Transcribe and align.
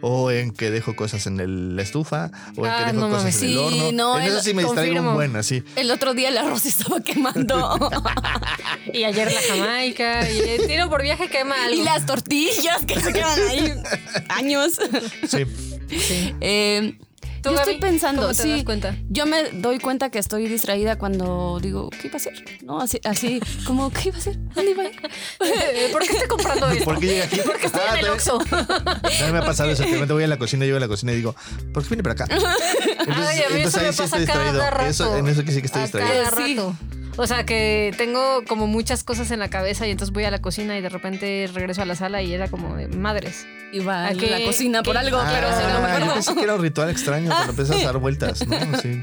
o 0.00 0.30
en 0.30 0.52
que 0.52 0.70
dejo 0.70 0.94
cosas 0.96 1.26
en 1.26 1.40
el- 1.40 1.76
la 1.76 1.82
estufa, 1.82 2.30
o 2.56 2.64
en 2.66 2.72
Ah, 2.72 2.78
que 2.78 2.92
dejo 2.92 3.00
no 3.00 3.08
cosas 3.08 3.22
mames, 3.24 3.42
en 3.42 3.48
el 3.48 3.50
sí, 3.54 3.56
horno. 3.58 3.92
no, 3.92 4.18
en 4.18 4.24
eso 4.26 4.36
el- 4.38 4.42
sí 4.42 4.54
me 4.54 4.62
distraigo 4.62 4.86
confirmo. 4.94 5.10
un 5.10 5.14
buen, 5.16 5.36
así. 5.36 5.62
El 5.76 5.90
otro 5.90 6.14
día 6.14 6.28
el 6.28 6.38
arroz 6.38 6.66
estaba 6.66 7.00
quemando. 7.00 7.90
Y 8.92 9.04
ayer 9.04 9.30
la 9.30 9.40
Jamaica. 9.48 10.30
Y 10.30 10.38
el 10.38 10.66
tiro 10.66 10.88
por 10.88 11.02
viaje 11.02 11.28
quema 11.28 11.64
algo. 11.64 11.80
y 11.80 11.84
las 11.84 12.06
tortillas 12.06 12.84
que 12.86 12.98
se 13.00 13.12
quedan 13.12 13.38
ahí 13.48 13.74
años. 14.30 14.78
Sí. 15.28 15.44
Sí. 15.90 16.34
Eh, 16.40 16.96
¿Tú, 16.98 17.07
yo 17.50 17.56
Gaby, 17.58 17.72
estoy 17.72 17.90
pensando, 17.90 18.22
cómo 18.22 18.34
te 18.34 18.42
sí, 18.42 18.50
das 18.50 18.64
cuenta? 18.64 18.96
yo 19.08 19.26
me 19.26 19.50
doy 19.52 19.78
cuenta 19.78 20.10
que 20.10 20.18
estoy 20.18 20.48
distraída 20.48 20.96
cuando 20.98 21.58
digo, 21.60 21.90
¿qué 21.90 22.08
iba 22.08 22.14
a 22.14 22.16
hacer? 22.16 22.34
No, 22.64 22.80
así, 22.80 23.00
así 23.04 23.40
como, 23.66 23.90
¿qué 23.90 24.08
iba 24.08 24.16
a 24.16 24.20
hacer? 24.20 24.38
¿Dónde 24.54 24.70
iba 24.70 24.82
a 24.82 24.86
ir? 24.86 25.00
¿Por 25.92 26.02
qué 26.02 26.12
estoy 26.12 26.28
comprando 26.28 26.68
esto? 26.68 26.84
¿Por 26.84 26.98
qué 27.00 27.06
llega 27.06 27.24
aquí? 27.24 27.40
Porque 27.46 27.66
estoy 27.66 27.80
Ah, 27.88 27.94
en 27.98 28.04
el 28.04 28.10
Oxxo. 28.10 28.38
también 28.38 29.32
me 29.32 29.38
ha 29.38 29.44
pasado 29.44 29.70
eso, 29.70 29.84
que 29.84 30.04
voy 30.04 30.24
a 30.24 30.26
la 30.26 30.38
cocina, 30.38 30.64
llego 30.64 30.76
a 30.76 30.80
la 30.80 30.88
cocina 30.88 31.12
y 31.12 31.16
digo, 31.16 31.34
¿por 31.72 31.82
qué 31.82 31.88
viene 31.90 32.02
para 32.02 32.12
acá? 32.24 32.26
Entonces, 32.30 32.56
Ay, 33.28 33.42
a 33.42 33.54
mí 33.54 33.60
eso 33.62 33.80
me 33.80 33.92
pasa 33.92 34.24
cada 34.26 34.70
rato. 34.70 34.86
Eso, 34.90 35.16
en 35.16 35.26
eso 35.28 35.44
que 35.44 35.52
sí 35.52 35.60
que 35.60 35.66
estoy 35.66 35.80
A 35.80 35.84
distraído. 35.84 36.24
cada 36.24 36.36
Sí. 36.36 36.54
O 37.20 37.26
sea, 37.26 37.44
que 37.44 37.92
tengo 37.98 38.44
como 38.46 38.68
muchas 38.68 39.02
cosas 39.02 39.30
en 39.32 39.40
la 39.40 39.48
cabeza 39.50 39.86
y 39.86 39.90
entonces 39.90 40.12
voy 40.12 40.24
a 40.24 40.30
la 40.30 40.40
cocina 40.40 40.78
y 40.78 40.80
de 40.80 40.88
repente 40.88 41.50
regreso 41.52 41.82
a 41.82 41.84
la 41.84 41.96
sala 41.96 42.22
y 42.22 42.32
era 42.32 42.48
como 42.48 42.76
de 42.76 42.86
madres. 42.88 43.44
Iba 43.72 44.04
a 44.04 44.08
¿A 44.08 44.14
qué- 44.14 44.30
la 44.30 44.44
cocina 44.44 44.82
por 44.84 44.96
algo, 44.96 45.18
Ah, 45.20 45.28
pero 45.34 45.48
se 45.52 45.62
no 45.62 45.80
me 45.80 45.88
yo 45.88 45.94
acuerdo. 45.96 46.14
pensé 46.14 46.34
que 46.36 46.42
era 46.44 46.54
un 46.54 46.62
ritual 46.62 46.90
extraño 46.90 47.28
cuando 47.30 47.50
empiezas 47.50 47.82
a 47.82 47.84
dar 47.86 47.98
vueltas, 47.98 48.46
¿no? 48.46 48.56
Sí. 48.82 49.02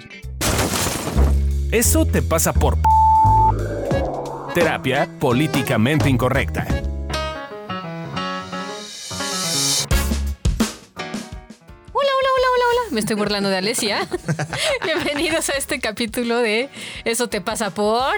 Eso 1.71 2.05
te 2.05 2.21
pasa 2.21 2.53
por... 2.53 2.77
Terapia 4.53 5.09
políticamente 5.19 6.09
incorrecta. 6.09 6.65
Me 12.95 13.01
estoy 13.01 13.17
burlando 13.17 13.49
de 13.49 13.57
Alesia. 13.57 14.07
Bienvenidos 14.85 15.49
a 15.49 15.53
este 15.57 15.81
capítulo 15.81 16.37
de 16.37 16.69
Eso 17.03 17.27
te 17.27 17.41
pasa 17.41 17.69
por. 17.71 18.13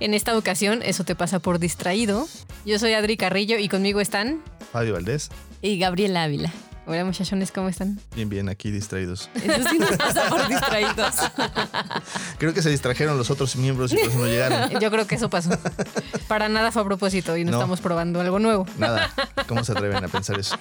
En 0.00 0.12
esta 0.12 0.36
ocasión, 0.36 0.82
Eso 0.82 1.02
te 1.04 1.14
pasa 1.14 1.38
por 1.38 1.58
distraído. 1.58 2.28
Yo 2.66 2.78
soy 2.78 2.92
Adri 2.92 3.16
Carrillo 3.16 3.56
y 3.56 3.70
conmigo 3.70 4.02
están. 4.02 4.42
Fabio 4.70 4.92
Valdés, 4.92 5.30
Y 5.62 5.78
Gabriela 5.78 6.24
Ávila. 6.24 6.52
Hola, 6.86 7.06
muchachones, 7.06 7.52
¿cómo 7.52 7.70
están? 7.70 7.98
bien, 8.14 8.28
bien, 8.28 8.50
aquí 8.50 8.70
distraídos. 8.70 9.30
Eso 9.34 9.68
sí 9.70 9.78
nos 9.78 9.96
pasa 9.96 10.28
por 10.28 10.46
distraídos. 10.46 11.14
Creo 12.38 12.52
que 12.52 12.60
se 12.60 12.68
distrajeron 12.68 13.16
los 13.16 13.30
otros 13.30 13.56
miembros 13.56 13.92
y 13.92 13.96
por 13.96 14.08
eso 14.08 14.18
no 14.18 14.26
llegaron. 14.26 14.70
Yo 14.80 14.90
creo 14.90 15.06
que 15.06 15.14
eso 15.14 15.30
pasó. 15.30 15.50
Para 16.28 16.50
nada 16.50 16.70
fue 16.70 16.82
a 16.82 16.84
propósito 16.84 17.34
y 17.38 17.44
no, 17.44 17.52
No. 17.52 17.56
estamos 17.58 17.80
probando 17.80 18.20
algo 18.20 18.38
nuevo. 18.38 18.66
Nada, 18.76 19.10
¿cómo 19.46 19.64
se 19.64 19.72
atreven 19.72 20.04
a 20.04 20.08
pensar 20.08 20.38
eso? 20.38 20.56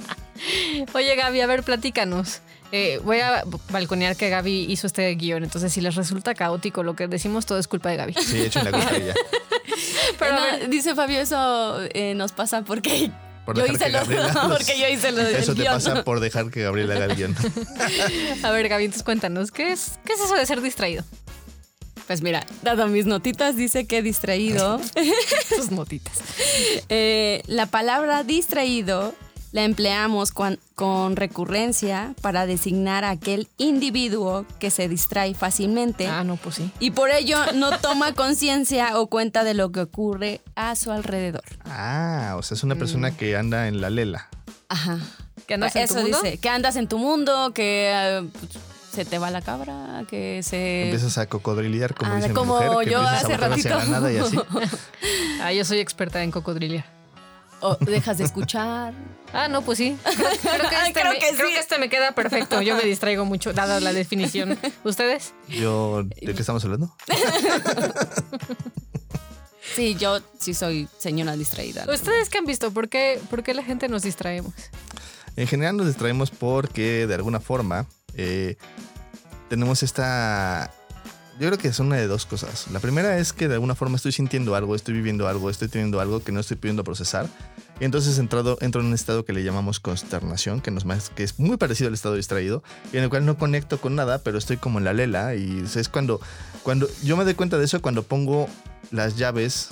Oye, 0.93 1.15
Gaby, 1.15 1.41
a 1.41 1.47
ver, 1.47 1.63
platícanos. 1.63 2.41
Eh, 2.71 2.99
voy 3.03 3.19
a 3.21 3.43
balconear 3.69 4.15
que 4.17 4.29
Gaby 4.29 4.65
hizo 4.69 4.87
este 4.87 5.09
guion, 5.15 5.43
entonces 5.43 5.71
si 5.71 5.79
les 5.81 5.95
resulta 5.95 6.35
caótico 6.35 6.83
lo 6.83 6.95
que 6.95 7.07
decimos, 7.07 7.45
todo 7.45 7.57
es 7.59 7.67
culpa 7.67 7.89
de 7.89 7.95
Gaby. 7.97 8.13
Sí, 8.13 8.41
echen 8.41 8.65
la 8.65 8.71
culpa 8.71 8.95
ella. 8.95 9.13
Pero 10.19 10.67
dice 10.69 10.95
Fabio, 10.95 11.19
eso 11.19 11.79
eh, 11.93 12.13
nos 12.15 12.31
pasa 12.33 12.63
porque 12.63 13.11
Por 13.45 13.57
yo 13.57 13.65
hice 13.65 13.89
lo, 13.89 14.03
los- 14.03 14.35
porque 14.57 14.77
yo 14.79 14.87
hice 14.89 15.11
lo 15.11 15.23
del 15.23 15.35
Eso 15.35 15.53
te 15.55 15.61
guion. 15.61 15.73
pasa 15.75 16.03
por 16.03 16.19
dejar 16.19 16.49
que 16.49 16.63
Gabriela 16.63 16.95
haga 16.95 17.05
el 17.05 17.15
guion. 17.15 17.35
A 18.43 18.51
ver, 18.51 18.67
Gaby, 18.67 18.85
entonces 18.85 19.03
cuéntanos, 19.03 19.51
¿qué 19.51 19.71
es, 19.71 19.99
qué 20.05 20.13
es 20.13 20.19
eso 20.21 20.35
de 20.35 20.45
ser 20.45 20.61
distraído? 20.61 21.03
Pues 22.07 22.21
mira, 22.21 22.45
dado 22.63 22.87
mis 22.87 23.05
notitas, 23.05 23.55
dice 23.57 23.85
que 23.85 24.01
distraído. 24.01 24.79
Tus 25.55 25.71
notitas. 25.71 26.13
Eh, 26.89 27.41
la 27.47 27.65
palabra 27.65 28.23
distraído 28.23 29.13
la 29.51 29.63
empleamos 29.63 30.31
cuan- 30.33 30.59
con 30.75 31.15
recurrencia 31.15 32.13
para 32.21 32.45
designar 32.45 33.03
a 33.05 33.11
aquel 33.11 33.47
individuo 33.57 34.45
que 34.59 34.69
se 34.71 34.87
distrae 34.89 35.33
fácilmente 35.33 36.07
Ah, 36.07 36.23
no, 36.23 36.35
pues 36.35 36.55
sí. 36.55 36.71
y 36.79 36.91
por 36.91 37.09
ello 37.11 37.37
no 37.53 37.77
toma 37.79 38.13
conciencia 38.13 38.99
o 38.99 39.07
cuenta 39.07 39.43
de 39.43 39.53
lo 39.53 39.71
que 39.71 39.81
ocurre 39.81 40.41
a 40.55 40.75
su 40.75 40.91
alrededor. 40.91 41.43
Ah, 41.65 42.35
o 42.37 42.43
sea, 42.43 42.55
es 42.55 42.63
una 42.63 42.75
persona 42.75 43.15
que 43.15 43.37
anda 43.37 43.67
en 43.67 43.81
la 43.81 43.89
lela. 43.89 44.27
Ajá. 44.69 44.99
¿Que 45.47 45.53
andas 45.53 45.75
en 45.77 45.83
Eso 45.83 45.95
tu 45.95 46.01
mundo? 46.01 46.21
dice, 46.21 46.37
que 46.39 46.49
andas 46.49 46.75
en 46.75 46.87
tu 46.89 46.97
mundo, 46.97 47.53
que 47.53 47.89
eh, 47.93 48.27
pues, 48.37 48.51
se 48.91 49.05
te 49.05 49.17
va 49.17 49.31
la 49.31 49.41
cabra, 49.41 50.03
que 50.09 50.41
se... 50.43 50.85
Empiezas 50.85 51.17
a 51.19 51.27
cocodrilear, 51.27 51.95
como 51.95 52.11
anda 52.11 52.17
dice 52.27 52.29
mi 52.29 52.35
como 52.35 52.55
mujer, 52.55 52.69
que 52.85 52.91
yo 52.91 52.97
empiezas 52.99 53.23
hace 53.23 53.33
a 53.33 53.37
botar 53.37 53.51
hacia 53.53 53.69
la 53.69 53.77
ratito. 53.77 53.91
nada 53.93 54.11
y 54.11 54.17
así. 54.17 54.37
Ah, 55.41 55.53
yo 55.53 55.63
soy 55.63 55.79
experta 55.79 56.21
en 56.23 56.31
cocodrilia. 56.31 56.85
O 57.61 57.75
dejas 57.75 58.17
de 58.17 58.23
escuchar. 58.23 58.93
Ah, 59.33 59.47
no, 59.47 59.61
pues 59.61 59.77
sí. 59.77 59.97
Creo, 60.03 60.15
creo 60.41 60.69
que, 60.69 60.75
este 60.75 60.93
creo 60.93 61.11
me, 61.11 61.19
que 61.19 61.27
creo 61.35 61.47
sí. 61.47 61.53
que 61.53 61.59
este 61.59 61.79
me 61.79 61.89
queda 61.89 62.13
perfecto. 62.13 62.61
Yo 62.61 62.75
me 62.75 62.83
distraigo 62.83 63.25
mucho, 63.25 63.53
dada 63.53 63.79
la 63.79 63.93
definición. 63.93 64.57
¿Ustedes? 64.83 65.33
Yo, 65.47 66.03
¿de 66.03 66.33
qué 66.33 66.39
estamos 66.39 66.63
hablando? 66.63 66.95
Sí, 69.75 69.95
yo 69.95 70.19
sí 70.39 70.53
soy 70.53 70.87
señora 70.97 71.35
distraída. 71.35 71.85
¿Ustedes 71.93 72.29
qué 72.29 72.39
han 72.39 72.45
visto? 72.45 72.71
¿Por 72.71 72.89
qué, 72.89 73.19
por 73.29 73.43
qué 73.43 73.53
la 73.53 73.63
gente 73.63 73.87
nos 73.87 74.01
distraemos? 74.01 74.53
En 75.35 75.45
general 75.45 75.77
nos 75.77 75.85
distraemos 75.85 76.31
porque 76.31 77.05
de 77.05 77.13
alguna 77.13 77.39
forma 77.39 77.85
eh, 78.15 78.55
tenemos 79.49 79.83
esta... 79.83 80.73
Yo 81.39 81.47
creo 81.47 81.59
que 81.59 81.71
son 81.71 81.87
una 81.87 81.97
de 81.97 82.07
dos 82.07 82.25
cosas. 82.25 82.65
La 82.71 82.79
primera 82.79 83.19
es 83.19 83.31
que 83.31 83.47
de 83.47 83.53
alguna 83.53 83.75
forma 83.75 83.97
estoy 83.97 84.11
sintiendo 84.11 84.55
algo, 84.55 84.75
estoy 84.75 84.95
viviendo 84.95 85.27
algo, 85.27 85.51
estoy 85.51 85.67
teniendo 85.67 85.99
algo 85.99 86.23
que 86.23 86.31
no 86.31 86.39
estoy 86.39 86.57
pudiendo 86.57 86.83
procesar. 86.83 87.27
Y 87.79 87.85
entonces 87.85 88.17
entrado, 88.17 88.57
entro 88.59 88.81
en 88.81 88.87
un 88.87 88.95
estado 88.95 89.23
que 89.23 89.33
le 89.33 89.43
llamamos 89.43 89.79
consternación, 89.79 90.61
que, 90.61 90.73
es 91.23 91.39
muy 91.39 91.57
parecido 91.57 91.89
al 91.89 91.93
estado 91.93 92.15
distraído, 92.15 92.63
en 92.91 93.03
el 93.03 93.09
cual 93.09 93.23
no 93.23 93.37
conecto 93.37 93.79
con 93.79 93.93
nada, 93.93 94.17
pero 94.23 94.39
estoy 94.39 94.57
como 94.57 94.79
en 94.79 94.85
la 94.85 94.93
lela. 94.93 95.35
Y 95.35 95.63
es 95.75 95.89
cuando, 95.89 96.19
cuando 96.63 96.89
yo 97.03 97.15
me 97.15 97.23
doy 97.23 97.35
cuenta 97.35 97.59
de 97.59 97.65
eso 97.65 97.79
cuando 97.83 98.01
pongo 98.01 98.49
las 98.89 99.15
llaves 99.15 99.69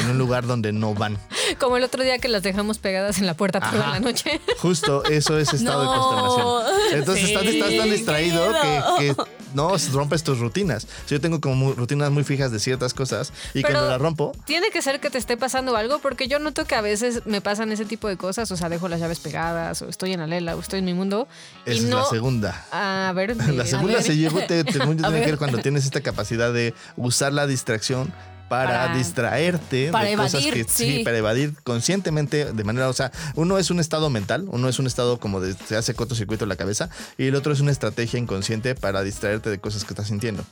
en 0.00 0.10
un 0.10 0.18
lugar 0.18 0.46
donde 0.46 0.72
no 0.72 0.94
van. 0.94 1.18
Como 1.60 1.76
el 1.76 1.84
otro 1.84 2.02
día 2.02 2.18
que 2.18 2.28
las 2.28 2.42
dejamos 2.42 2.78
pegadas 2.78 3.18
en 3.18 3.26
la 3.26 3.34
puerta 3.34 3.60
toda 3.60 3.88
la 3.90 4.00
noche. 4.00 4.40
Justo 4.58 5.04
eso 5.04 5.38
es 5.38 5.52
estado 5.52 5.80
de 5.82 5.86
consternación. 5.98 6.98
Entonces 6.98 7.24
estás, 7.24 7.42
Sí, 7.42 7.58
estás 7.58 7.76
tan 7.76 7.90
distraído 7.90 8.52
que, 8.62 8.82
que 9.14 9.16
no 9.54 9.72
rompes 9.92 10.24
tus 10.24 10.38
rutinas. 10.38 10.86
Yo 11.08 11.20
tengo 11.20 11.40
como 11.40 11.54
muy- 11.54 11.74
rutinas 11.74 12.10
muy 12.10 12.24
fijas 12.24 12.50
de 12.50 12.58
ciertas 12.58 12.94
cosas 12.94 13.32
y 13.52 13.62
Pero- 13.62 13.74
cuando 13.74 13.90
las 13.90 14.00
rompo, 14.00 14.32
Tiene 14.46 14.70
que 14.70 14.80
ser 14.82 15.00
que 15.00 15.10
te 15.10 15.18
esté 15.18 15.36
pasando 15.36 15.76
algo, 15.76 15.98
porque 16.00 16.26
yo 16.28 16.38
noto 16.38 16.64
que 16.66 16.74
a 16.74 16.80
veces 16.80 17.22
me 17.26 17.40
pasan 17.40 17.70
ese 17.72 17.84
tipo 17.84 18.08
de 18.08 18.16
cosas. 18.16 18.50
O 18.50 18.56
sea, 18.56 18.68
dejo 18.68 18.88
las 18.88 19.00
llaves 19.00 19.20
pegadas, 19.20 19.80
o 19.82 19.88
estoy 19.88 20.12
en 20.12 20.20
la 20.20 20.26
lela, 20.26 20.56
o 20.56 20.60
estoy 20.60 20.78
en 20.80 20.84
mi 20.86 20.94
mundo. 20.94 21.28
esa 21.66 21.74
y 21.74 21.78
es 21.78 21.84
no. 21.84 21.98
la 21.98 22.04
segunda. 22.06 22.66
A 22.72 23.12
ver. 23.14 23.36
La 23.54 23.64
segunda 23.66 23.94
a 23.94 23.96
ver. 23.98 24.02
se 24.06 24.16
lleva, 24.16 24.46
te, 24.46 24.64
te- 24.64 24.72
tiene 24.72 24.96
que 24.96 25.10
ver 25.10 25.38
cuando 25.38 25.58
tienes 25.58 25.84
esta 25.84 26.00
capacidad 26.00 26.52
de 26.52 26.74
usar 26.96 27.32
la 27.32 27.46
distracción 27.46 28.12
para, 28.48 28.68
Para- 28.86 28.96
distraerte 28.96 29.90
para 29.90 30.08
de 30.10 30.16
cosas 30.16 30.34
evadir, 30.44 30.54
que 30.66 30.72
sí. 30.72 31.02
para 31.04 31.16
evadir 31.18 31.54
conscientemente 31.64 32.52
de 32.52 32.64
manera, 32.64 32.88
o 32.88 32.92
sea, 32.92 33.10
uno 33.34 33.58
es 33.58 33.70
un 33.70 33.80
estado 33.80 34.10
mental, 34.10 34.46
uno 34.48 34.68
es 34.68 34.78
un 34.78 34.86
estado 34.86 35.18
como 35.18 35.40
de 35.40 35.54
se 35.54 35.76
hace 35.76 35.94
cortocircuito 35.94 36.44
en 36.44 36.48
la 36.50 36.56
cabeza 36.56 36.88
y 37.18 37.26
el 37.26 37.34
otro 37.34 37.52
es 37.52 37.60
una 37.60 37.72
estrategia 37.72 38.18
inconsciente 38.18 38.74
para 38.74 39.02
distraerte 39.02 39.50
de 39.50 39.58
cosas 39.58 39.84
que 39.84 39.90
estás 39.94 40.08
sintiendo. 40.08 40.44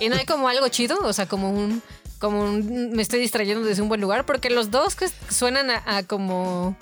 Y 0.00 0.08
no 0.08 0.16
hay 0.16 0.24
como 0.24 0.48
algo 0.48 0.66
chido, 0.68 0.98
o 1.02 1.12
sea, 1.12 1.26
como 1.26 1.50
un. 1.50 1.82
Como 2.18 2.42
un. 2.42 2.90
Me 2.92 3.02
estoy 3.02 3.20
distrayendo 3.20 3.66
desde 3.66 3.82
un 3.82 3.88
buen 3.88 4.00
lugar, 4.00 4.24
porque 4.26 4.50
los 4.50 4.70
dos 4.70 4.94
que 4.96 5.06
suenan 5.28 5.70
a, 5.70 5.82
a 5.98 6.02
como. 6.04 6.76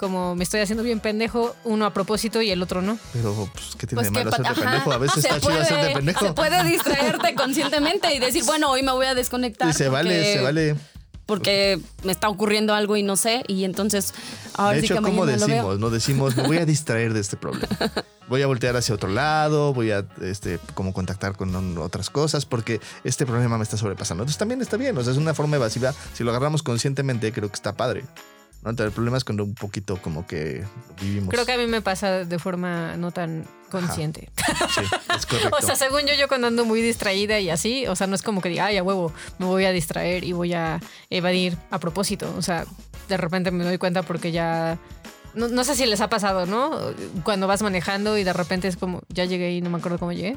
Como 0.00 0.34
me 0.34 0.44
estoy 0.44 0.60
haciendo 0.60 0.82
bien 0.82 0.98
pendejo, 0.98 1.54
uno 1.64 1.84
a 1.84 1.92
propósito 1.92 2.40
y 2.40 2.50
el 2.50 2.62
otro 2.62 2.80
no. 2.80 2.98
Pero, 3.12 3.50
pues, 3.52 3.76
¿qué 3.76 3.86
tiene 3.86 3.96
Pues 3.96 4.06
de 4.06 4.10
malo 4.12 4.30
hacerte 4.30 4.50
ajá. 4.50 4.62
pendejo? 4.62 4.92
A 4.92 4.96
veces 4.96 5.18
está 5.18 5.38
chido 5.38 5.52
hacerte 5.60 5.74
puede- 5.82 5.94
pendejo. 5.94 6.26
Se 6.26 6.32
puede 6.32 6.64
distraerte 6.64 7.34
conscientemente 7.34 8.14
y 8.14 8.18
decir, 8.18 8.44
bueno, 8.44 8.70
hoy 8.70 8.82
me 8.82 8.92
voy 8.92 9.04
a 9.04 9.14
desconectar. 9.14 9.68
Y 9.68 9.74
se 9.74 9.90
vale, 9.90 10.32
se 10.32 10.40
vale. 10.40 10.74
Porque 11.26 11.78
me 12.02 12.12
está 12.12 12.30
ocurriendo 12.30 12.72
algo 12.74 12.96
y 12.96 13.02
no 13.02 13.16
sé. 13.16 13.44
Y 13.46 13.64
entonces, 13.64 14.14
ahora 14.54 14.76
de 14.76 14.80
sí 14.80 14.86
hecho, 14.86 14.94
que 14.96 15.02
¿cómo 15.02 15.26
decimos? 15.26 15.78
No 15.78 15.90
decimos, 15.90 16.34
me 16.34 16.44
voy 16.44 16.56
a 16.56 16.64
distraer 16.64 17.12
de 17.12 17.20
este 17.20 17.36
problema. 17.36 17.68
Voy 18.30 18.42
a 18.42 18.46
voltear 18.46 18.76
hacia 18.76 18.94
otro 18.94 19.08
lado, 19.10 19.74
voy 19.74 19.90
a 19.90 20.06
este, 20.22 20.60
como 20.74 20.92
contactar 20.92 21.36
con 21.36 21.76
otras 21.78 22.10
cosas, 22.10 22.46
porque 22.46 22.80
este 23.02 23.26
problema 23.26 23.58
me 23.58 23.64
está 23.64 23.76
sobrepasando. 23.76 24.22
Entonces 24.22 24.38
también 24.38 24.62
está 24.62 24.76
bien, 24.76 24.96
o 24.96 25.02
sea, 25.02 25.10
es 25.12 25.18
una 25.18 25.34
forma 25.34 25.56
evasiva. 25.56 25.92
Si 26.14 26.22
lo 26.22 26.30
agarramos 26.30 26.62
conscientemente, 26.62 27.32
creo 27.32 27.48
que 27.48 27.56
está 27.56 27.72
padre. 27.76 28.04
¿No? 28.62 28.70
El 28.70 28.92
problema 28.92 29.16
es 29.16 29.24
cuando 29.24 29.44
un 29.44 29.54
poquito 29.54 29.96
como 29.96 30.26
que 30.26 30.64
vivimos. 31.00 31.30
Creo 31.30 31.46
que 31.46 31.52
a 31.52 31.58
mí 31.58 31.66
me 31.66 31.80
pasa 31.80 32.24
de 32.24 32.38
forma 32.38 32.96
no 32.96 33.10
tan 33.10 33.44
consciente. 33.70 34.30
Sí, 34.74 34.80
es 35.16 35.26
correcto. 35.26 35.56
O 35.58 35.62
sea, 35.62 35.76
según 35.76 36.02
yo, 36.02 36.14
yo 36.14 36.28
cuando 36.28 36.48
ando 36.48 36.64
muy 36.64 36.82
distraída 36.82 37.38
y 37.40 37.50
así, 37.50 37.86
o 37.86 37.96
sea, 37.96 38.06
no 38.06 38.14
es 38.14 38.22
como 38.22 38.40
que 38.40 38.48
diga, 38.48 38.66
ay, 38.66 38.76
a 38.76 38.82
huevo, 38.82 39.12
me 39.38 39.46
voy 39.46 39.64
a 39.64 39.72
distraer 39.72 40.24
y 40.24 40.32
voy 40.32 40.52
a 40.52 40.80
evadir 41.08 41.56
a 41.70 41.78
propósito. 41.78 42.32
O 42.36 42.42
sea, 42.42 42.66
de 43.08 43.16
repente 43.16 43.50
me 43.50 43.64
doy 43.64 43.78
cuenta 43.78 44.02
porque 44.02 44.32
ya. 44.32 44.78
No, 45.32 45.46
no 45.46 45.62
sé 45.62 45.76
si 45.76 45.86
les 45.86 46.00
ha 46.00 46.08
pasado, 46.08 46.44
¿no? 46.44 46.76
Cuando 47.22 47.46
vas 47.46 47.62
manejando 47.62 48.18
y 48.18 48.24
de 48.24 48.32
repente 48.32 48.66
es 48.66 48.76
como, 48.76 49.02
ya 49.08 49.24
llegué 49.24 49.52
y 49.52 49.60
no 49.60 49.70
me 49.70 49.78
acuerdo 49.78 49.98
cómo 49.98 50.12
llegué. 50.12 50.36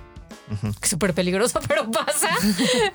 Es 0.82 0.90
súper 0.90 1.14
peligroso, 1.14 1.60
pero 1.68 1.90
pasa. 1.90 2.30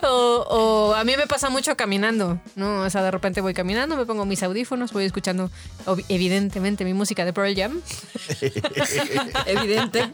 o, 0.03 0.45
o 0.49 0.95
a 0.95 1.03
mí 1.05 1.15
me 1.17 1.27
pasa 1.27 1.49
mucho 1.51 1.77
caminando, 1.77 2.39
¿no? 2.57 2.83
O 2.83 2.91
sea, 2.91 3.03
de 3.03 3.11
repente 3.11 3.41
voy 3.41 3.55
caminando, 3.55 3.97
me 3.97 4.05
pongo 4.07 4.25
mis 4.27 4.43
audífonos, 4.43 4.93
voy 4.93 5.05
escuchando 5.05 5.51
ob- 5.87 6.05
evidentemente 6.09 6.85
mi 6.85 6.95
música 6.95 7.25
de 7.25 7.33
Pearl 7.33 7.55
Jam. 7.57 7.81
Evidente. 9.47 10.11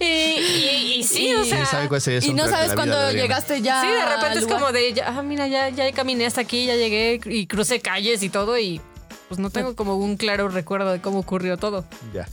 y, 0.00 0.04
y- 0.04 0.94
y 0.98 1.04
sí, 1.04 1.32
o 1.34 1.42
Y- 1.44 1.48
sea... 1.48 1.64
Sí, 1.64 1.70
sabe 1.70 1.88
cuál 1.88 2.00
sería 2.00 2.18
el 2.20 2.24
Y 2.26 2.32
no 2.34 2.48
sabes 2.48 2.72
cuándo 2.74 3.10
llegaste 3.12 3.60
ya. 3.62 3.80
Sí, 3.82 3.88
de 3.88 4.04
repente 4.16 4.38
es 4.38 4.44
lugar. 4.44 4.58
como 4.60 4.72
de, 4.72 4.92
ya, 4.92 5.08
ah, 5.08 5.22
mira, 5.22 5.46
ya, 5.46 5.68
ya 5.68 5.90
caminé 5.92 6.26
hasta 6.26 6.40
aquí, 6.40 6.66
ya 6.66 6.76
llegué 6.76 7.20
y 7.24 7.46
crucé 7.46 7.80
calles 7.80 8.22
y 8.22 8.28
todo 8.28 8.58
y 8.58 8.80
pues 9.28 9.38
no 9.40 9.50
tengo 9.50 9.74
como 9.74 9.96
un 9.96 10.16
claro 10.16 10.48
recuerdo 10.48 10.92
de 10.92 11.00
cómo 11.00 11.18
ocurrió 11.20 11.56
todo. 11.56 11.84
Ya. 12.12 12.28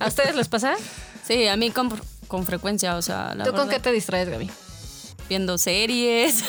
¿A 0.00 0.08
ustedes 0.08 0.34
les 0.34 0.48
pasa? 0.48 0.74
Sí, 1.26 1.46
a 1.46 1.56
mí 1.56 1.70
con, 2.26 2.46
frecuencia, 2.46 2.96
o 2.96 3.02
sea, 3.02 3.34
la 3.34 3.44
¿Tú 3.44 3.52
con 3.52 3.68
qué 3.68 3.80
te 3.80 3.92
distraes, 3.92 4.28
Gaby? 4.28 4.50
viendo 5.28 5.58
series, 5.58 6.44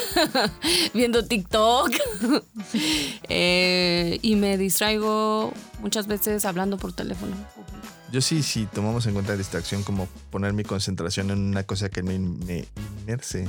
viendo 0.93 1.25
TikTok. 1.25 1.91
Eh, 3.29 4.19
y 4.21 4.35
me 4.35 4.57
distraigo 4.57 5.53
muchas 5.79 6.07
veces 6.07 6.45
hablando 6.45 6.77
por 6.77 6.93
teléfono. 6.93 7.35
Yo 8.11 8.21
sí, 8.21 8.43
si 8.43 8.65
tomamos 8.65 9.05
en 9.05 9.13
cuenta 9.13 9.33
la 9.33 9.37
distracción 9.37 9.83
como 9.83 10.07
poner 10.29 10.53
mi 10.53 10.63
concentración 10.63 11.29
en 11.31 11.39
una 11.39 11.63
cosa 11.63 11.89
que 11.89 12.03
me, 12.03 12.19
me 12.19 12.65
inmerse. 13.01 13.47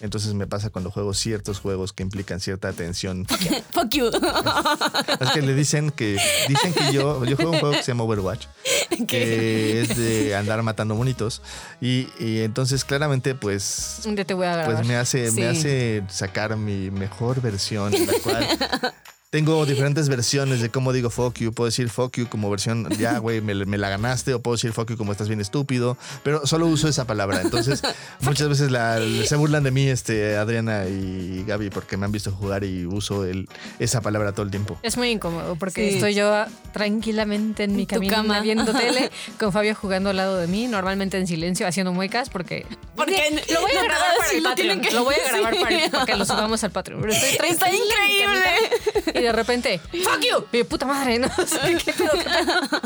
Entonces 0.00 0.34
me 0.34 0.46
pasa 0.46 0.70
cuando 0.70 0.90
juego 0.90 1.14
ciertos 1.14 1.58
juegos 1.60 1.92
que 1.92 2.02
implican 2.02 2.40
cierta 2.40 2.68
atención. 2.68 3.26
Fuck 3.72 3.88
you. 3.90 4.10
Es 5.20 5.30
que 5.30 5.42
le 5.42 5.54
dicen 5.54 5.90
que 5.90 6.18
dicen 6.48 6.72
que 6.74 6.92
yo 6.92 7.24
yo 7.24 7.36
juego 7.36 7.52
un 7.52 7.58
juego 7.58 7.74
que 7.76 7.82
se 7.82 7.92
llama 7.92 8.04
Overwatch, 8.04 8.46
que 9.08 9.80
es 9.80 9.96
de 9.96 10.34
andar 10.36 10.62
matando 10.62 10.94
monitos 10.94 11.40
y, 11.80 12.08
y 12.18 12.40
entonces 12.40 12.84
claramente 12.84 13.34
pues 13.34 14.00
te 14.26 14.34
voy 14.34 14.46
a 14.46 14.64
pues 14.64 14.86
me 14.86 14.96
hace 14.96 15.30
Sí. 15.30 15.40
me 15.40 15.46
hace 15.48 16.02
sacar 16.08 16.56
mi 16.56 16.90
mejor 16.90 17.40
versión 17.40 17.92
la 17.92 18.12
cual 18.22 18.46
tengo 19.30 19.66
diferentes 19.66 20.08
versiones 20.08 20.60
de 20.62 20.70
cómo 20.70 20.92
digo 20.92 21.10
fuck 21.10 21.36
you. 21.38 21.52
Puedo 21.52 21.66
decir 21.66 21.90
fuck 21.90 22.16
you 22.16 22.28
como 22.28 22.48
versión, 22.48 22.88
ya, 22.96 23.18
güey, 23.18 23.40
me, 23.40 23.54
me 23.66 23.76
la 23.76 23.88
ganaste. 23.88 24.32
O 24.34 24.40
puedo 24.40 24.56
decir 24.56 24.72
fuck 24.72 24.88
you 24.90 24.96
como 24.96 25.12
estás 25.12 25.28
bien 25.28 25.40
estúpido. 25.40 25.98
Pero 26.22 26.46
solo 26.46 26.66
uso 26.66 26.88
esa 26.88 27.06
palabra. 27.06 27.42
Entonces, 27.42 27.82
muchas 28.20 28.48
veces 28.48 28.70
la- 28.70 29.00
se 29.24 29.36
burlan 29.36 29.62
de 29.64 29.72
mí, 29.72 29.88
este, 29.88 30.36
Adriana 30.36 30.86
y 30.86 31.44
Gaby, 31.46 31.70
porque 31.70 31.96
me 31.96 32.06
han 32.06 32.12
visto 32.12 32.30
jugar 32.30 32.64
y 32.64 32.86
uso 32.86 33.24
el, 33.24 33.48
esa 33.78 34.00
palabra 34.00 34.32
todo 34.32 34.44
el 34.44 34.50
tiempo. 34.50 34.78
Es 34.82 34.96
muy 34.96 35.10
incómodo 35.10 35.56
porque 35.56 35.88
Sí. 35.90 35.94
estoy 35.96 36.14
yo 36.14 36.44
tranquilamente 36.72 37.64
en 37.64 37.74
mi 37.76 37.86
En 37.90 38.08
cama. 38.08 38.40
viendo 38.40 38.72
tele 38.78 39.10
con 39.38 39.52
Fabio 39.52 39.74
jugando 39.74 40.10
al 40.10 40.16
lado 40.16 40.36
de 40.38 40.46
mí, 40.46 40.66
normalmente 40.68 41.18
en 41.18 41.26
silencio, 41.26 41.66
haciendo 41.66 41.92
muecas 41.92 42.30
porque... 42.30 42.64
Porque 42.94 43.42
lo 43.52 43.60
voy 43.60 43.72
a 43.72 43.74
no 43.74 43.84
grabar 43.84 44.06
para 44.18 44.30
el 44.32 44.42
Patreon. 44.42 44.80
que- 44.80 44.90
Lo 44.92 45.04
voy 45.04 45.14
a 45.16 45.28
grabar 45.30 45.54
Sí. 45.54 45.60
para, 45.60 45.90
para 45.90 46.06
que 46.06 46.16
lo 46.16 46.24
subamos 46.24 46.64
al 46.64 46.70
Patreon. 46.70 47.00
Pero 47.02 47.12
estoy 47.12 47.48
Está 47.50 47.66
increíble. 47.68 49.15
Y 49.18 49.22
de 49.22 49.32
repente, 49.32 49.78
¡fuck 49.78 50.20
you! 50.20 50.44
Y 50.52 50.58
yo, 50.58 50.64
puta 50.68 50.86
madre, 50.86 51.18
no 51.18 51.28
sé 51.46 51.76
qué 51.84 51.92
pedo. 51.92 52.12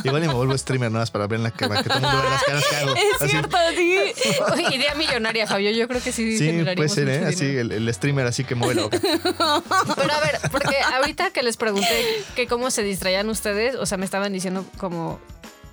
Igual 0.05 0.25
y 0.25 0.29
me 0.29 0.35
vuelvo 0.35 0.57
streamer 0.57 0.91
nada 0.91 1.03
más 1.03 1.11
para 1.11 1.27
ver 1.27 1.39
en 1.39 1.45
la 1.45 1.51
cámara, 1.51 1.83
que 1.83 1.89
todo 1.89 1.99
el 1.99 2.05
mundo 2.05 2.21
vea 2.23 2.31
las 2.31 2.43
caras 2.45 2.65
que 2.69 2.77
hago. 2.77 2.95
Es 2.95 3.03
Así. 3.23 3.29
cierto, 3.31 3.57
sí. 3.77 3.99
Uy, 4.55 4.75
Idea 4.75 4.95
millonaria, 4.95 5.47
Fabio. 5.47 5.71
Yo 5.71 5.89
creo 5.89 6.03
que 6.03 6.13
sí, 6.13 6.39
Sí, 6.39 6.65
puede 6.77 6.89
ser, 6.89 7.09
¿eh? 7.09 7.25
Así, 7.27 7.45
el 7.57 7.93
streamer 7.95 8.27
así 8.27 8.45
que 8.45 8.55
mueve 8.55 8.75
la 8.77 8.83
boca. 8.83 8.99
Pero 9.01 10.13
a 10.13 10.21
ver, 10.21 10.39
porque 10.51 10.77
ahorita 10.95 11.31
que 11.31 11.43
les 11.43 11.57
pregunté 11.57 12.25
que 12.37 12.47
cómo 12.47 12.71
se 12.71 12.83
distraían 12.83 13.29
ustedes, 13.29 13.75
o 13.75 13.87
sea, 13.87 13.99
me 13.99 14.05
estaban 14.05 14.33
diciendo 14.33 14.65
como 14.79 15.21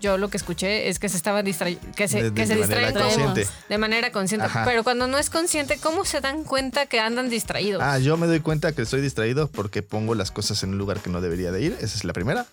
yo 0.01 0.17
lo 0.17 0.29
que 0.29 0.37
escuché 0.37 0.89
es 0.89 0.99
que 0.99 1.09
se 1.09 1.17
estaban 1.17 1.43
distrayendo, 1.45 1.85
que 1.95 2.07
se, 2.07 2.17
De- 2.23 2.29
de- 2.31 2.33
que 2.35 2.47
se 2.47 2.55
de 2.55 2.61
manera 2.61 2.81
distraen 2.87 2.93
consciente. 3.09 3.47
de 3.69 3.77
manera 3.77 4.11
consciente. 4.11 4.45
Ajá. 4.47 4.63
Pero 4.65 4.83
cuando 4.83 5.07
no 5.07 5.17
es 5.17 5.29
consciente, 5.29 5.77
¿cómo 5.81 6.05
se 6.05 6.21
dan 6.21 6.43
cuenta 6.43 6.85
que 6.85 6.99
andan 6.99 7.29
distraídos? 7.29 7.81
Ah, 7.83 7.97
yo 7.99 8.17
me 8.17 8.27
doy 8.27 8.39
cuenta 8.39 8.71
que 8.73 8.81
estoy 8.81 9.01
distraído 9.01 9.47
porque 9.49 9.81
pongo 9.83 10.15
las 10.15 10.31
cosas 10.31 10.61
en 10.63 10.69
un 10.71 10.77
lugar 10.77 10.99
que 10.99 11.09
no 11.09 11.21
debería 11.21 11.51
de 11.51 11.61
ir. 11.61 11.73
Esa 11.81 11.97
es 11.97 12.03
la 12.03 12.13
primera. 12.13 12.45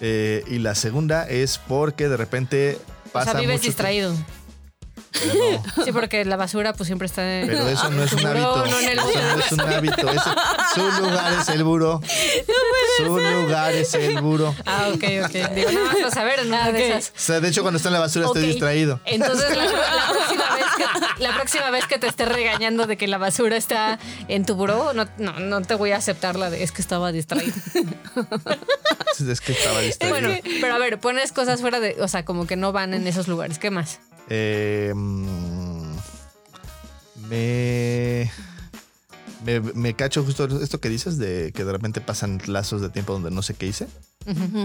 Eh, 0.00 0.42
y 0.48 0.58
la 0.58 0.74
segunda 0.74 1.28
es 1.28 1.58
porque 1.58 2.08
de 2.08 2.16
repente 2.16 2.78
o 3.06 3.10
pasa 3.10 3.32
sea, 3.32 3.40
vives 3.40 3.56
mucho 3.56 3.66
distraído. 3.68 4.12
tiempo- 4.12 4.30
No, 5.26 5.62
Sí, 5.84 5.92
porque 5.92 6.24
la 6.24 6.36
basura 6.36 6.72
pues 6.72 6.86
siempre 6.86 7.06
está 7.06 7.40
en... 7.40 7.46
pero 7.46 7.68
eso 7.68 7.90
no 7.90 8.02
es 8.02 8.12
un 8.12 8.22
Buró, 8.22 8.54
hábito. 8.54 8.66
no 8.70 8.80
en 8.80 8.88
el 8.88 8.98
Eso 8.98 9.08
no 9.36 9.40
es 9.44 9.52
un 9.52 9.60
hábito. 9.60 10.08
Su 10.74 10.80
lugar 11.02 11.32
es 11.40 11.48
el 11.48 11.64
buro. 11.64 12.00
Su 12.98 13.04
lugar 13.18 13.72
es 13.74 13.94
el 13.94 14.20
buro. 14.20 14.54
Ah, 14.64 14.88
ok, 14.94 15.04
ok. 15.24 15.50
Digo, 15.54 15.70
nada 15.72 15.86
más 15.86 15.96
para 15.96 16.10
saber 16.10 16.40
en 16.40 16.48
una 16.48 16.72
de 16.72 16.88
esas. 16.88 17.08
O 17.10 17.20
sea, 17.20 17.40
de 17.40 17.48
hecho, 17.48 17.62
cuando 17.62 17.76
está 17.76 17.88
en 17.88 17.94
la 17.94 18.00
basura 18.00 18.26
Ok. 18.28 18.36
estoy 18.36 18.50
distraído. 18.50 19.00
Entonces 19.04 19.56
la, 19.56 19.64
la 19.64 20.08
próxima 20.08 20.54
vez 20.54 20.64
que, 20.76 21.22
la 21.22 21.34
próxima 21.34 21.70
vez 21.70 21.86
que 21.86 21.98
te 21.98 22.06
esté 22.06 22.24
regañando 22.24 22.86
de 22.86 22.96
que 22.96 23.06
la 23.06 23.18
basura 23.18 23.56
está 23.56 23.98
en 24.28 24.44
tu 24.46 24.54
buró, 24.54 24.92
no, 24.94 25.06
no, 25.18 25.38
no 25.38 25.62
te 25.62 25.74
voy 25.74 25.92
a 25.92 25.96
aceptar 25.96 26.36
la 26.36 26.50
de 26.50 26.62
es 26.62 26.72
que 26.72 26.82
estaba 26.82 27.12
distraído. 27.12 27.54
Es 29.28 29.40
que 29.40 29.52
estaba 29.52 29.80
distraído. 29.80 30.18
Bueno, 30.18 30.40
pero 30.60 30.74
a 30.74 30.78
ver, 30.78 30.98
pones 30.98 31.32
cosas 31.32 31.60
fuera 31.60 31.80
de, 31.80 31.96
o 32.00 32.08
sea, 32.08 32.24
como 32.24 32.46
que 32.46 32.56
no 32.56 32.72
van 32.72 32.94
en 32.94 33.06
esos 33.06 33.28
lugares. 33.28 33.58
¿Qué 33.58 33.70
más? 33.70 33.98
Eh, 34.28 34.92
mm, 34.94 35.96
me, 37.28 38.30
me. 39.44 39.60
Me 39.60 39.94
cacho 39.94 40.24
justo 40.24 40.44
esto 40.60 40.80
que 40.80 40.88
dices 40.88 41.18
de 41.18 41.52
que 41.52 41.64
de 41.64 41.72
repente 41.72 42.00
pasan 42.00 42.40
lazos 42.46 42.80
de 42.80 42.90
tiempo 42.90 43.12
donde 43.12 43.30
no 43.30 43.42
sé 43.42 43.54
qué 43.54 43.66
hice. 43.66 43.88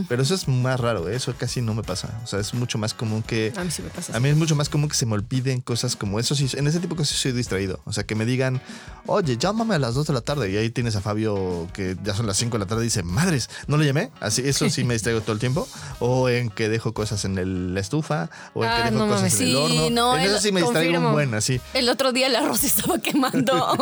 Pero 0.10 0.24
eso 0.24 0.34
es 0.36 0.48
más 0.48 0.80
raro, 0.80 1.08
¿eh? 1.10 1.16
eso 1.16 1.34
casi 1.38 1.62
no 1.62 1.74
me 1.74 1.84
pasa. 1.84 2.20
O 2.24 2.28
sea, 2.28 2.40
es 2.40 2.54
mucho 2.54 2.78
más 2.78 2.94
común 2.94 3.22
que. 3.24 3.54
A 3.56 3.64
mí 3.64 3.72
sí 3.72 3.82
me 3.82 3.90
pasa. 3.90 4.16
A 4.16 4.20
mí 4.20 4.30
es 4.30 4.36
mucho 4.36 4.56
más 4.56 4.70
común 4.70 4.90
que 4.90 4.96
se 4.96 5.06
me 5.06 5.14
olviden 5.14 5.62
cosas 5.62 5.96
como 5.96 6.20
eso. 6.20 6.36
Sí, 6.36 6.48
en 6.54 6.68
ese 6.68 6.80
tipo 6.80 6.96
de 6.96 7.00
cosas 7.00 7.18
soy 7.18 7.32
distraído. 7.32 7.80
O 7.86 7.94
sea, 7.94 8.04
que 8.06 8.16
me 8.16 8.26
digan, 8.26 8.62
oye, 9.06 9.38
llámame 9.38 9.76
a 9.76 9.80
las 9.80 9.94
2 9.96 10.08
de 10.08 10.14
la 10.14 10.22
tarde. 10.22 10.50
Y 10.52 10.58
ahí 10.58 10.70
tienes 10.70 10.96
a 10.96 11.02
Fabio 11.02 11.68
que 11.74 11.96
ya 12.04 12.14
son 12.16 12.28
las 12.28 12.38
5 12.38 12.58
de 12.58 12.60
la 12.60 12.68
tarde 12.68 12.82
y 12.84 12.86
dice, 12.86 13.04
madres, 13.04 13.50
¿no 13.68 13.78
le 13.78 13.86
llamé? 13.86 14.12
Así, 14.20 14.42
eso 14.48 14.70
sí 14.70 14.84
me 14.84 14.94
distraigo 14.96 15.22
todo 15.22 15.34
el 15.34 15.40
tiempo. 15.40 15.68
O 16.00 16.30
en 16.30 16.50
que 16.50 16.68
dejo 16.70 16.94
cosas 16.94 17.26
en 17.26 17.38
el- 17.38 17.74
la 17.74 17.80
estufa. 17.80 18.30
O 18.54 18.64
en 18.64 18.70
Ah, 18.70 18.78
que 18.78 18.84
dejo 18.92 18.98
no 19.06 19.08
cosas 19.08 19.22
mames. 19.22 19.34
en 19.42 19.48
el 19.48 19.48
Sí, 19.50 19.56
horno. 19.56 19.90
no, 19.92 20.18
en 20.18 20.24
eso 20.24 20.40
sí 20.40 20.52
me 20.52 20.62
distraigo 20.62 20.92
confirmo. 20.94 21.08
un 21.10 21.14
buen, 21.14 21.34
así. 21.36 21.62
El 21.74 21.90
otro 21.90 22.12
día 22.12 22.28
el 22.28 22.36
arroz 22.36 22.64
estaba 22.64 22.98
quemando. 23.00 23.78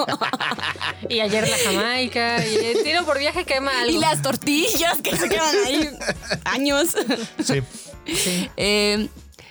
Y 1.10 1.20
ayer 1.22 1.48
la 1.48 1.58
Jamaica, 1.64 2.46
y 2.46 2.56
el 2.58 2.84
tiro 2.84 3.06
por 3.06 3.18
viaje 3.20 3.46
quema 3.46 3.72
algo. 3.82 3.92
y 3.92 4.00
las 4.00 4.22
tortillas 4.22 5.02
que 5.02 5.16
se 5.16 5.30
quedan 5.30 5.56
ahí 5.66 5.69
años. 6.46 6.90
Sí. 7.44 7.62
Sí. 8.06 8.50
Eh, 8.58 9.08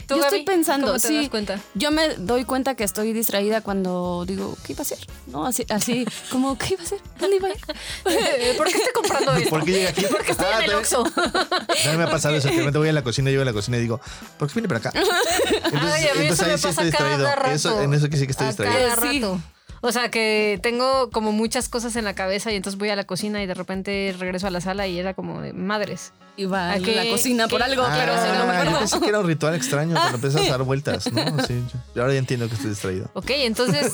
¿Tú, 0.06 0.14
yo 0.16 0.22
Gaby, 0.22 0.38
estoy 0.38 0.54
pensando, 0.54 0.86
cómo 0.86 0.98
te 0.98 1.06
sí. 1.08 1.16
das 1.18 1.28
cuenta? 1.28 1.60
Yo 1.74 1.90
me 1.90 2.08
doy 2.16 2.44
cuenta 2.44 2.74
que 2.74 2.82
estoy 2.82 3.12
distraída 3.12 3.60
cuando 3.60 4.24
digo, 4.26 4.56
¿qué 4.64 4.72
iba 4.72 4.78
a 4.80 4.82
hacer? 4.82 4.98
No, 5.26 5.44
así, 5.46 5.66
así 5.68 6.06
como, 6.30 6.56
¿qué 6.56 6.72
iba 6.74 6.82
a 6.82 6.86
hacer? 6.86 6.98
¿Dónde 7.20 7.36
iba 7.36 7.48
a 7.48 7.50
ir? 7.50 7.58
¿Por 8.56 8.66
qué 8.68 8.78
estoy 8.78 8.92
comprando 8.94 9.32
esto? 9.34 9.50
¿Por 9.50 9.64
qué 9.66 9.72
llega 9.72 9.90
aquí? 9.90 10.06
Porque 10.10 10.32
estoy 10.32 10.46
Ah, 10.50 10.60
en 10.60 10.70
el 10.70 10.76
Oxxo. 10.76 11.02
también 11.12 11.98
me 11.98 12.04
ha 12.04 12.10
pasado 12.10 12.36
eso, 12.36 12.48
que 12.48 12.54
de 12.54 12.60
repente 12.60 12.78
voy 12.78 12.88
a 12.88 12.92
la 12.94 13.02
cocina, 13.04 13.28
llego 13.28 13.42
a 13.42 13.44
la 13.44 13.52
cocina 13.52 13.76
y 13.76 13.80
digo, 13.80 14.00
¿por 14.38 14.48
qué 14.48 14.54
viene 14.54 14.68
para 14.68 14.78
acá? 14.80 14.92
Entonces, 15.64 15.92
Ay, 15.92 16.08
a 16.08 16.14
mí 16.14 16.26
eso 16.28 16.42
me 16.46 16.52
ahí 16.52 16.56
sí 16.58 16.62
pasa 16.62 16.68
estoy 16.68 16.84
distraído. 16.86 17.24
cada 17.24 17.36
rato. 17.36 17.50
Eso, 17.54 17.82
en 17.82 17.92
eso 17.92 18.08
que 18.08 18.16
sí 18.16 18.24
que 18.24 18.30
estoy 18.32 18.46
A 18.46 18.48
distraído. 18.48 18.88
Cada 18.88 18.96
Sí. 19.12 19.40
O 19.80 19.92
sea, 19.92 20.10
que 20.10 20.58
tengo 20.62 21.10
como 21.10 21.30
muchas 21.32 21.68
cosas 21.68 21.94
en 21.96 22.04
la 22.04 22.14
cabeza 22.14 22.50
y 22.52 22.56
entonces 22.56 22.78
voy 22.78 22.88
a 22.90 22.96
la 22.96 23.04
cocina 23.04 23.42
y 23.42 23.46
de 23.46 23.54
repente 23.54 24.14
regreso 24.18 24.46
a 24.46 24.50
la 24.50 24.60
sala 24.60 24.86
y 24.86 24.98
era 24.98 25.14
como 25.14 25.40
de 25.40 25.52
madres. 25.52 26.12
Iba 26.36 26.70
¿A 26.70 26.72
a 26.74 26.78
la 26.78 26.84
qué- 27.02 27.10
cocina 27.10 27.48
por 27.48 27.62
algo, 27.62 27.82
Ah, 27.84 27.94
se 27.96 28.06
no 28.38 28.46
me 28.46 28.52
yo 28.54 28.58
acuerdo. 28.60 28.78
pensé 28.78 29.00
que 29.00 29.08
era 29.08 29.18
un 29.20 29.26
ritual 29.26 29.54
extraño 29.54 29.94
cuando 29.98 30.14
empiezas 30.16 30.46
a 30.46 30.50
dar 30.50 30.62
vueltas, 30.62 31.12
¿no? 31.12 31.22
Sí, 31.46 31.62
yo- 31.94 32.02
ahora 32.02 32.12
ya 32.14 32.18
entiendo 32.20 32.48
que 32.48 32.54
estoy 32.54 32.70
distraído. 32.70 33.10
Ok, 33.14 33.30
entonces, 33.30 33.92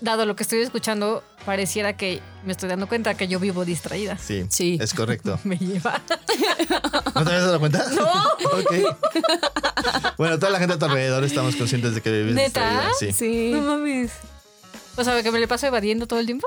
dado 0.00 0.26
lo 0.26 0.36
que 0.36 0.42
estoy 0.42 0.60
escuchando, 0.60 1.22
pareciera 1.46 1.96
que 1.96 2.20
me 2.44 2.52
estoy 2.52 2.68
dando 2.68 2.88
cuenta 2.88 3.14
que 3.14 3.26
yo 3.28 3.38
vivo 3.40 3.64
distraída. 3.64 4.18
Sí, 4.18 4.44
Sí. 4.50 4.78
es 4.80 4.92
correcto. 4.94 5.38
Me 5.44 5.56
lleva. 5.56 6.00
¿No 7.14 7.24
te 7.24 7.30
habías 7.30 7.44
dado 7.46 7.58
cuenta? 7.60 7.84
No. 7.94 8.22
Ok. 8.58 8.96
Bueno, 10.18 10.38
toda 10.38 10.50
la 10.52 10.58
gente 10.58 10.74
a 10.74 10.78
tu 10.78 10.84
alrededor 10.86 11.24
estamos 11.24 11.56
conscientes 11.56 11.94
de 11.94 12.00
que 12.00 12.10
vives 12.10 12.34
¿Neta? 12.34 12.88
distraída. 12.88 12.90
Sí. 12.98 13.12
Sí. 13.12 13.50
No 13.54 13.62
mames. 13.62 14.12
O 14.96 15.04
sea, 15.04 15.22
que 15.22 15.30
me 15.30 15.40
le 15.40 15.48
paso 15.48 15.66
evadiendo 15.66 16.06
todo 16.06 16.18
el 16.20 16.26
tiempo. 16.26 16.46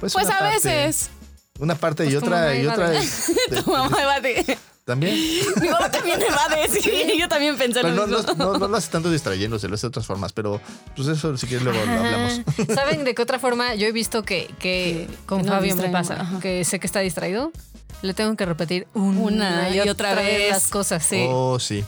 Pues 0.00 0.14
una 0.14 0.24
a 0.24 0.38
parte- 0.38 0.68
veces. 0.68 1.10
Una 1.58 1.74
parte 1.74 2.04
y 2.04 2.10
Pues 2.10 2.20
tu 2.20 2.26
otra 2.26 2.54
y 2.56 2.66
otra. 2.66 2.90
de- 2.90 3.62
Tu 3.62 3.70
mamá 3.70 4.00
evade. 4.02 4.58
También. 4.84 5.14
Mi 5.60 5.68
mamá 5.68 5.90
también 5.90 6.18
evade, 6.22 6.66
sí. 6.68 7.18
Yo 7.18 7.28
también 7.28 7.58
pensé 7.58 7.80
Pero 7.82 7.94
lo 7.94 8.06
no, 8.06 8.16
mismo. 8.18 8.34
no, 8.36 8.52
no, 8.52 8.58
no 8.58 8.68
lo 8.68 8.76
hace 8.76 8.90
tanto 8.90 9.10
distrayéndose, 9.10 9.68
lo 9.68 9.74
hace 9.74 9.82
de 9.82 9.88
otras 9.88 10.06
formas. 10.06 10.32
Pero 10.32 10.60
pues 10.96 11.08
eso 11.08 11.36
si 11.36 11.46
quieres 11.46 11.64
luego 11.64 11.84
lo 11.84 11.92
hablamos. 11.92 12.40
¿Saben 12.74 13.04
de 13.04 13.14
qué 13.14 13.20
otra 13.20 13.38
forma? 13.38 13.74
Yo 13.74 13.86
he 13.86 13.92
visto 13.92 14.22
que, 14.22 14.48
que 14.58 15.08
con 15.26 15.42
que 15.42 15.48
Fabio 15.48 15.76
me 15.76 15.90
pasa, 15.90 16.22
ajá. 16.22 16.40
que 16.40 16.64
sé 16.64 16.78
que 16.80 16.86
está 16.86 17.00
distraído. 17.00 17.52
Le 18.00 18.14
tengo 18.14 18.34
que 18.36 18.46
repetir 18.46 18.86
una, 18.94 19.20
Una 19.20 19.70
y 19.70 19.80
otra 19.80 20.14
vez. 20.14 20.50
las 20.52 20.68
cosas, 20.68 21.04
sí. 21.04 21.26
Oh, 21.28 21.58
sí. 21.58 21.84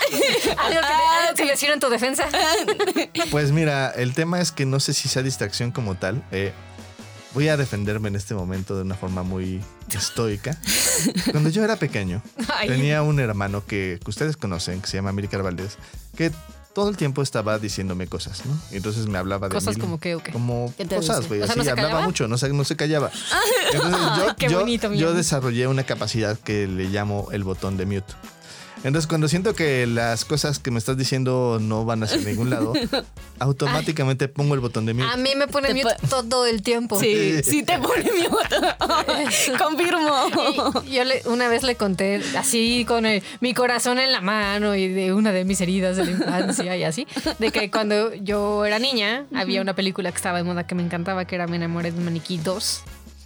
¿Algo, 0.58 0.80
que, 0.80 0.86
Ah, 0.86 1.26
algo 1.28 1.36
que 1.36 1.44
decir 1.46 1.70
en 1.70 1.80
tu 1.80 1.88
defensa? 1.88 2.28
Pues 3.30 3.50
mira, 3.52 3.90
el 3.90 4.14
tema 4.14 4.40
es 4.40 4.52
que 4.52 4.66
no 4.66 4.80
sé 4.80 4.92
si 4.94 5.08
sea 5.08 5.22
distracción 5.22 5.70
como 5.72 5.94
tal. 5.96 6.22
Eh, 6.32 6.52
voy 7.34 7.48
a 7.48 7.56
defenderme 7.56 8.08
en 8.08 8.16
este 8.16 8.34
momento 8.34 8.76
de 8.76 8.82
una 8.82 8.94
forma 8.94 9.22
muy 9.22 9.62
estoica. 9.94 10.56
Cuando 11.30 11.50
yo 11.50 11.64
era 11.64 11.76
pequeño, 11.76 12.22
Ay. 12.56 12.68
tenía 12.68 13.02
un 13.02 13.20
hermano 13.20 13.64
que, 13.66 13.98
que 14.02 14.10
ustedes 14.10 14.36
conocen, 14.36 14.80
que 14.80 14.86
se 14.88 14.96
llama 14.96 15.10
Amílcar 15.10 15.42
Valdés, 15.42 15.76
que 16.16 16.30
todo 16.74 16.90
el 16.90 16.96
tiempo 16.98 17.22
estaba 17.22 17.58
diciéndome 17.58 18.06
cosas, 18.06 18.44
¿no? 18.44 18.52
Y 18.70 18.76
entonces 18.76 19.06
me 19.06 19.16
hablaba 19.16 19.48
de 19.48 19.54
Cosas 19.54 19.76
mil- 19.76 19.80
como 19.84 19.98
qué 19.98 20.14
o 20.14 20.22
qué. 20.22 20.30
Como 20.30 20.72
¿Qué 20.76 20.84
te 20.84 20.96
cosas, 20.96 21.26
güey. 21.26 21.40
O 21.40 21.44
sea, 21.44 21.52
así 21.52 21.58
¿no 21.58 21.64
se 21.64 21.70
hablaba 21.70 21.88
callaba? 21.88 22.06
mucho, 22.06 22.28
no 22.28 22.36
se, 22.36 22.50
no 22.50 22.64
se 22.64 22.76
callaba. 22.76 23.10
Entonces 23.72 24.00
yo, 24.00 24.24
Ay, 24.28 24.34
qué 24.38 24.48
yo- 24.48 24.60
bonito, 24.60 24.92
yo 24.92 25.14
desarrollé 25.14 25.66
una 25.68 25.84
capacidad 25.84 26.38
que 26.38 26.66
le 26.66 26.84
llamo 26.84 27.28
el 27.32 27.44
botón 27.44 27.76
de 27.78 27.86
mute. 27.86 28.12
Entonces, 28.86 29.08
cuando 29.08 29.26
siento 29.26 29.52
que 29.54 29.84
las 29.86 30.24
cosas 30.24 30.60
que 30.60 30.70
me 30.70 30.78
estás 30.78 30.96
diciendo 30.96 31.58
no 31.60 31.84
van 31.84 32.04
hacia 32.04 32.18
ningún 32.18 32.50
lado, 32.50 32.72
automáticamente 33.40 34.28
pongo 34.28 34.54
el 34.54 34.60
botón 34.60 34.86
de 34.86 34.94
mute. 34.94 35.08
A 35.12 35.16
mí 35.16 35.30
me 35.36 35.48
pone 35.48 35.68
Te 35.68 35.74
mute 35.74 35.96
po- 36.08 36.22
todo 36.22 36.46
el 36.46 36.62
tiempo. 36.62 37.00
Sí, 37.00 37.42
sí 37.42 37.64
te 37.64 37.78
pone 37.80 38.04
mi 38.04 38.28
botón. 38.28 38.64
Confirmo. 39.58 40.84
Y 40.86 40.94
yo 40.94 41.04
le- 41.04 41.22
una 41.26 41.48
vez 41.48 41.64
le 41.64 41.74
conté 41.74 42.22
así 42.38 42.84
con 42.86 43.06
el- 43.06 43.24
mi 43.40 43.54
corazón 43.54 43.98
en 43.98 44.12
la 44.12 44.20
mano 44.20 44.76
y 44.76 44.86
de 44.86 45.12
una 45.12 45.32
de 45.32 45.44
mis 45.44 45.60
heridas 45.60 45.96
de 45.96 46.04
la 46.04 46.10
infancia 46.12 46.76
y 46.76 46.84
así, 46.84 47.08
de 47.40 47.50
que 47.50 47.70
cuando 47.72 48.14
yo 48.14 48.64
era 48.64 48.78
niña 48.78 49.26
había 49.34 49.62
una 49.62 49.74
película 49.74 50.12
que 50.12 50.16
estaba 50.16 50.38
de 50.38 50.44
moda 50.44 50.64
que 50.66 50.76
me 50.76 50.84
encantaba, 50.84 51.24
que 51.24 51.34
era 51.34 51.48
Me 51.48 51.56
enamoré 51.56 51.90
de 51.90 51.98
un 51.98 52.04
maniquí 52.04 52.38
2. 52.38 52.82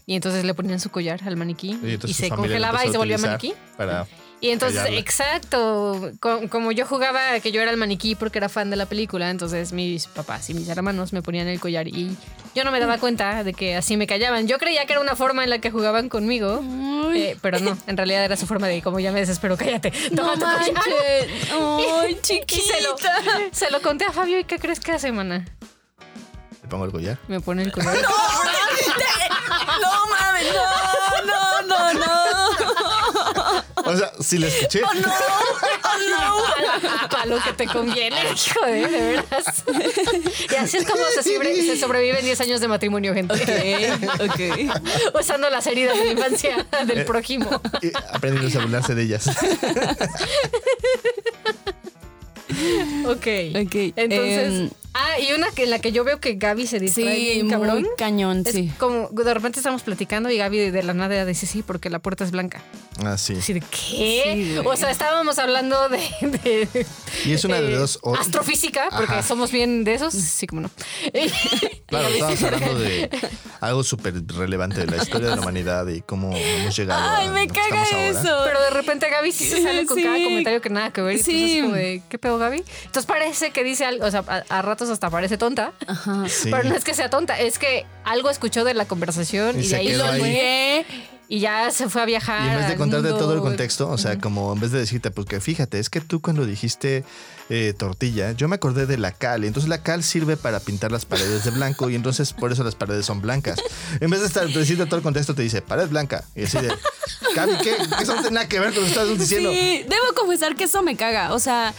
Y 0.07 0.15
entonces 0.15 0.43
le 0.45 0.55
ponían 0.55 0.81
su 0.81 0.91
collar 0.91 1.21
al 1.25 1.37
maniquí 1.37 1.79
Y 1.85 1.99
y, 2.09 2.15
se 2.15 2.31
congelaba 2.31 2.85
y 2.87 2.91
se 2.91 2.97
volvía 2.99 3.19
maniquí. 3.19 3.53
Para 3.77 4.07
Y 4.43 4.51
entonces, 4.51 4.79
callarla. 4.79 5.01
exacto, 5.01 6.13
co- 6.19 6.49
como 6.49 6.73
yo 6.73 6.87
jugaba 6.87 7.39
que 7.41 7.53
yo 7.53 7.61
era 7.61 7.71
el 7.71 7.77
maniquí 7.77 8.15
porque 8.15 8.39
era 8.39 8.49
fan 8.49 8.71
de 8.71 8.77
la 8.77 8.87
película, 8.87 9.29
entonces 9.29 9.73
mis 9.73 10.07
papás 10.07 10.49
y 10.49 10.55
mis 10.55 10.67
hermanos 10.69 11.13
me 11.13 11.21
ponían 11.21 11.47
el 11.47 11.61
collar 11.61 11.87
y 11.89 12.17
yo 12.55 12.65
no 12.65 12.71
me 12.73 12.81
daba 12.81 12.97
cuenta 12.97 13.45
de 13.45 13.53
que 13.53 13.77
así 13.77 13.99
me 13.99 14.07
callaban. 14.07 14.49
Yo 14.49 14.59
creía 14.59 14.87
que 14.87 14.95
era 14.95 15.03
una 15.03 15.15
forma 15.15 15.45
en 15.45 15.51
la 15.51 15.59
que 15.59 15.71
jugaban 15.71 16.09
conmigo, 16.09 16.63
eh, 17.15 17.37
pero 17.43 17.59
no, 17.61 17.77
en 17.87 17.97
realidad 17.99 18.25
era 18.25 18.35
su 18.37 18.47
forma 18.47 18.67
de 18.67 18.81
como 18.81 18.99
ya 18.99 19.13
me 19.13 19.21
desespero, 19.21 19.59
cállate, 19.59 19.93
No 20.13 20.23
toma 20.23 20.35
tu 20.35 20.41
collar. 20.41 20.73
manches. 20.73 21.51
Ay, 21.53 22.11
Y 22.17 22.21
chiquita. 22.23 22.63
se 22.77 22.83
lo, 22.83 22.97
se 23.53 23.71
lo 23.71 23.83
conté 23.83 24.07
a 24.07 24.13
Fabio 24.13 24.39
y 24.39 24.45
¿qué 24.45 24.59
crees 24.59 24.81
que 24.81 24.93
hace, 24.93 25.13
mana? 25.13 25.45
le 26.63 26.69
pongo 26.69 26.87
el 26.87 26.93
collar. 26.93 27.19
Me 27.29 27.41
pone 27.41 27.63
el 27.63 27.73
collar. 27.73 27.95
No 29.81 30.07
mames, 30.09 30.45
no, 30.55 30.80
O 33.85 33.97
sea, 33.97 34.13
si 34.21 34.39
le 34.39 34.49
escuché. 34.49 34.83
Para 37.11 37.27
lo 37.27 37.41
que 37.43 37.53
te 37.53 37.67
conviene, 37.67 38.17
hijo 38.33 38.67
de, 38.67 38.73
de 38.73 38.89
veras. 38.89 39.65
Y 40.51 40.55
así 40.55 40.77
es 40.79 40.87
como 40.87 41.03
se, 41.07 41.23
sobre- 41.23 41.55
se 41.67 41.77
sobreviven 41.79 42.25
10 42.25 42.41
años 42.41 42.61
de 42.61 42.69
matrimonio, 42.69 43.15
gente. 43.15 43.35
Ok, 43.35 43.41
ok. 44.31 44.41
Usando 45.21 45.51
las 45.51 45.67
heridas 45.67 45.99
de 45.99 46.05
la 46.07 46.13
infancia 46.13 46.67
del 46.87 47.05
prójimo. 47.05 47.61
y 47.83 47.91
aprendiendo 48.13 48.59
a 48.59 48.63
burlarse 48.63 48.95
de 48.95 49.03
ellas. 49.03 49.29
Ok. 53.07 53.27
Ok, 53.67 53.75
Entonces. 53.97 54.61
em, 54.61 54.71
ah, 54.95 55.19
y 55.21 55.33
una 55.33 55.51
que 55.51 55.65
en 55.65 55.71
la 55.71 55.79
que 55.79 55.93
yo 55.93 56.05
veo 56.05 56.21
que 56.21 56.35
Gaby 56.35 56.67
se 56.67 56.79
distrae 56.79 57.15
Sí, 57.17 57.23
bien 57.25 57.47
muy 57.47 57.51
cabrón. 57.51 57.87
cañón, 57.97 58.43
Es 58.47 58.55
sí. 58.55 58.71
como 58.79 59.09
de 59.11 59.35
repente 59.35 59.59
estamos 59.61 59.83
platicando 59.83 60.31
y 60.31 60.37
Gaby 60.37 60.71
de 60.71 60.83
la 60.83 60.95
nada 60.95 61.25
dice 61.27 61.47
sí, 61.47 61.63
porque 61.63 61.91
la 61.91 61.99
puerta 61.99 62.25
es 62.25 62.31
blanca. 62.31 62.63
Ah, 63.05 63.17
sí. 63.17 63.35
Así 63.39 63.53
de 63.55 63.61
¿qué? 63.61 64.55
Sí, 64.55 64.59
o 64.65 64.77
sea, 64.77 64.91
estábamos 64.91 65.39
hablando 65.39 65.89
de. 65.89 65.99
de- 66.23 66.87
Y 67.25 67.33
es 67.33 67.45
una 67.45 67.61
de 67.61 67.75
dos. 67.75 67.99
o- 68.03 68.15
Astrofísica, 68.15 68.89
porque 68.91 69.13
Ajá. 69.15 69.23
somos 69.23 69.51
bien 69.53 69.85
de 69.85 69.95
esos. 69.95 70.13
Sí, 70.15 70.47
como 70.47 70.63
no. 70.63 70.71
Claro, 71.87 72.09
estamos 72.09 72.43
hablando 72.45 72.79
de 72.79 73.11
algo 73.61 73.83
súper 73.83 74.15
relevante 74.27 74.81
de 74.81 74.87
la 74.87 75.03
historia 75.03 75.31
de 75.31 75.37
la 75.37 75.43
humanidad 75.43 75.87
y 75.89 76.03
cómo 76.03 76.37
hemos 76.37 76.77
llegado 76.77 77.03
Ay, 77.17 77.27
a 77.27 77.31
me 77.33 77.47
caga 77.49 77.83
ahora. 77.83 78.07
eso. 78.09 78.43
Pero 78.45 78.61
de 78.63 78.71
repente 78.71 79.09
Gaby 79.11 79.33
sí 79.33 79.45
se 79.47 79.63
sale 79.63 79.87
con 79.87 79.97
Sí. 79.97 80.05
cada 80.05 80.17
comentario 80.23 80.61
que 80.61 80.71
nada 80.71 80.91
que 80.93 81.01
ver. 81.03 81.17
Y 81.17 81.23
Sí. 81.23 81.31
entonces 81.33 81.57
es 81.57 81.63
como 81.63 81.75
de, 81.75 82.03
¿qué 82.09 82.19
pedo, 82.19 82.39
Gaby? 82.41 82.65
Entonces 82.85 83.07
parece 83.07 83.53
que 83.53 83.63
dice 83.63 83.85
algo, 83.85 84.07
o 84.07 84.11
sea, 84.11 84.25
a, 84.27 84.43
a 84.49 84.63
ratos 84.63 84.89
hasta 84.89 85.11
parece 85.11 85.39
tonta. 85.39 85.73
Ajá. 85.87 86.29
Sí. 86.29 86.51
Pero 86.51 86.69
no 86.69 86.75
es 86.75 86.85
que 86.85 86.95
sea 86.95 87.11
tonta, 87.11 87.39
es 87.39 87.59
que 87.59 87.87
algo 88.05 88.31
escuchó 88.31 88.65
de 88.65 88.75
la 88.75 88.87
conversación 88.87 89.57
Y 89.59 89.61
y, 89.61 89.65
se 89.65 89.77
de 89.77 89.81
ahí 89.81 89.95
lo 89.95 90.07
fue 90.07 90.87
y 91.31 91.39
ya 91.39 91.71
se 91.71 91.89
fue 91.89 92.03
a 92.03 92.07
viajar. 92.07 92.45
Y 92.45 92.51
en 92.51 92.59
vez 92.59 92.69
de 92.69 92.77
contarte 92.77 93.09
mundo. 93.09 93.25
todo 93.25 93.35
el 93.35 93.41
contexto, 93.41 93.89
o 93.89 93.97
sea, 93.97 94.19
como 94.19 94.53
en 94.53 94.59
vez 94.59 94.73
de 94.73 94.81
decirte, 94.81 95.13
pues 95.13 95.29
que 95.29 95.41
fíjate, 95.41 95.79
es 95.79 95.89
que 95.89 96.01
tú 96.01 96.21
cuando 96.21 96.45
dijiste 96.45 97.05
eh, 97.51 97.73
tortilla, 97.73 98.33
yo 98.33 98.49
me 98.49 98.57
acordé 98.57 98.85
de 98.87 98.99
la 98.99 99.13
cal. 99.13 99.45
Y 99.45 99.47
entonces 99.47 99.69
la 99.69 99.81
cal 99.81 100.03
sirve 100.03 100.37
para 100.37 100.59
pintar 100.59 100.91
las 100.91 101.05
paredes 101.05 101.45
de 101.45 101.53
blanco 101.53 101.89
y 101.89 101.95
entonces 101.95 102.33
por 102.33 102.51
eso 102.51 102.65
las 102.65 102.75
paredes 102.75 103.07
son 103.07 103.21
blancas. 103.21 103.61
En 104.01 104.11
vez 104.11 104.21
de 104.21 104.27
estar, 104.27 104.49
decirte 104.49 104.87
todo 104.87 104.97
el 104.97 105.03
contexto, 105.05 105.37
te 105.37 105.43
dice 105.43 105.63
pared 105.63 105.89
blanca. 105.89 106.25
Y 106.35 106.45
así 106.45 106.59
de, 106.59 106.69
Gaby, 107.37 107.53
¿qué? 107.63 107.77
Eso 108.03 108.17
no 108.17 108.23
tiene 108.23 108.35
nada 108.35 108.49
que 108.49 108.59
ver 108.59 108.75
con 108.75 108.83
lo 108.83 108.87
que 108.87 108.89
estás 108.89 109.17
diciendo. 109.17 109.53
Sí, 109.53 109.85
debo 109.89 110.15
confesar 110.17 110.57
que 110.57 110.65
eso 110.65 110.83
me 110.83 110.97
caga. 110.97 111.33
O 111.33 111.39
sea, 111.39 111.75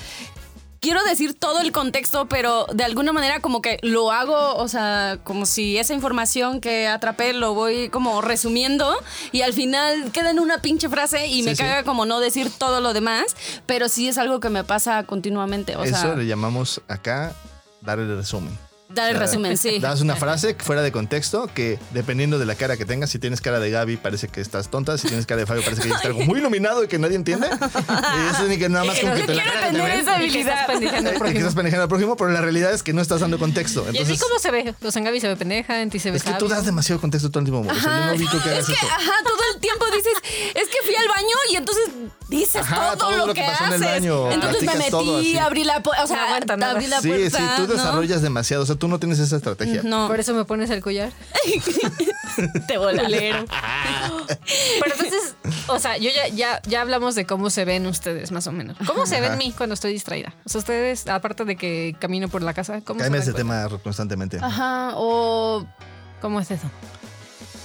quiero 0.81 1.03
decir 1.03 1.35
todo 1.35 1.61
el 1.61 1.71
contexto, 1.71 2.27
pero 2.27 2.65
de 2.73 2.83
alguna 2.83 3.13
manera 3.13 3.39
como 3.39 3.61
que 3.61 3.79
lo 3.83 4.11
hago, 4.11 4.55
o 4.55 4.67
sea, 4.67 5.19
como 5.23 5.45
si 5.45 5.77
esa 5.77 5.93
información 5.93 6.59
que 6.59 6.87
atrapé 6.87 7.31
lo 7.33 7.53
voy 7.53 7.89
como 7.89 8.21
resumiendo 8.21 8.93
y 9.31 9.43
al 9.43 9.53
final 9.53 10.11
queda 10.11 10.31
en 10.31 10.39
una 10.39 10.57
pinche 10.57 10.89
frase 10.89 11.27
y 11.27 11.43
me 11.43 11.55
sí. 11.55 11.61
caga 11.61 11.83
como 11.83 12.05
no 12.05 12.19
decir 12.19 12.51
todo 12.57 12.81
lo 12.81 12.93
demás, 12.93 13.35
pero 13.65 13.87
sí 13.87 14.09
es 14.09 14.17
algo 14.17 14.39
que 14.39 14.49
me 14.49 14.63
pasa 14.63 15.03
continuamente. 15.05 15.75
O 15.77 15.83
Eso 15.83 15.95
sea, 15.95 16.15
le 16.15 16.25
llamamos 16.25 16.81
acá 16.87 17.33
dar 17.81 17.99
el 17.99 18.17
resumen. 18.17 18.57
Dar 18.93 19.09
el 19.09 19.15
o 19.15 19.19
sea, 19.19 19.27
resumen, 19.27 19.57
sí. 19.57 19.79
Das 19.79 20.01
una 20.01 20.15
frase 20.15 20.55
fuera 20.59 20.81
de 20.81 20.91
contexto 20.91 21.49
que 21.53 21.79
dependiendo 21.91 22.39
de 22.39 22.45
la 22.45 22.55
cara 22.55 22.77
que 22.77 22.85
tengas, 22.85 23.09
si 23.09 23.19
tienes 23.19 23.41
cara 23.41 23.59
de 23.59 23.69
Gaby 23.71 23.97
parece 23.97 24.27
que 24.27 24.41
estás 24.41 24.69
tonta, 24.69 24.97
si 24.97 25.07
tienes 25.07 25.25
cara 25.25 25.39
de 25.41 25.45
Fabio 25.47 25.63
parece 25.63 25.81
que 25.83 25.89
está 25.89 26.07
algo 26.07 26.21
muy 26.21 26.39
iluminado 26.39 26.83
y 26.83 26.87
que 26.87 26.97
nadie 26.99 27.15
entiende. 27.15 27.47
Y 27.47 28.35
eso 28.35 28.43
ni 28.47 28.57
que 28.57 28.69
nada 28.69 28.85
más 28.85 28.99
con 28.99 29.13
que 29.13 29.23
te 29.23 29.35
la 29.35 29.43
quiero 29.43 29.49
cara 29.59 29.67
que 29.67 29.71
te 29.73 29.77
tener 29.79 29.91
ven. 29.91 29.99
esa 30.01 30.23
Y 30.23 30.29
que 30.31 30.39
estás 30.41 30.55
habilidad. 30.59 30.67
pendejando 30.67 31.09
al 31.09 31.13
que 31.13 31.19
prójimo. 31.19 31.39
estás 31.39 31.55
pendejando 31.55 31.83
al 31.83 31.89
prójimo, 31.89 32.17
pero 32.17 32.29
la 32.31 32.41
realidad 32.41 32.73
es 32.73 32.83
que 32.83 32.93
no 32.93 33.01
estás 33.01 33.19
dando 33.21 33.39
contexto. 33.39 33.85
¿Y 33.91 33.97
así 33.99 34.17
cómo 34.17 34.39
se 34.39 34.51
ve? 34.51 34.75
O 34.83 34.91
sea, 34.91 34.99
en 34.99 35.05
Gaby 35.05 35.19
se 35.19 35.27
ve 35.27 35.35
pendeja, 35.35 35.81
en 35.81 35.89
ti 35.89 35.99
se 35.99 36.11
ve 36.11 36.17
es 36.17 36.23
que 36.23 36.33
tú 36.33 36.47
das 36.47 36.65
demasiado 36.65 36.99
contexto 37.01 37.29
todo 37.29 37.39
el 37.39 37.45
tiempo. 37.45 37.69
amor. 37.69 37.75
O 37.75 37.79
sea, 37.81 37.99
yo 37.99 38.05
no 38.07 38.13
ubico 38.15 38.31
que 38.43 38.49
hagas 38.49 38.59
es 38.59 38.65
que, 38.67 38.73
eso. 38.73 38.85
ajá, 38.87 39.11
todo 39.23 39.37
el 39.55 39.59
tiempo 39.61 39.85
dices, 39.95 40.13
es 40.55 40.67
que 40.67 40.77
fui 40.85 40.95
al 40.95 41.07
baño 41.07 41.35
y 41.51 41.55
entonces 41.55 41.83
dices 42.29 42.61
Ajá, 42.61 42.95
todo, 42.97 43.27
lo, 43.27 43.33
que, 43.33 43.41
pasó 43.41 43.63
en 43.65 43.69
haces. 43.73 43.81
el 43.81 43.87
baño, 43.93 44.31
entonces 44.31 44.63
me 44.63 44.75
metí, 44.75 45.37
abrí 45.37 45.63
la 45.63 45.81
puerta, 45.83 46.03
o 46.03 46.07
sea, 46.07 46.15
No 46.17 46.23
aguanta 46.23 46.57
nada. 46.57 46.71
abrí 46.73 46.87
la 46.87 47.01
puerta. 47.01 47.37
sí, 47.37 47.43
tú 47.57 47.61
¿no? 47.63 47.67
desarrollas 47.67 48.21
demasiado. 48.21 48.63
O 48.63 48.65
sea, 48.65 48.75
tú 48.81 48.87
no 48.87 48.99
tienes 48.99 49.19
esa 49.19 49.37
estrategia. 49.37 49.83
No, 49.83 50.07
Por 50.07 50.19
eso 50.19 50.33
me 50.33 50.43
pones 50.43 50.71
el 50.71 50.81
collar. 50.81 51.13
te 52.67 52.77
volas. 52.77 53.05
Culero. 53.05 53.45
Pero 54.81 54.95
entonces, 54.95 55.35
o 55.67 55.79
sea, 55.79 55.97
yo 55.97 56.09
ya, 56.09 56.27
ya, 56.29 56.61
ya 56.63 56.81
hablamos 56.81 57.13
de 57.13 57.27
cómo 57.27 57.51
se 57.51 57.63
ven 57.63 57.85
ustedes, 57.85 58.31
más 58.31 58.47
o 58.47 58.51
menos. 58.51 58.75
¿Cómo 58.87 59.05
se 59.05 59.21
ven 59.21 59.37
mí 59.37 59.53
cuando 59.55 59.75
estoy 59.75 59.93
distraída? 59.93 60.33
O 60.45 60.49
sea, 60.49 60.59
ustedes, 60.59 61.07
aparte 61.07 61.45
de 61.45 61.55
que 61.55 61.95
camino 61.99 62.27
por 62.27 62.41
la 62.41 62.55
casa, 62.55 62.81
¿cómo 62.81 62.99
dan 62.99 63.13
ese 63.13 63.33
tema 63.33 63.69
constantemente. 63.83 64.39
Ajá, 64.41 64.93
o 64.95 65.63
¿Cómo 66.21 66.39
es 66.39 66.51
eso? 66.51 66.69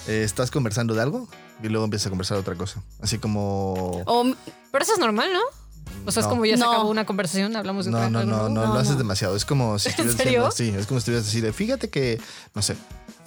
Eh, 0.08 0.22
estás 0.22 0.50
conversando 0.50 0.94
de 0.94 1.02
algo 1.02 1.28
y 1.62 1.68
luego 1.68 1.84
empiezas 1.84 2.06
a 2.06 2.10
conversar 2.10 2.36
de 2.36 2.40
otra 2.42 2.54
cosa. 2.54 2.82
Así 3.00 3.18
como. 3.18 4.02
o 4.06 4.24
Pero 4.70 4.82
eso 4.82 4.94
es 4.94 4.98
normal, 4.98 5.30
¿no? 5.32 5.40
O 6.04 6.12
sea, 6.12 6.22
es 6.22 6.28
como 6.28 6.44
ya 6.46 6.56
se 6.56 6.62
No. 6.64 6.72
acabó 6.72 6.90
una 6.90 7.04
conversación, 7.04 7.56
hablamos 7.56 7.84
de 7.86 7.90
No, 7.90 7.98
otra 7.98 8.10
no, 8.10 8.24
no, 8.24 8.48
no, 8.48 8.66
No, 8.66 8.74
lo 8.74 8.78
haces 8.78 8.96
demasiado. 8.98 9.34
Es 9.36 9.44
como 9.44 9.78
si 9.78 9.88
estuvieras 9.88 10.16
serio? 10.16 10.44
diciendo, 10.46 10.74
sí, 10.76 10.80
es 10.80 10.86
como 10.86 11.00
si 11.00 11.02
estuvieras 11.02 11.26
así 11.28 11.40
de, 11.40 11.52
fíjate 11.52 11.90
que, 11.90 12.20
no 12.54 12.62
sé. 12.62 12.76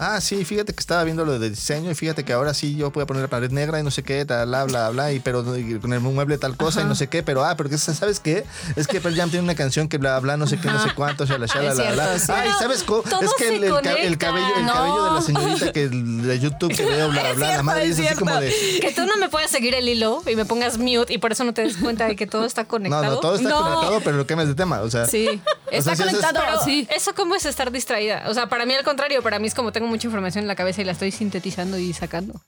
Ah, 0.01 0.21
sí, 0.21 0.45
fíjate 0.45 0.73
que 0.73 0.79
estaba 0.79 1.03
viendo 1.03 1.25
lo 1.25 1.37
de 1.39 1.49
diseño 1.49 1.91
y 1.91 1.93
fíjate 1.93 2.23
que 2.23 2.31
ahora 2.31 2.53
sí 2.53 2.73
yo 2.77 2.89
puedo 2.89 3.05
poner 3.05 3.21
la 3.23 3.27
pared 3.27 3.51
negra 3.51 3.81
y 3.81 3.83
no 3.83 3.91
sé 3.91 4.01
qué, 4.01 4.23
tal, 4.23 4.47
bla, 4.47 4.63
bla, 4.63 4.89
bla, 4.91 5.11
y 5.11 5.19
pero 5.19 5.57
y 5.57 5.77
con 5.77 5.91
el 5.91 5.99
mueble 5.99 6.37
tal 6.37 6.55
cosa 6.55 6.79
y 6.81 6.85
no 6.85 6.95
sé 6.95 7.07
qué, 7.07 7.21
pero 7.21 7.43
ah, 7.43 7.57
pero 7.57 7.77
¿sabes 7.77 8.21
qué? 8.21 8.45
Es 8.77 8.87
que 8.87 9.01
Pearl 9.01 9.17
Jam 9.17 9.29
tiene 9.29 9.43
una 9.43 9.55
canción 9.55 9.89
que 9.89 9.97
bla, 9.97 10.17
bla, 10.21 10.37
no 10.37 10.47
sé 10.47 10.57
qué, 10.57 10.69
no 10.69 10.81
sé 10.81 10.93
cuánto, 10.95 11.25
shala, 11.25 11.47
shala, 11.47 11.73
bla, 11.73 11.91
bla. 11.91 12.13
Ay, 12.29 12.49
¿sabes 12.57 12.83
cómo? 12.83 13.03
Es 13.21 13.33
que 13.37 13.57
el, 13.57 14.17
cabello, 14.17 14.55
el 14.55 14.65
No. 14.65 14.73
cabello 14.73 15.03
de 15.03 15.11
la 15.11 15.21
señorita 15.21 15.73
que 15.73 15.89
de 15.89 16.39
YouTube 16.39 16.73
que 16.73 16.85
veo, 16.85 17.09
bla, 17.09 17.21
bla, 17.21 17.33
bla, 17.33 17.57
la 17.57 17.63
madre 17.63 17.83
es 17.87 17.99
es 17.99 18.07
así 18.11 18.15
como 18.19 18.35
de. 18.39 18.53
Que 18.79 18.93
tú 18.95 19.05
no 19.05 19.17
me 19.17 19.27
puedas 19.27 19.51
seguir 19.51 19.75
el 19.75 19.89
hilo 19.89 20.23
y 20.25 20.37
me 20.37 20.45
pongas 20.45 20.77
mute 20.77 21.11
y 21.13 21.17
por 21.17 21.33
eso 21.33 21.43
no 21.43 21.53
te 21.53 21.63
des 21.63 21.75
cuenta 21.75 22.07
de 22.07 22.15
que 22.15 22.25
todo 22.25 22.45
está 22.45 22.61
No, 22.63 22.67
conectado. 22.69 23.03
no, 23.15 23.17
todo 23.19 23.35
está 23.35 23.49
No. 23.49 23.63
conectado, 23.63 23.99
pero 24.05 24.15
lo 24.15 24.25
que 24.25 24.37
me 24.37 24.43
es 24.43 24.47
de 24.47 24.55
tema. 24.55 24.79
O 24.79 24.89
sea, 24.89 25.07
sí, 25.07 25.41
está 25.73 25.93
si 25.97 26.03
conectado, 26.03 26.39
Pero 26.39 26.63
sí. 26.63 26.87
eso 26.95 27.13
cómo 27.13 27.35
es 27.35 27.45
estar 27.45 27.69
distraída. 27.69 28.23
O 28.29 28.33
sea, 28.33 28.47
para 28.47 28.65
mí 28.65 28.73
al 28.73 28.85
contrario, 28.85 29.21
para 29.21 29.39
mí 29.39 29.47
es 29.47 29.53
como 29.53 29.73
tengo 29.73 29.88
mucha 29.89 30.07
información 30.07 30.43
en 30.43 30.47
la 30.47 30.55
cabeza 30.55 30.81
y 30.81 30.85
la 30.85 30.93
estoy 30.93 31.11
sintetizando 31.11 31.77
y 31.77 31.91
sacando. 31.93 32.39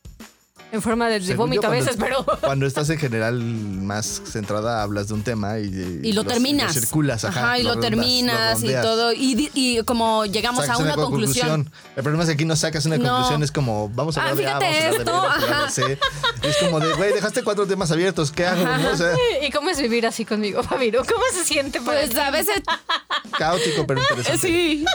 En 0.74 0.82
forma 0.82 1.10
de, 1.10 1.20
de 1.20 1.26
Según 1.26 1.50
vómito 1.50 1.64
yo, 1.64 1.68
a 1.68 1.72
cuando- 1.72 1.86
veces, 1.86 2.02
pero... 2.02 2.40
Cuando 2.40 2.66
estás 2.66 2.90
en 2.90 2.98
general 2.98 3.42
más 3.44 4.22
centrada, 4.26 4.82
hablas 4.82 5.10
de 5.10 5.16
un 5.16 5.22
tema 5.22 5.60
y, 5.60 5.66
Y 6.02 6.14
lo 6.14 6.24
los- 6.24 6.32
terminas. 6.32 6.72
circulas, 6.72 7.26
ajá. 7.26 7.42
Ajá, 7.44 7.60
y 7.60 7.64
lo, 7.64 7.74
rondas, 7.74 7.90
terminas 7.90 8.60
y 8.60 8.68
rondeas. 8.68 8.82
todo. 8.86 9.12
Y, 9.12 9.52
y 9.54 9.84
como 9.84 10.24
llegamos 10.26 10.64
Sacas 10.66 10.80
a 10.80 10.84
una 10.84 10.96
conclusión. 10.96 11.70
El 11.98 12.04
problema 12.04 12.24
es 12.24 12.30
que 12.30 12.36
aquí 12.36 12.46
no 12.46 12.56
sacas 12.56 12.86
una 12.86 12.98
No. 12.98 13.04
conclusión, 13.10 13.44
es 13.44 13.52
como, 13.52 13.90
vamos 13.90 14.18
a 14.18 14.22
Ah, 14.24 14.30
hablar 14.30 14.38
de 14.38 14.48
A, 14.48 14.54
vamos 14.54 14.64
a 14.64 14.70
hablar 14.70 14.82
de 14.84 14.90
B, 14.92 14.98
esto, 14.98 15.12
vamos 15.12 15.30
a 15.30 15.34
hablar 15.34 15.74
de 15.74 15.84
ajá. 15.84 16.48
Es 16.48 16.56
como 16.58 16.80
de, 16.80 16.94
güey, 16.94 17.14
dejaste 17.16 17.44
cuatro 17.44 17.68
temas 17.68 17.92
abiertos, 17.92 18.32
¿qué 18.32 18.46
hago? 18.46 18.64
No? 18.66 18.92
O 18.92 18.96
sea, 18.96 19.12
¿Y 19.46 19.52
cómo 19.52 19.72
es 19.72 19.82
vivir 19.82 20.08
así 20.08 20.24
conmigo, 20.24 20.64
Fabiro? 20.64 21.04
¿Cómo 21.04 21.24
se 21.34 21.44
siente 21.44 21.82
Pues 21.82 22.12
ti? 22.12 22.18
a 22.18 22.32
veces 22.32 22.62
caótico, 23.38 23.86
pero 23.86 24.00
interesante. 24.00 24.40
sí. 24.48 24.86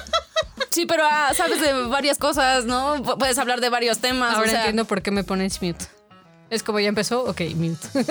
Sí, 0.77 0.85
pero 0.85 1.05
ah, 1.11 1.33
sabes 1.35 1.59
de 1.61 1.73
varias 1.89 2.19
cosas, 2.19 2.67
¿no? 2.67 2.97
Pu- 3.03 3.17
Puedes 3.19 3.39
hablar 3.39 3.63
de 3.63 3.71
varios 3.71 3.99
temas. 3.99 4.35
Ahora 4.35 4.47
o 4.47 4.51
sea, 4.51 4.61
entiendo 4.61 4.85
por 4.85 5.01
qué 5.01 5.11
me 5.11 5.25
pones 5.25 5.63
mute. 5.63 5.87
Es 6.51 6.63
como 6.63 6.79
ya 6.81 6.89
empezó, 6.89 7.25
ok, 7.25 7.41
mute. 7.55 7.89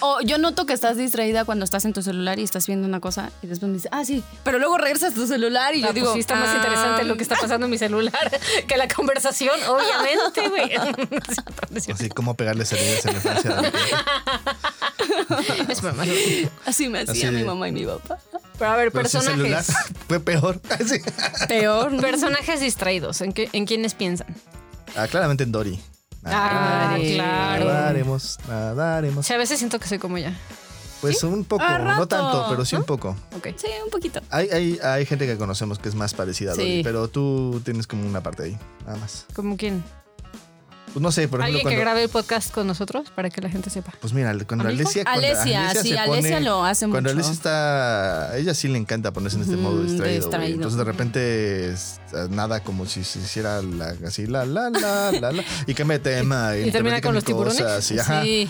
O 0.00 0.20
yo 0.20 0.38
noto 0.38 0.64
que 0.64 0.72
estás 0.74 0.96
distraída 0.96 1.44
cuando 1.44 1.64
estás 1.64 1.84
en 1.84 1.92
tu 1.92 2.02
celular 2.02 2.38
y 2.38 2.44
estás 2.44 2.68
viendo 2.68 2.86
una 2.86 3.00
cosa 3.00 3.32
y 3.42 3.48
después 3.48 3.68
me 3.68 3.74
dices, 3.78 3.90
ah, 3.92 4.04
sí, 4.04 4.22
pero 4.44 4.60
luego 4.60 4.78
regresas 4.78 5.10
a 5.10 5.14
tu 5.16 5.26
celular 5.26 5.74
y 5.74 5.78
Ah, 5.78 5.80
yo 5.80 5.86
pues 5.88 5.94
digo, 5.96 6.12
sí 6.14 6.20
está 6.20 6.36
más 6.36 6.50
"Ah". 6.50 6.56
interesante 6.56 7.02
lo 7.02 7.16
que 7.16 7.24
está 7.24 7.34
pasando 7.34 7.64
en 7.66 7.70
mi 7.72 7.78
celular 7.78 8.30
que 8.68 8.76
la 8.76 8.86
conversación, 8.86 9.58
obviamente, 9.66 10.48
güey. 10.48 10.70
Así 11.92 12.08
como 12.10 12.34
pegarle 12.34 12.64
salidas 12.64 13.04
en 13.06 13.12
la 13.12 13.18
infancia. 13.18 13.72
es 15.68 15.82
broma. 15.82 16.04
Así 16.64 16.88
me 16.88 17.00
hacía 17.00 17.12
Así 17.12 17.26
de- 17.26 17.32
mi 17.32 17.42
mamá 17.44 17.66
y 17.68 17.72
mi 17.72 17.84
papá. 17.84 18.18
Pero 18.58 18.70
a 18.70 18.76
ver, 18.76 18.90
Pero 18.92 19.08
sin 19.08 19.22
celular 19.22 19.64
personajes. 19.64 19.96
fue 20.08 20.20
peor. 20.20 20.60
Sí. 20.86 21.00
Peor. 21.46 21.92
¿no? 21.92 22.00
Personajes 22.00 22.60
distraídos, 22.60 23.20
¿en, 23.20 23.32
qué, 23.32 23.48
¿en 23.52 23.66
quiénes 23.66 23.94
piensan? 23.94 24.26
Ah, 24.96 25.06
claramente 25.06 25.44
en 25.44 25.52
Dory. 25.52 25.80
Ah, 26.24 26.94
Dory. 26.96 27.14
claro. 27.14 27.64
Nadaremos, 27.66 28.38
nadaremos. 28.48 29.26
Sí, 29.26 29.32
a 29.32 29.38
veces 29.38 29.58
siento 29.58 29.78
que 29.78 29.86
soy 29.86 29.98
como 29.98 30.16
ella. 30.16 30.36
Pues 31.00 31.22
un 31.22 31.44
poco, 31.44 31.62
A 31.62 31.78
no 31.78 31.84
rato, 31.84 32.08
tanto, 32.08 32.46
pero 32.50 32.64
sí 32.64 32.74
un 32.74 32.82
poco. 32.82 33.16
Ok. 33.36 33.48
Sí, 33.56 33.68
un 33.84 33.90
poquito. 33.90 34.20
Hay, 34.30 34.48
hay, 34.50 34.78
hay 34.82 35.06
gente 35.06 35.26
que 35.26 35.36
conocemos 35.36 35.78
que 35.78 35.88
es 35.88 35.94
más 35.94 36.12
parecida 36.12 36.52
a 36.52 36.54
Dory, 36.54 36.82
pero 36.82 37.06
tú 37.06 37.62
tienes 37.64 37.86
como 37.86 38.04
una 38.04 38.20
parte 38.20 38.42
ahí, 38.42 38.58
nada 38.84 38.98
más. 38.98 39.24
¿Como 39.32 39.56
quién? 39.56 39.84
Pues 40.92 41.02
no 41.02 41.12
sé, 41.12 41.28
por 41.28 41.40
ejemplo, 41.40 41.44
¿Alguien 41.44 41.58
que 41.60 41.62
cuando, 41.64 41.80
grabe 41.80 42.02
el 42.04 42.08
podcast 42.08 42.50
con 42.52 42.66
nosotros 42.66 43.10
para 43.14 43.30
que 43.30 43.40
la 43.40 43.50
gente 43.50 43.70
sepa? 43.70 43.92
Pues 44.00 44.12
mira, 44.12 44.32
cuando 44.46 44.66
¿Amigo? 44.66 44.80
Alesia, 44.82 45.04
cuando 45.04 45.26
Alesia, 45.26 45.70
sí, 45.82 45.88
se 45.90 45.98
Alesia 45.98 46.40
lo 46.40 46.64
hace 46.64 46.88
Cuando 46.88 47.10
mucho. 47.10 47.12
Alesia 47.14 47.32
está, 47.32 48.36
ella 48.36 48.54
sí 48.54 48.68
le 48.68 48.78
encanta 48.78 49.12
ponerse 49.12 49.36
en 49.36 49.42
este 49.42 49.54
Ujú, 49.56 49.62
modo 49.64 49.82
distraído. 49.82 50.22
distraído. 50.22 50.54
Entonces 50.56 50.78
de 50.78 50.84
repente 50.84 51.68
es, 51.72 52.00
nada 52.30 52.60
como 52.60 52.86
si 52.86 53.04
se 53.04 53.18
hiciera 53.20 53.62
la, 53.62 53.94
así 54.06 54.26
la 54.26 54.44
la 54.46 54.70
la 54.70 55.12
la 55.12 55.32
la 55.32 55.44
y 55.66 55.74
cambia 55.74 55.98
de 55.98 56.04
tema 56.16 56.56
y, 56.56 56.62
¿Y 56.62 56.64
te 56.66 56.72
termina 56.72 57.00
con 57.00 57.14
los 57.14 57.24
cosas, 57.24 57.56
tiburones? 57.56 57.90
y, 57.90 57.98
ajá. 57.98 58.22
Sí. 58.22 58.48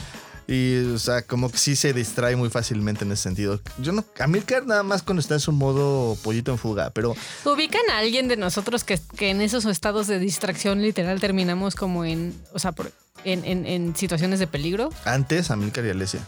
Y, 0.50 0.78
o 0.94 0.98
sea, 0.98 1.20
como 1.22 1.50
que 1.50 1.58
sí 1.58 1.76
se 1.76 1.92
distrae 1.92 2.34
muy 2.34 2.48
fácilmente 2.48 3.04
en 3.04 3.12
ese 3.12 3.24
sentido. 3.24 3.60
Yo 3.82 3.92
no, 3.92 4.02
Amilcar 4.18 4.64
nada 4.66 4.82
más 4.82 5.02
cuando 5.02 5.20
está 5.20 5.34
en 5.34 5.40
su 5.40 5.52
modo 5.52 6.16
pollito 6.22 6.50
en 6.50 6.56
fuga, 6.58 6.88
pero 6.90 7.14
¿Ubican 7.44 7.82
a 7.90 7.98
alguien 7.98 8.28
de 8.28 8.38
nosotros 8.38 8.82
que, 8.82 8.98
que 9.18 9.28
en 9.28 9.42
esos 9.42 9.66
estados 9.66 10.06
de 10.06 10.18
distracción 10.18 10.80
literal 10.80 11.20
terminamos 11.20 11.74
como 11.74 12.06
en, 12.06 12.34
o 12.54 12.58
sea, 12.58 12.72
por- 12.72 12.90
en, 13.24 13.44
en- 13.44 13.66
en 13.66 13.96
situaciones 13.96 14.38
de 14.38 14.46
peligro? 14.46 14.90
antes 15.04 15.50
Amilcar 15.50 15.84
y 15.86 15.90
Alesia. 15.90 16.20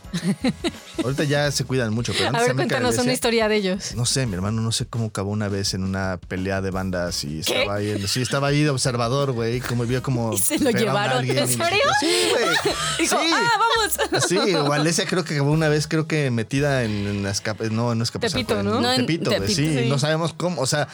Ahorita 1.04 1.24
ya 1.24 1.50
se 1.50 1.64
cuidan 1.64 1.92
mucho, 1.94 2.12
pero 2.12 2.26
A 2.26 2.28
antes 2.28 2.42
ver, 2.42 2.50
Amilcar 2.50 2.66
y 2.66 2.82
cuéntanos 2.82 3.02
una 3.04 3.12
historia 3.12 3.48
de 3.48 3.56
ellos. 3.56 3.94
No 3.94 4.04
sé, 4.06 4.26
mi 4.26 4.34
hermano, 4.34 4.60
no 4.62 4.72
sé 4.72 4.86
cómo 4.86 5.06
acabó 5.06 5.30
una 5.30 5.48
vez 5.48 5.74
en 5.74 5.84
una 5.84 6.18
pelea 6.28 6.60
de 6.60 6.70
bandas 6.70 7.24
y 7.24 7.40
¿Qué? 7.40 7.60
estaba 7.60 7.76
ahí, 7.76 8.06
sí, 8.06 8.22
estaba 8.22 8.48
ahí 8.48 8.62
de 8.62 8.70
observador, 8.70 9.32
güey, 9.32 9.60
como 9.60 9.84
vio 9.86 10.02
como 10.02 10.32
¿Y 10.34 10.38
se 10.38 10.58
lo 10.58 10.68
a 10.68 10.72
llevaron? 10.72 11.18
alguien 11.18 11.38
¿En 11.38 11.44
y- 11.44 11.52
serio? 11.54 11.80
Sí, 12.00 12.28
güey. 12.30 12.44
Dijo, 12.98 13.16
sí. 13.20 13.30
ah, 13.32 13.50
vamos. 13.58 14.24
Sí, 14.28 14.36
o 14.54 14.72
Alesia 14.72 15.06
creo 15.06 15.24
que 15.24 15.34
acabó 15.34 15.52
una 15.52 15.68
vez, 15.68 15.86
creo 15.86 16.06
que 16.06 16.30
metida 16.30 16.84
en, 16.84 17.06
en 17.06 17.26
escape, 17.26 17.70
no, 17.70 17.94
no 17.94 18.02
escapazón, 18.04 18.32
Tepito, 18.40 18.62
¿no? 18.62 18.76
en 18.76 18.82
No, 18.82 18.94
Tepito, 18.96 19.30
Tepito, 19.30 19.46
sí, 19.54 19.78
sí. 19.78 19.88
no 19.88 19.98
sabemos 19.98 20.32
cómo, 20.34 20.60
o 20.60 20.66
sea, 20.66 20.88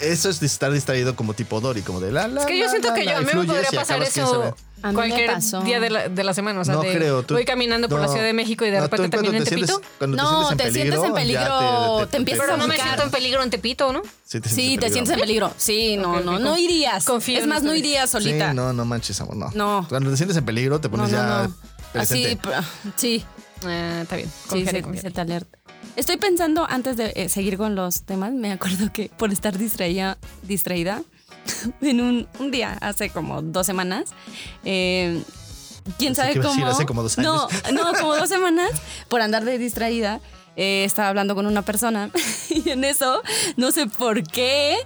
eso 0.00 0.30
es 0.30 0.40
de 0.40 0.46
estar 0.46 0.72
distraído 0.72 1.14
como 1.16 1.34
tipo 1.34 1.60
Dory, 1.60 1.82
como 1.82 2.00
de 2.00 2.10
la, 2.12 2.26
la, 2.28 2.40
Es 2.40 2.46
que 2.46 2.56
yo 2.58 2.64
la, 2.64 2.70
siento 2.70 2.88
la, 2.88 2.94
que 2.94 3.04
yo, 3.04 3.16
a 3.16 3.20
mí 3.20 3.26
me 3.34 3.44
podría 3.44 3.70
pasar 3.70 4.02
eso 4.02 4.26
sabe. 4.30 4.54
A 4.82 4.88
mí 4.88 4.92
me 4.92 4.94
cualquier 4.94 5.30
día 5.64 5.80
de 5.80 5.88
la, 5.90 6.08
de 6.10 6.24
la 6.24 6.34
semana. 6.34 6.60
O 6.60 6.64
sea, 6.64 6.74
No 6.74 6.82
de- 6.82 6.92
creo, 6.94 7.22
tú- 7.22 7.34
voy 7.34 7.44
caminando 7.46 7.88
por 7.88 8.00
la. 8.00 8.08
Ciudad 8.08 8.24
de 8.24 8.32
México 8.34 8.64
y 8.66 8.70
de 8.70 8.78
No, 8.80 8.84
tú 8.88 8.90
repente 8.96 9.16
también 9.16 9.34
en 9.36 9.44
te 9.44 9.50
Tepito. 9.50 9.66
sientes- 9.66 9.90
cuando 9.98 10.16
No, 10.16 10.48
te 10.50 10.56
te 10.56 10.72
sientes 10.72 10.94
en 11.02 11.14
peligro, 11.14 11.14
peligro, 11.14 12.08
te 12.08 12.16
empiezas 12.18 12.42
Pero 12.44 12.54
a 12.54 12.56
no 12.58 12.68
me 12.68 12.76
siento 12.78 13.02
en 13.02 13.10
peligro 13.10 13.42
en 13.42 13.50
Tepito, 13.50 13.92
¿no? 13.94 14.02
Sí, 14.24 14.40
te 14.40 14.48
Sí, 14.50 14.54
sientes 14.54 14.80
te 14.80 14.86
en 14.86 14.92
sientes 14.92 15.14
en 15.14 15.20
peligro. 15.20 15.52
Sí, 15.56 15.96
no, 15.96 16.20
no, 16.20 16.38
no 16.38 16.56
irías. 16.58 17.04
confío 17.06 17.38
es 17.38 17.46
más, 17.46 17.62
no 17.62 17.74
irías 17.74 18.10
solita. 18.10 18.50
Sí, 18.50 18.56
no, 18.56 18.72
no 18.74 18.84
manches, 18.84 19.20
amor, 19.22 19.36
no. 19.36 19.50
No. 19.54 19.86
Cuando 19.88 20.10
te 20.10 20.16
sientes 20.18 20.36
en 20.36 20.44
peligro, 20.44 20.80
te 20.80 20.88
pones 20.88 21.10
ya. 21.10 21.48
Así, 21.94 22.38
sí, 22.96 23.24
Ah, 23.66 24.00
está 24.02 24.16
bien. 24.16 24.30
sí, 24.50 24.66
se 25.00 25.10
te 25.10 25.20
alerta. 25.20 25.58
Estoy 25.96 26.16
pensando, 26.16 26.66
antes 26.68 26.96
de 26.96 27.12
eh, 27.14 27.28
seguir 27.28 27.56
con 27.56 27.74
los 27.74 28.02
temas, 28.02 28.32
me 28.32 28.52
acuerdo 28.52 28.92
que 28.92 29.08
por 29.16 29.32
estar 29.32 29.56
distraída, 29.56 30.18
distraída 30.42 31.02
en 31.80 32.00
un, 32.00 32.28
un 32.38 32.50
día, 32.50 32.76
hace 32.80 33.10
como 33.10 33.42
dos 33.42 33.64
semanas, 33.66 34.06
eh, 34.64 35.22
quién 35.98 36.14
sabe 36.14 36.34
cómo. 36.36 36.48
decir 36.48 36.64
hace 36.64 36.86
como 36.86 37.02
dos 37.02 37.16
No, 37.18 37.48
años. 37.64 37.72
no, 37.72 37.92
como 38.00 38.16
dos 38.16 38.28
semanas, 38.36 38.70
por 39.08 39.20
andar 39.20 39.44
de 39.44 39.56
distraída, 39.58 40.20
eh, 40.56 40.84
estaba 40.84 41.08
hablando 41.08 41.34
con 41.34 41.46
una 41.46 41.62
persona 41.62 42.10
y 42.50 42.70
en 42.70 42.82
eso, 42.84 43.22
no 43.56 43.70
sé 43.70 43.86
por 43.86 44.22
qué, 44.24 44.76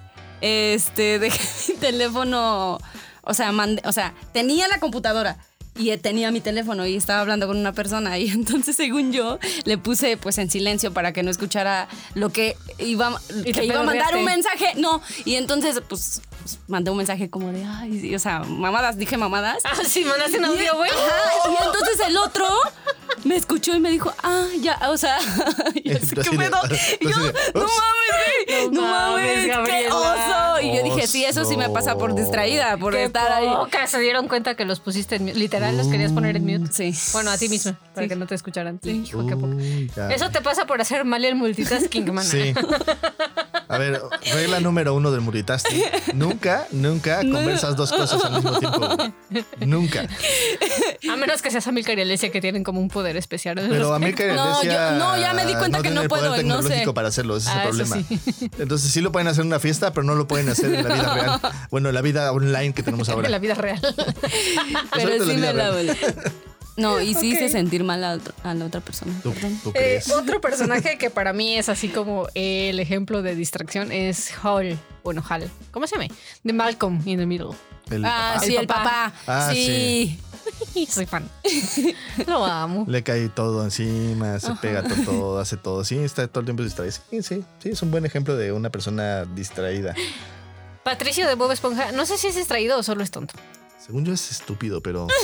este, 0.43 1.19
dejé 1.19 1.73
mi 1.73 1.79
teléfono, 1.79 2.79
o 3.23 3.35
sea, 3.35 3.51
mandé- 3.53 3.83
o 3.87 3.93
sea, 3.93 4.15
tenía 4.33 4.69
la 4.69 4.79
computadora. 4.79 5.39
Y 5.79 5.97
tenía 5.99 6.31
mi 6.31 6.41
teléfono 6.41 6.87
y 6.87 6.97
estaba 6.97 7.21
hablando 7.21 7.47
con 7.47 7.57
una 7.57 7.73
persona 7.73 8.19
y 8.19 8.29
entonces 8.31 8.77
según 8.77 9.13
yo 9.13 9.39
le 9.65 9.79
puse 9.79 10.17
pues 10.17 10.37
en 10.39 10.51
silencio 10.51 10.93
para 10.93 11.13
que 11.13 11.23
no 11.23 11.31
escuchara 11.31 11.89
lo 12.15 12.31
que 12.31 12.57
iba 12.79 13.19
que 13.45 13.65
iba 13.65 13.81
a 13.81 13.85
mandar 13.85 14.17
un 14.17 14.25
mensaje 14.25 14.73
no 14.77 15.01
y 15.25 15.37
entonces 15.37 15.81
pues, 15.89 16.21
pues, 16.41 16.59
mandé 16.67 16.91
un 16.91 16.97
mensaje 16.97 17.31
como 17.31 17.53
de 17.53 17.65
ay 17.65 18.01
sí", 18.01 18.15
o 18.15 18.19
sea 18.19 18.41
mamadas 18.41 18.99
dije 18.99 19.17
mamadas 19.17 19.59
Ah, 19.65 19.77
sí, 19.87 20.05
mandaste 20.05 20.39
un 20.39 20.47
audio, 20.47 20.77
güey. 20.77 20.91
Y 20.91 21.65
entonces 21.65 22.01
el 22.07 22.17
otro 22.17 22.47
me 23.25 23.37
escuchó 23.37 23.75
y 23.75 23.81
me 23.81 23.91
dijo, 23.91 24.13
ah, 24.23 24.47
ya, 24.61 24.79
o 24.91 24.97
sea, 24.97 25.19
y 25.75 25.93
así, 25.93 26.15
Tú 26.15 26.21
así 26.21 26.31
¿qué 26.31 26.37
pedo? 26.39 26.59
Y 27.01 27.05
yo, 27.09 27.17
no 27.19 27.67
mames, 27.67 28.47
güey, 28.47 28.71
No 28.71 28.81
no, 28.83 28.83
mames, 28.83 29.49
mames, 29.49 29.69
qué 29.71 29.89
oso. 29.91 30.61
Y 30.63 30.77
yo 30.77 30.83
dije, 30.83 31.07
sí, 31.07 31.25
eso 31.25 31.45
sí 31.45 31.57
me 31.57 31.69
pasa 31.71 31.97
por 31.97 32.15
distraída, 32.15 32.77
por 32.77 32.93
Qué 32.95 33.05
estar 33.05 33.33
ahí. 33.33 33.49
se 33.87 33.99
dieron 34.01 34.29
cuenta 34.29 34.55
que 34.55 34.65
los 34.65 34.81
pusiste 34.81 35.17
en 35.17 35.27
mute. 35.27 35.39
Literal, 35.39 35.77
los 35.77 35.87
querías 35.89 36.13
poner 36.13 36.37
en 36.37 36.45
mute. 36.47 36.73
Sí. 36.73 36.95
Bueno, 37.13 37.31
a 37.31 37.39
ti 37.39 37.49
misma, 37.49 37.79
para 37.95 38.05
Sí. 38.05 38.09
que 38.09 38.17
no 38.17 38.27
te 38.27 38.35
escucharan. 38.35 38.81
Sí. 38.83 39.03
Hijo, 39.07 39.27
qué 39.27 39.37
ya. 39.97 40.09
Eso 40.11 40.31
te 40.31 40.41
pasa 40.41 40.67
por 40.67 40.81
hacer 40.81 41.05
mal 41.05 41.25
el 41.25 41.35
multitasking, 41.37 42.07
mana. 42.13 42.23
Sí. 42.29 42.53
A 43.69 43.79
ver, 43.79 44.01
regla 44.33 44.61
número 44.61 44.95
uno 44.95 45.11
del 45.11 45.21
multitasking. 45.21 45.83
Nunca, 46.15 46.67
nunca 46.73 47.21
conversas 47.21 47.77
dos 47.77 47.93
cosas 47.93 48.25
al 48.25 48.33
mismo 48.35 48.59
tiempo. 48.59 48.97
Nunca. 49.61 50.07
A 51.11 51.17
menos 51.17 51.43
que 51.43 51.51
seas 51.51 51.67
Amilcar 51.67 51.99
y 51.99 52.03
Alesia 52.03 52.31
que 52.31 52.41
tienen 52.41 52.65
como 52.65 52.81
un 52.81 52.89
poder 52.89 53.17
especial. 53.17 53.57
Pero. 53.69 53.95
América 53.99 54.25
y 54.25 54.35
No, 54.35 54.43
Alesia 54.59 54.91
yo- 54.93 54.97
no, 54.99 55.17
ya 55.19 55.33
me 55.35 55.45
di 55.47 55.55
cuenta 55.55 55.83
que 55.83 55.91
no 55.91 56.03
el 56.03 56.09
poder 56.09 56.31
puedo 56.31 56.41
y 56.41 56.45
no 56.45 56.57
sé. 56.57 56.63
tecnológico 56.63 56.95
para 56.95 57.09
hacerlo, 57.09 57.37
ese 57.37 57.49
es 57.51 57.55
Ah, 57.57 57.65
el 57.65 57.81
eso 57.81 57.85
problema. 57.95 58.07
Entonces 58.59 58.91
sí 58.91 59.01
lo 59.01 59.13
pueden 59.13 59.29
hacer 59.29 59.43
en 59.43 59.49
una 59.49 59.61
fiesta, 59.61 59.93
pero 59.93 60.05
no 60.05 60.15
lo 60.15 60.27
pueden 60.29 60.49
hacer 60.49 60.73
en 60.73 60.89
la 60.89 60.95
vida 60.95 61.15
real. 61.15 61.41
Bueno, 61.71 61.89
en 61.91 61.95
la 61.95 62.03
vida 62.03 62.33
online 62.33 62.73
que 62.73 62.83
tenemos 62.83 63.09
ahora. 63.09 63.27
en 63.27 63.33
la 63.33 63.39
vida 63.39 63.55
real. 63.55 63.81
Pero 64.95 65.25
sí 65.25 65.37
vida 65.37 65.53
me 65.53 65.53
la. 65.53 65.95
No, 66.79 67.01
y 67.01 67.09
sí 67.15 67.33
Ok. 67.33 67.37
hice 67.37 67.49
sentir 67.51 67.85
mal 67.85 68.03
a, 68.05 68.13
otro- 68.15 68.33
a 68.45 68.55
la 68.55 68.65
otra 68.65 68.81
persona. 68.81 69.13
¿Tú, 69.23 69.33
tú 69.63 69.71
Eh, 69.71 69.73
crees? 69.75 70.11
otro 70.11 70.41
personaje 70.41 70.97
que 70.97 71.11
para 71.11 71.33
mí 71.33 71.57
es 71.59 71.69
así 71.69 71.89
como 71.89 72.29
el 72.35 72.79
ejemplo 72.81 73.21
de 73.21 73.35
distracción 73.35 73.93
es 73.93 74.31
Hall. 74.43 74.79
Bueno, 75.05 75.23
Hal. 75.29 75.51
¿Cómo 75.73 75.87
se 75.87 75.97
llama? 75.99 76.15
De 76.43 76.53
Malcolm 76.53 77.03
in 77.05 77.19
the 77.19 77.27
Middle. 77.27 77.51
El 77.91 78.05
Ah, 78.05 78.33
papá. 78.35 78.47
sí, 78.47 78.57
El 78.57 78.67
papá. 78.67 79.13
Ah, 79.27 79.51
sí. 79.53 80.19
Soy 80.89 81.07
fan. 81.07 81.29
Lo 82.27 82.45
amo. 82.45 82.85
Le 82.89 83.03
cae 83.03 83.29
todo 83.29 83.65
encima, 83.65 84.39
se 84.39 84.53
pega 84.57 84.83
to- 84.83 84.95
todo, 85.05 85.39
hace 85.41 85.57
todo. 85.57 85.85
Sí, 85.85 85.99
está 85.99 86.27
todo 86.29 86.41
el 86.41 86.47
tiempo 86.47 86.63
distraído. 86.63 86.95
Sí, 87.11 87.23
sí, 87.23 87.45
sí, 87.63 87.69
es 87.71 87.83
un 87.83 87.91
buen 87.91 88.07
ejemplo 88.07 88.37
de 88.37 88.53
una 88.53 88.71
persona 88.71 89.25
distraída. 89.25 89.95
Patricio 90.85 91.27
de 91.27 91.35
Bob 91.35 91.51
Esponja. 91.51 91.93
No 91.93 92.07
sé 92.07 92.17
si 92.19 92.29
es 92.29 92.37
distraído 92.37 92.79
o 92.79 92.83
solo 92.83 93.03
es 93.03 93.11
tonto. 93.11 93.35
Según 93.85 94.05
yo 94.05 94.13
es 94.13 94.31
estúpido, 94.31 94.81
pero... 94.83 95.07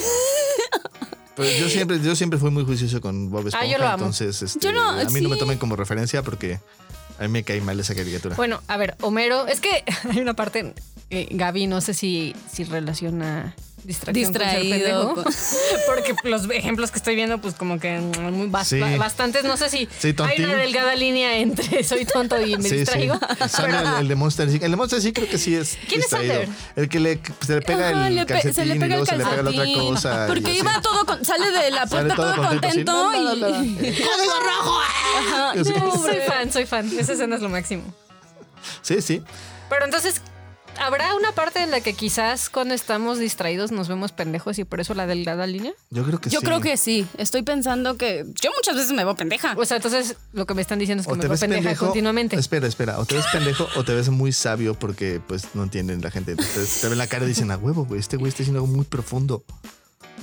Pero 1.37 1.49
yo 1.59 1.68
siempre, 1.68 2.01
yo 2.01 2.14
siempre 2.14 2.38
fui 2.38 2.51
muy 2.51 2.64
juicioso 2.64 3.01
con 3.01 3.31
Bob 3.31 3.47
Esponja, 3.49 3.66
Ah, 3.66 3.70
yo 3.70 3.79
lo 3.79 3.87
amo. 3.87 4.05
entonces 4.05 4.40
este, 4.42 4.61
Yo 4.61 4.73
no, 4.73 4.88
a 4.90 5.05
mí 5.05 5.20
no 5.20 5.29
me 5.29 5.37
tomen 5.37 5.59
como 5.59 5.75
referencia 5.77 6.23
porque 6.23 6.61
a 7.18 7.23
mí 7.23 7.29
me 7.29 7.42
cae 7.44 7.61
mal 7.61 7.79
esa 7.81 7.94
caricatura. 7.94 8.37
Bueno, 8.37 8.61
a 8.68 8.77
ver, 8.77 8.97
Homero. 9.01 9.47
Es 9.47 9.61
que 9.61 9.85
hay 10.11 10.18
una 10.20 10.35
parte. 10.35 10.75
eh, 11.11 11.29
Gaby, 11.31 11.66
no 11.66 11.81
sé 11.81 11.92
si, 11.94 12.35
si 12.53 12.64
relaciona 12.64 13.55
Distraído. 13.85 14.33
con 14.33 14.40
ser 14.40 14.61
pendejo. 14.61 15.14
Porque 15.87 16.14
los 16.25 16.49
ejemplos 16.51 16.90
que 16.90 16.99
estoy 16.99 17.14
viendo, 17.14 17.38
pues 17.40 17.55
como 17.55 17.79
que 17.79 17.99
mm, 18.01 18.33
muy 18.33 18.49
bas- 18.49 18.64
Sí. 18.64 18.81
ba- 18.81 18.97
bastantes. 18.97 19.44
No 19.44 19.57
sé 19.57 19.68
si 19.68 19.88
Sí, 19.99 20.14
hay 20.18 20.42
una 20.44 20.55
delgada 20.57 20.94
línea 20.94 21.37
entre 21.38 21.85
soy 21.85 22.05
tonto 22.07 22.40
y 22.40 22.57
me 22.57 22.68
Sí, 22.68 22.77
distraigo. 22.79 23.14
sí. 23.14 23.49
Sale 23.49 23.79
el, 23.79 23.87
el 24.01 24.09
de 24.09 24.14
Monster 24.14 24.49
Inc. 24.49 24.62
El 24.62 24.70
de 24.70 24.77
Monster 24.77 25.01
sí 25.03 25.12
creo 25.12 25.29
que 25.29 25.38
sí 25.38 25.55
es 25.55 25.77
¿Quién 25.88 26.01
es 26.01 26.07
distraído. 26.07 26.35
Sander? 26.35 26.49
el 26.77 26.88
que 26.88 27.01
le, 27.01 27.20
se 27.47 27.55
le 27.55 27.62
pega 27.62 27.88
Ajá, 27.90 28.09
el 28.09 28.27
calcetín 28.27 28.55
se 28.55 28.64
le 28.64 28.75
pega 28.75 28.87
y 28.87 28.88
luego 28.88 29.03
el 29.05 29.09
se 29.09 29.16
le 29.18 29.25
pega 29.25 29.42
la 29.42 29.51
otra 29.51 29.64
cosa. 29.83 30.27
Porque 30.27 30.47
así. 30.51 30.59
iba 30.59 30.81
todo, 30.81 31.05
con- 31.07 31.25
sale 31.25 31.51
de 31.51 31.70
la 31.70 31.87
puerta 31.87 32.14
todo, 32.14 32.37
contento, 32.37 33.09
así, 33.11 33.18
contento 33.25 33.64
y... 33.64 33.75
¡Código 33.77 34.40
rojo! 34.40 34.81
Ajá, 35.18 35.53
Sí. 35.64 35.73
no, 35.79 35.92
soy 36.03 36.16
fan, 36.27 36.53
soy 36.53 36.66
fan. 36.66 36.90
Esa 36.99 37.12
escena 37.12 37.37
es 37.37 37.42
lo 37.42 37.49
máximo. 37.49 37.83
Sí, 38.83 39.01
sí. 39.03 39.23
Pero 39.68 39.85
entonces, 39.85 40.20
¿habrá 40.81 41.15
una 41.15 41.33
parte 41.33 41.63
en 41.63 41.71
la 41.71 41.81
que 41.81 41.95
quizás 41.95 42.51
cuando 42.51 42.75
estamos 42.75 43.19
distraídos 43.19 43.73
nos 43.73 43.89
vemos 43.89 44.13
pendejos 44.13 44.59
y 44.59 44.65
por 44.65 44.81
eso 44.81 44.95
la 44.95 45.07
delgada 45.07 45.47
línea? 45.47 45.73
Yo 45.91 46.05
creo 46.05 46.21
que 46.21 46.31
Yo 46.31 46.41
sí. 46.41 46.47
creo 46.47 46.61
que 46.61 46.77
sí. 46.77 47.07
Estoy 47.19 47.43
pensando 47.43 47.97
que 47.97 48.25
yo 48.41 48.51
muchas 48.57 48.77
veces 48.77 48.93
me 48.93 49.05
veo 49.05 49.15
pendeja. 49.15 49.55
O 49.57 49.65
sea, 49.65 49.77
entonces 49.79 50.17
lo 50.33 50.47
que 50.47 50.55
me 50.55 50.63
están 50.63 50.79
diciendo 50.79 51.01
es 51.03 51.07
que 51.07 51.13
O 51.13 51.17
me 51.17 51.21
te 51.23 51.27
veo 51.29 51.33
ves 51.33 51.41
pendeja 51.41 51.63
pendejo. 51.63 51.85
continuamente. 51.87 52.37
Espera, 52.37 52.67
espera. 52.67 52.99
O 52.99 53.07
te 53.07 53.15
ves 53.17 53.27
pendejo 53.33 53.69
o 53.77 53.85
te 53.85 53.95
ves 53.95 54.09
muy 54.09 54.33
sabio 54.33 54.75
porque 54.75 55.21
pues 55.27 55.49
no 55.55 55.63
entienden 55.63 56.01
la 56.03 56.11
gente. 56.11 56.33
Entonces 56.33 56.81
te 56.81 56.89
ven 56.89 56.99
la 56.99 57.07
cara 57.07 57.25
y 57.25 57.29
dicen, 57.29 57.51
a 57.51 57.57
huevo, 57.57 57.85
güey. 57.85 58.01
Este 58.01 58.17
güey 58.17 58.29
está 58.29 58.39
diciendo 58.39 58.61
algo 58.63 58.73
muy 58.75 58.85
profundo. 58.85 59.45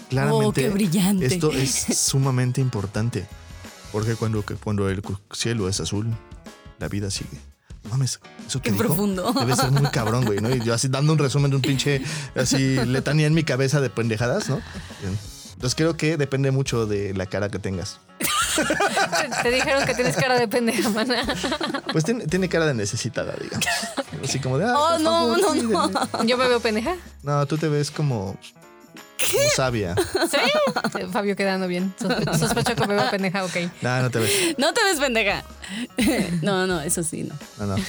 claramente 0.10 0.46
Oh, 0.48 0.54
qué 0.54 0.70
brillante. 0.70 1.26
esto 1.26 1.52
es 1.52 1.72
sumamente 1.98 2.62
importante. 2.62 3.26
Porque 3.92 4.16
cuando, 4.16 4.44
cuando 4.64 4.90
el 4.90 5.02
cielo 5.34 5.68
es 5.68 5.80
azul, 5.82 6.08
la 6.80 6.88
vida 6.88 7.12
sigue. 7.12 7.38
Mames, 7.90 8.20
eso 8.48 8.60
que 8.62 8.70
Qué 8.70 8.72
dijo 8.72 8.86
profundo. 8.86 9.34
debe 9.34 9.56
ser 9.56 9.72
muy 9.72 9.90
cabrón, 9.92 10.24
güey, 10.26 10.40
¿no? 10.40 10.54
Y 10.56 10.62
yo 10.64 10.74
así 10.74 10.88
dando 10.88 11.14
un 11.14 11.20
resumen 11.20 11.50
de 11.50 11.56
un 11.58 11.62
pinche 11.62 12.02
así 12.36 12.76
letanía 12.86 13.28
en 13.28 13.34
mi 13.34 13.44
cabeza 13.44 13.82
de 13.82 13.90
pendejadas, 13.90 14.50
¿no? 14.50 14.62
Entonces 15.54 15.76
creo 15.76 15.96
que 15.98 16.18
depende 16.18 16.52
mucho 16.52 16.86
de 16.86 17.14
la 17.14 17.26
cara 17.28 17.50
que 17.50 17.60
tengas. 17.60 18.00
Te, 19.44 19.50
dijeron 19.52 19.86
que 19.86 19.94
tienes 19.96 20.16
cara 20.16 20.38
de 20.40 20.48
pendeja, 20.48 20.90
mana. 20.90 21.24
Pues 21.92 22.04
tiene, 22.04 22.26
tiene 22.28 22.50
cara 22.50 22.66
de 22.66 22.74
necesitada, 22.74 23.34
digamos. 23.42 23.66
Así 24.24 24.40
como 24.40 24.58
de. 24.58 24.66
"Ay, 24.66 24.72
Oh, 24.76 25.00
no, 25.00 25.12
favor, 25.12 25.40
no, 25.40 25.56
no. 25.56 25.88
denme". 25.90 26.28
Yo 26.30 26.38
me 26.38 26.48
veo 26.48 26.60
pendeja. 26.60 26.96
No, 27.24 27.46
tú 27.48 27.58
te 27.58 27.68
ves 27.70 27.90
como. 27.92 28.38
Como 29.32 29.50
sabia. 29.56 29.96
¿Sí? 29.96 30.38
Eh, 31.00 31.08
Fabio 31.12 31.36
quedando 31.36 31.68
bien. 31.68 31.94
Sospe- 32.00 32.38
Sospecho 32.38 32.76
que 32.76 32.88
me 32.88 32.96
veo 32.96 33.10
pendeja, 33.12 33.44
ok. 33.46 33.56
No, 33.82 34.02
no 34.02 34.10
te 34.10 34.20
ves. 34.20 34.32
No 34.58 34.74
te 34.74 34.84
ves 34.84 35.00
pendeja. 35.00 35.44
No, 36.42 36.68
no, 36.68 36.82
eso 36.82 37.04
sí, 37.04 37.24
no. 37.24 37.36
No, 37.58 37.78
no. 37.78 37.84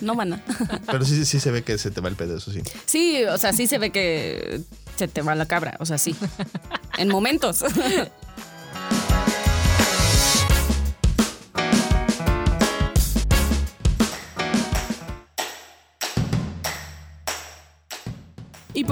No, 0.00 0.14
mana. 0.14 0.42
Pero 0.86 1.04
sí, 1.04 1.24
sí 1.24 1.38
se 1.38 1.50
ve 1.52 1.62
que 1.62 1.78
se 1.78 1.90
te 1.90 2.00
va 2.00 2.08
el 2.08 2.16
pedo, 2.16 2.36
eso 2.38 2.50
sí. 2.50 2.60
Sí, 2.84 3.22
o 3.24 3.38
sea, 3.38 3.52
sí 3.52 3.66
se 3.68 3.78
ve 3.78 3.90
que 3.92 4.60
se 4.96 5.06
te 5.08 5.22
va 5.22 5.34
la 5.36 5.46
cabra. 5.46 5.76
O 5.78 5.86
sea, 5.86 5.98
sí. 5.98 6.16
En 6.98 7.08
momentos. 7.08 7.64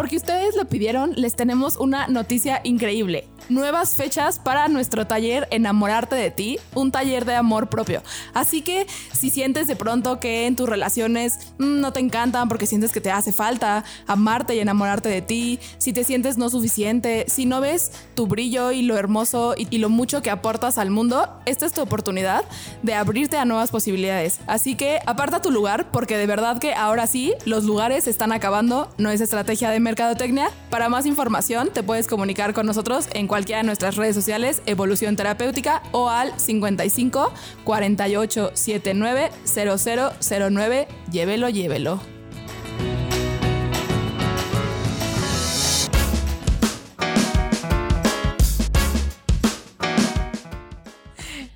Porque 0.02 0.16
ustedes 0.16 0.56
lo 0.56 0.64
pidieron, 0.64 1.12
les 1.14 1.36
tenemos 1.36 1.76
una 1.76 2.08
noticia 2.08 2.60
increíble. 2.64 3.28
Nuevas 3.48 3.96
fechas 3.96 4.38
para 4.38 4.68
nuestro 4.68 5.06
taller 5.06 5.48
Enamorarte 5.50 6.16
de 6.16 6.30
ti, 6.30 6.58
un 6.74 6.92
taller 6.92 7.24
de 7.24 7.34
amor 7.34 7.68
propio. 7.68 8.02
Así 8.34 8.62
que 8.62 8.86
si 9.12 9.30
sientes 9.30 9.66
de 9.66 9.76
pronto 9.76 10.20
que 10.20 10.46
en 10.46 10.56
tus 10.56 10.68
relaciones 10.68 11.38
mm, 11.58 11.80
no 11.80 11.92
te 11.92 12.00
encantan 12.00 12.48
porque 12.48 12.66
sientes 12.66 12.92
que 12.92 13.00
te 13.00 13.10
hace 13.10 13.32
falta 13.32 13.84
amarte 14.06 14.54
y 14.54 14.60
enamorarte 14.60 15.08
de 15.08 15.22
ti, 15.22 15.58
si 15.78 15.92
te 15.92 16.04
sientes 16.04 16.38
no 16.38 16.48
suficiente, 16.50 17.26
si 17.28 17.46
no 17.46 17.60
ves 17.60 17.92
tu 18.14 18.26
brillo 18.26 18.72
y 18.72 18.82
lo 18.82 18.96
hermoso 18.96 19.54
y, 19.56 19.66
y 19.70 19.78
lo 19.78 19.88
mucho 19.88 20.22
que 20.22 20.30
aportas 20.30 20.78
al 20.78 20.90
mundo, 20.90 21.28
esta 21.46 21.66
es 21.66 21.72
tu 21.72 21.80
oportunidad 21.80 22.44
de 22.82 22.94
abrirte 22.94 23.36
a 23.36 23.44
nuevas 23.44 23.70
posibilidades. 23.70 24.40
Así 24.46 24.74
que 24.74 25.00
aparta 25.06 25.42
tu 25.42 25.50
lugar 25.50 25.90
porque 25.90 26.16
de 26.16 26.26
verdad 26.26 26.58
que 26.58 26.74
ahora 26.74 27.06
sí 27.06 27.34
los 27.44 27.64
lugares 27.64 28.06
están 28.06 28.32
acabando, 28.32 28.92
no 28.98 29.10
es 29.10 29.20
estrategia 29.20 29.70
de 29.70 29.80
mercadotecnia. 29.80 30.50
Para 30.70 30.88
más 30.88 31.06
información 31.06 31.70
te 31.72 31.82
puedes 31.82 32.06
comunicar 32.06 32.54
con 32.54 32.66
nosotros 32.66 33.08
en 33.12 33.26
cualquiera 33.32 33.62
de 33.62 33.66
nuestras 33.66 33.96
redes 33.96 34.14
sociales, 34.14 34.60
Evolución 34.66 35.16
Terapéutica 35.16 35.82
o 35.92 36.10
al 36.10 36.38
55 36.38 37.32
48 37.64 38.50
79 38.52 39.30
0009. 39.46 40.86
Llévelo, 41.10 41.48
llévelo. 41.48 41.98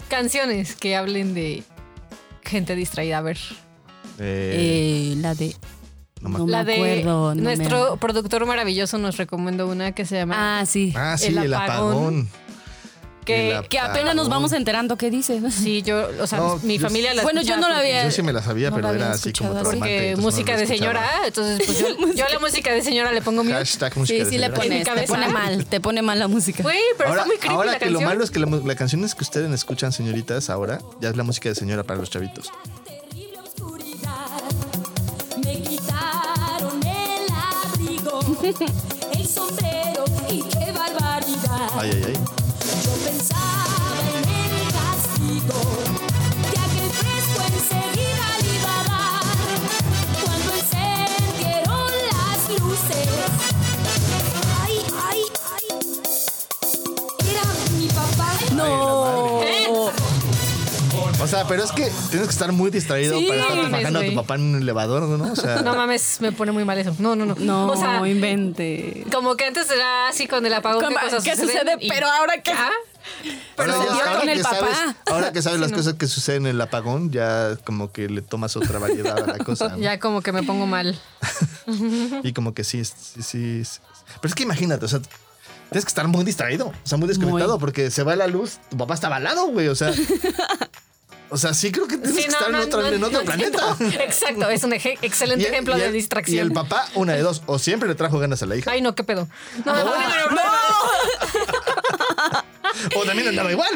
Canciones 0.08 0.76
que 0.76 0.96
hablen 0.96 1.34
de 1.34 1.62
gente 2.42 2.74
distraída. 2.74 3.18
A 3.18 3.20
ver. 3.20 3.36
Eh, 4.18 5.12
Eh, 5.12 5.14
la 5.18 5.34
de. 5.34 5.54
No 6.20 6.28
me 6.30 6.38
no 6.38 6.46
me 6.46 6.50
La 6.52 6.64
de 6.64 6.74
acuerdo. 6.74 7.34
me- 7.34 7.42
nuestro 7.42 7.96
productor 7.98 8.46
maravilloso 8.46 8.98
nos 8.98 9.16
recomendó 9.16 9.66
una 9.68 9.92
que 9.92 10.04
se 10.06 10.16
llama. 10.16 10.60
Ah, 10.60 10.66
sí. 10.66 10.92
ah, 10.96 11.16
sí, 11.18 11.26
el 11.26 11.38
el, 11.38 11.54
apagón. 11.54 11.92
apagón. 11.92 12.28
que, 13.26 13.56
el 13.56 13.68
Que 13.68 13.78
apenas 13.80 14.14
nos 14.14 14.28
vamos 14.28 14.52
enterando 14.52 14.96
qué 14.96 15.10
dice. 15.10 15.40
Sí, 15.50 15.82
yo, 15.82 16.08
o 16.20 16.26
sea, 16.28 16.38
No, 16.38 16.58
mi 16.62 16.78
yo- 16.78 16.86
familia 16.86 17.12
la 17.12 17.22
Bueno, 17.24 17.42
yo 17.42 17.56
no 17.56 17.68
la 17.68 17.78
había- 17.80 18.04
Yo 18.04 18.10
sí 18.12 18.22
me 18.22 18.32
la 18.32 18.40
sabía, 18.40 18.70
No 18.70 18.76
pero 18.76 18.88
la 18.92 18.94
era 18.94 19.10
así 19.12 19.32
como. 19.32 19.62
Porque 19.62 20.14
música 20.16 20.56
de 20.56 20.66
señora, 20.66 21.04
entonces 21.26 21.60
pues 21.66 21.78
yo, 21.78 21.86
yo 22.14 22.24
a 22.24 22.28
la 22.28 22.38
música 22.38 22.72
de 22.72 22.82
señora 22.82 23.10
le 23.12 23.20
pongo 23.22 23.42
mute. 23.44 23.56
Hashtag 23.56 23.96
música 23.98 24.18
Sí, 24.18 24.24
de 24.24 24.30
sí 24.30 24.38
le 24.38 24.46
señora. 24.46 24.62
Mi 24.64 24.84
pones. 24.84 25.06
Te 25.06 25.06
pone 25.08 25.28
mal. 25.28 25.66
Te 25.66 25.80
pone 25.80 26.02
mal 26.02 26.18
la 26.20 26.28
música. 26.28 26.62
Güey, 26.62 26.78
pero 26.96 27.10
ahora, 27.10 27.22
está 27.22 27.26
muy 27.28 27.38
creepy 27.38 27.54
ahora 27.54 27.72
la 27.72 27.78
que 27.78 27.84
canción. 27.86 28.02
lo 28.02 28.08
malo 28.08 28.24
es 28.24 28.30
que 28.30 28.38
la, 28.38 28.46
la 28.46 28.74
canción 28.76 29.04
es 29.04 29.14
que 29.16 29.24
ustedes 29.24 29.50
escuchan, 29.52 29.92
señoritas, 29.92 30.48
ahora 30.48 30.78
ya 31.00 31.10
es 31.10 31.16
la 31.16 31.24
música 31.24 31.48
de 31.48 31.56
señora 31.56 31.82
para 31.82 31.98
los 32.00 32.10
chavitos. 32.10 32.52
el 39.12 39.26
sombrero 39.26 40.04
y 40.30 40.40
qué 40.40 40.70
barbaridad. 40.70 41.68
Ay, 41.76 41.90
ay, 41.90 42.02
ay. 42.06 42.14
Yo 42.84 42.92
pensaba 43.04 43.98
en 44.22 44.52
el 44.54 44.72
castigo, 44.72 45.58
que 46.52 46.58
aquel 46.60 46.90
fresco 46.90 47.42
enseguida 47.42 48.26
le 48.42 48.54
iba 48.54 48.74
a 48.78 48.84
dar. 48.84 49.24
Cuando 50.22 50.50
encendieron 50.54 51.90
las 52.12 52.38
luces, 52.60 53.08
ay, 54.62 54.74
ay, 55.08 55.20
ay, 55.52 55.66
era 57.28 57.42
mi 57.76 57.88
papá. 57.88 58.30
No. 58.54 59.05
O 61.26 61.28
sea, 61.28 61.44
pero 61.48 61.64
es 61.64 61.72
que 61.72 61.90
tienes 62.10 62.28
que 62.28 62.32
estar 62.32 62.52
muy 62.52 62.70
distraído 62.70 63.18
Sí. 63.18 63.26
para 63.26 63.40
estar 63.40 63.56
Mames, 63.56 63.72
bajando 63.72 63.98
a 63.98 64.04
tu 64.04 64.14
papá 64.14 64.34
en 64.36 64.42
un 64.42 64.62
elevador, 64.62 65.02
¿no? 65.02 65.32
O 65.32 65.36
sea, 65.36 65.60
No 65.62 65.74
mames, 65.74 66.20
me 66.20 66.30
pone 66.30 66.52
muy 66.52 66.64
mal 66.64 66.78
eso. 66.78 66.94
No, 67.00 67.16
no, 67.16 67.26
no. 67.26 67.34
No, 67.34 67.66
O 67.66 67.76
sea, 67.76 68.06
invente. 68.06 69.04
como 69.12 69.34
que 69.36 69.44
antes 69.46 69.68
era 69.70 70.06
así 70.08 70.28
con 70.28 70.46
el 70.46 70.54
apagón. 70.54 70.88
¿Qué 70.88 70.94
cosas 70.94 71.24
¿qué 71.24 71.34
sucede? 71.36 71.76
Y- 71.80 71.88
Pero 71.88 72.06
ahora 72.06 72.40
qué- 72.42 72.52
Ah, 72.52 72.70
ahora, 73.56 73.72
se 73.72 73.78
ya- 73.78 73.84
dio 73.84 73.92
ahora 74.02 74.16
con 74.18 74.26
que 74.26 74.32
el 74.32 74.42
sabes, 74.42 74.60
papá. 74.60 74.96
ahora 75.10 75.32
que 75.32 75.42
sabes 75.42 75.58
las 75.60 75.70
no. 75.72 75.76
cosas 75.78 75.94
que 75.94 76.06
suceden 76.06 76.46
en 76.46 76.54
el 76.54 76.60
apagón, 76.60 77.10
ya 77.10 77.56
como 77.64 77.90
que 77.90 78.08
le 78.08 78.22
tomas 78.22 78.56
otra 78.56 78.78
variedad 78.78 79.18
a 79.18 79.26
la 79.26 79.38
cosa. 79.44 79.70
¿no? 79.70 79.78
Ya 79.78 79.98
como 79.98 80.22
que 80.22 80.30
me 80.30 80.44
pongo 80.44 80.66
mal. 80.66 80.96
Y 82.22 82.32
como 82.34 82.54
que 82.54 82.62
sí, 82.62 82.84
sí, 82.84 83.22
sí, 83.22 83.64
sí. 83.64 83.80
Pero 84.20 84.28
es 84.28 84.34
que 84.36 84.44
imagínate, 84.44 84.84
o 84.84 84.88
sea, 84.88 85.00
tienes 85.70 85.84
que 85.84 85.88
estar 85.88 86.06
muy 86.06 86.22
distraído, 86.24 86.68
o 86.68 86.74
sea, 86.84 86.96
muy 86.98 87.08
desconectado, 87.08 87.54
Muy. 87.54 87.60
porque 87.60 87.90
se 87.90 88.04
va 88.04 88.14
la 88.14 88.28
luz, 88.28 88.58
tu 88.70 88.76
papá 88.76 88.94
estaba 88.94 89.16
al 89.16 89.24
lado, 89.24 89.46
güey, 89.48 89.66
o 89.66 89.74
sea. 89.74 89.92
O 91.28 91.36
sea, 91.36 91.52
sí 91.54 91.72
creo 91.72 91.88
que 91.88 91.98
tienes 91.98 92.14
Sí, 92.16 92.22
que 92.22 92.28
no, 92.28 92.38
estar 92.38 92.50
no, 92.52 92.58
en 92.58 92.64
otro, 92.68 92.82
no, 92.82 92.88
en 92.88 93.02
otro 93.04 93.18
no 93.18 93.24
planeta. 93.24 93.76
Exacto, 94.04 94.48
es 94.48 94.62
un 94.64 94.72
eje- 94.72 94.98
excelente 95.02 95.42
Y 95.44 95.46
ejemplo 95.46 95.76
y 95.76 95.80
de 95.80 95.86
el- 95.86 95.92
distracción. 95.92 96.36
Y 96.36 96.38
el 96.40 96.52
papá, 96.52 96.88
una 96.94 97.14
de 97.14 97.22
dos, 97.22 97.42
o 97.46 97.58
siempre 97.58 97.88
le 97.88 97.94
trajo 97.96 98.18
ganas 98.18 98.42
a 98.42 98.46
la 98.46 98.54
hija, 98.56 98.70
Ay, 98.70 98.80
no, 98.80 98.94
qué 98.94 99.02
pedo. 99.04 99.28
No, 99.64 99.74
no, 99.74 99.92
o 102.96 103.04
también 103.04 103.28
andaba 103.28 103.50
igual. 103.52 103.70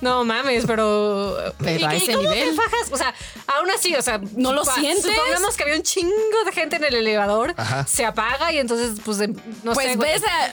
no 0.00 0.24
mames, 0.24 0.64
pero. 0.66 1.36
Pero 1.58 1.78
¿Y, 1.80 1.84
a 1.84 1.94
y 1.94 1.96
ese 1.98 2.12
cómo 2.14 2.28
nivel. 2.30 2.50
te 2.50 2.54
fajas? 2.56 2.90
O 2.92 2.96
sea, 2.96 3.14
aún 3.46 3.70
así, 3.70 3.94
o 3.94 4.02
sea. 4.02 4.20
¿No 4.36 4.52
lo 4.52 4.64
sientes? 4.64 5.04
Supongamos 5.14 5.56
que 5.56 5.62
había 5.62 5.76
un 5.76 5.82
chingo 5.82 6.10
de 6.46 6.52
gente 6.52 6.76
en 6.76 6.84
el 6.84 6.94
elevador. 6.94 7.54
Ajá. 7.56 7.86
Se 7.86 8.04
apaga 8.04 8.52
y 8.52 8.58
entonces, 8.58 9.00
pues, 9.04 9.18
de- 9.18 9.28
no 9.62 9.72
Pues 9.74 9.86
sé. 9.88 9.96
güey. 9.96 10.12
ves, 10.12 10.22
a-. 10.24 10.52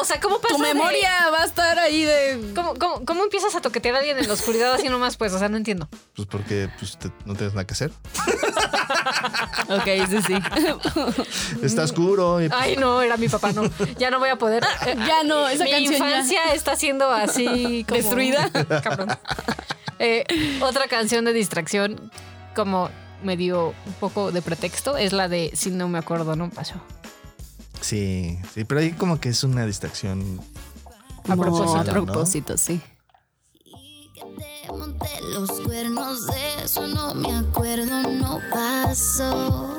O 0.00 0.04
sea, 0.04 0.20
¿cómo 0.20 0.40
pasa 0.40 0.56
Tu 0.56 0.62
de- 0.62 0.74
memoria 0.74 1.30
va 1.30 1.42
a 1.42 1.44
estar 1.46 1.78
ahí 1.78 2.04
de. 2.04 2.52
¿Cómo, 2.54 2.74
cómo, 2.74 3.04
cómo 3.04 3.24
empiezas 3.24 3.54
a 3.54 3.60
toquetear 3.60 3.94
a 3.96 3.98
alguien 3.98 4.18
en 4.18 4.26
la 4.26 4.34
oscuridad 4.34 4.72
así 4.74 4.88
nomás? 4.88 5.16
Pues, 5.16 5.32
o 5.32 5.38
sea, 5.38 5.48
no 5.48 5.56
entiendo. 5.56 5.88
Pues 6.14 6.28
porque 6.28 6.68
pues, 6.78 6.98
te- 6.98 7.10
no 7.24 7.34
tienes 7.34 7.54
nada 7.54 7.66
que 7.66 7.74
hacer. 7.74 7.90
Ok, 9.68 9.84
sí, 10.08 10.22
sí. 10.26 10.34
Está 11.62 11.82
oscuro 11.84 12.40
y 12.42 12.48
pues, 12.48 12.60
Ay, 12.60 12.76
no, 12.76 13.00
era 13.02 13.16
mi 13.16 13.28
papá, 13.28 13.52
no. 13.52 13.62
Ya 13.98 14.10
no 14.10 14.18
voy 14.18 14.28
a 14.30 14.36
poder. 14.36 14.64
Ya 15.06 15.22
no, 15.24 15.48
esa 15.48 15.64
mi 15.64 15.70
canción 15.70 15.98
ya. 16.10 16.22
Está 16.54 16.76
siendo 16.76 17.10
así 17.10 17.84
como... 17.88 18.00
¿Destruida? 18.00 18.50
Cabrón. 18.82 19.08
Eh, 19.98 20.24
otra 20.62 20.88
canción 20.88 21.24
de 21.24 21.32
distracción, 21.32 22.10
como 22.54 22.90
medio 23.22 23.74
un 23.86 23.92
poco 24.00 24.32
de 24.32 24.42
pretexto, 24.42 24.96
es 24.96 25.12
la 25.12 25.28
de 25.28 25.52
Si 25.54 25.70
no 25.70 25.88
me 25.88 25.98
acuerdo, 25.98 26.34
no 26.36 26.50
pasó. 26.50 26.74
sí, 27.80 28.38
sí, 28.52 28.64
pero 28.64 28.80
ahí 28.80 28.92
como 28.92 29.20
que 29.20 29.28
es 29.28 29.44
una 29.44 29.64
distracción. 29.66 30.40
A 31.28 31.36
No, 31.36 31.42
propósito, 31.42 31.78
a 31.80 31.84
¿no? 31.84 31.92
propósito, 31.92 32.58
sí. 32.58 32.80
Y 33.64 34.10
que 34.12 34.22
te 34.22 34.72
monté 34.72 35.08
los 35.32 35.50
cuernos 35.60 36.26
de 36.26 36.64
eso 36.64 36.88
no 36.88 37.14
me 37.14 37.32
acuerdo, 37.32 38.02
no 38.10 38.40
pasó, 38.52 39.78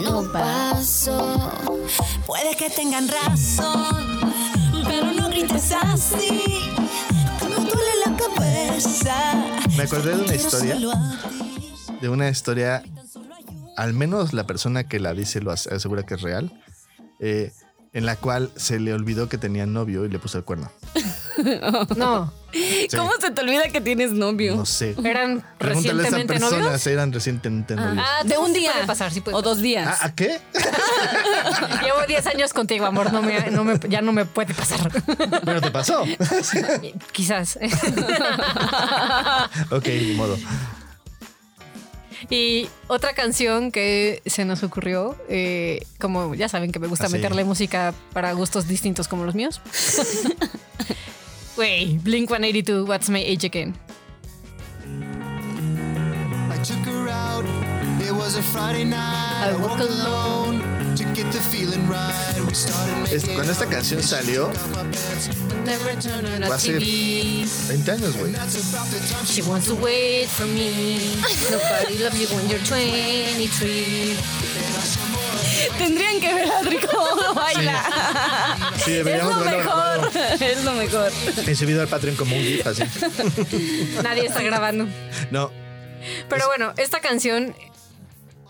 no 0.00 0.32
pasó. 0.32 1.50
Puede 2.24 2.56
que 2.56 2.70
tengan 2.70 3.08
razón, 3.08 4.13
así, 5.42 6.40
me 7.42 7.54
duele 7.56 7.92
la 8.06 8.16
cabeza. 8.16 9.34
Me 9.76 9.82
acordé 9.84 10.16
de 10.16 10.22
una 10.22 10.34
historia. 10.34 10.78
De 12.00 12.08
una 12.08 12.28
historia, 12.28 12.82
al 13.76 13.94
menos 13.94 14.32
la 14.32 14.46
persona 14.46 14.84
que 14.84 15.00
la 15.00 15.12
dice 15.14 15.40
lo 15.40 15.50
as- 15.50 15.66
asegura 15.66 16.04
que 16.04 16.14
es 16.14 16.22
real, 16.22 16.52
eh, 17.20 17.52
en 17.92 18.06
la 18.06 18.16
cual 18.16 18.50
se 18.56 18.78
le 18.78 18.92
olvidó 18.94 19.28
que 19.28 19.38
tenía 19.38 19.66
novio 19.66 20.04
y 20.04 20.08
le 20.08 20.18
puso 20.18 20.38
el 20.38 20.44
cuerno. 20.44 20.70
No, 21.96 22.32
¿Cómo 22.96 23.10
se 23.20 23.30
te 23.32 23.40
olvida 23.40 23.64
que 23.68 23.80
tienes 23.80 24.12
novio? 24.12 24.54
No 24.54 24.64
sé. 24.64 24.94
eran 25.04 25.44
Pregúntale 25.58 26.02
a 26.04 26.06
esas 26.06 26.12
recientemente 26.12 26.34
personas, 26.34 26.60
novios. 26.66 26.86
eran 26.86 27.12
recientemente 27.12 27.74
novios. 27.74 28.06
Ah, 28.08 28.22
de 28.24 28.38
un 28.38 28.52
sí 28.52 28.60
día. 28.60 28.72
puede 28.72 28.86
pasar, 28.86 29.12
sí 29.12 29.20
puede 29.20 29.36
o 29.36 29.42
dos 29.42 29.60
días. 29.60 29.98
¿Ah, 30.00 30.06
¿A 30.06 30.14
qué? 30.14 30.40
Llevo 31.84 31.98
10 32.06 32.26
años 32.28 32.52
contigo, 32.52 32.86
amor. 32.86 33.12
No 33.12 33.22
me, 33.22 33.50
no 33.50 33.64
me- 33.64 33.80
ya 33.88 34.00
no 34.02 34.12
me 34.12 34.24
puede 34.24 34.54
pasar. 34.54 34.88
Pero 35.44 35.60
te 35.60 35.70
pasó. 35.72 36.04
Quizás. 37.12 37.58
ok, 39.70 39.86
ni 39.86 40.12
modo. 40.14 40.38
Y 42.30 42.68
otra 42.86 43.14
canción 43.14 43.70
que 43.72 44.22
se 44.26 44.44
nos 44.44 44.62
ocurrió, 44.62 45.16
eh, 45.28 45.84
como 46.00 46.34
ya 46.36 46.48
saben 46.48 46.70
que 46.72 46.78
me 46.78 46.86
gusta 46.86 47.06
Ah, 47.06 47.08
sí. 47.08 47.14
meterle 47.14 47.42
música 47.44 47.92
para 48.12 48.32
gustos 48.32 48.66
distintos 48.68 49.08
como 49.08 49.24
los 49.24 49.34
míos. 49.34 49.60
Güey, 51.54 52.02
Blink 52.02 52.30
182, 52.30 52.84
What's 52.84 53.08
My 53.08 53.20
Age 53.20 53.44
Again. 53.44 53.74
I 56.50 56.60
took 56.64 56.78
her 56.78 57.08
out. 57.08 57.44
It 58.02 58.12
was 58.12 58.36
a 58.36 58.42
Friday 58.42 58.84
night. 58.84 59.52
I 59.52 59.56
woke 59.60 59.78
alone. 59.78 60.60
to 60.60 60.73
Es- 63.10 63.24
cuando 63.26 63.52
esta 63.52 63.66
canción 63.66 64.02
salió, 64.02 64.50
Never 65.64 65.96
turn 65.98 66.26
on 66.26 66.42
Va 66.50 66.56
a 66.56 66.58
ser- 66.58 66.78
TV. 66.80 67.46
20 67.68 67.90
años, 67.92 68.16
güey. 68.16 68.32
She 69.26 69.42
wants 69.42 69.68
to 69.68 69.74
wait 69.76 70.28
for 70.28 70.44
me. 70.46 70.98
Nobody 71.50 71.98
loves 71.98 72.18
you 72.20 72.26
when 72.36 72.48
you're 72.48 72.58
23. 72.68 74.16
Tendrían 75.78 76.20
que 76.20 76.34
ver 76.34 76.50
a 76.50 76.58
Adri 76.58 76.78
cómo 76.78 77.34
baila. 77.34 78.72
Sí, 78.84 78.90
Es 78.92 79.04
deberíamos 79.04 79.36
lo 79.38 79.44
mejor. 79.44 79.62
grabado. 79.62 80.10
Es 80.40 80.64
lo 80.64 80.72
mejor. 80.74 81.12
He 81.46 81.54
subido 81.54 81.80
al 81.82 81.88
Patreon 81.88 82.16
como 82.16 82.34
un 82.36 82.42
GIF 82.42 82.66
así. 82.66 82.82
Nadie 84.02 84.26
está 84.26 84.42
grabando. 84.42 84.86
No, 85.30 85.50
Pero 86.28 86.46
bueno, 86.48 86.74
esta 86.76 87.00
canción, 87.00 87.54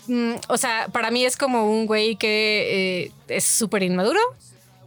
mm, 0.07 0.35
o 0.49 0.57
sea, 0.57 0.89
para 0.93 1.11
mí 1.11 1.25
es 1.25 1.37
como 1.37 1.71
un 1.71 1.87
güey 1.87 2.17
que 2.17 3.05
eh, 3.05 3.13
es 3.29 3.45
súper 3.45 3.83
inmaduro 3.83 4.21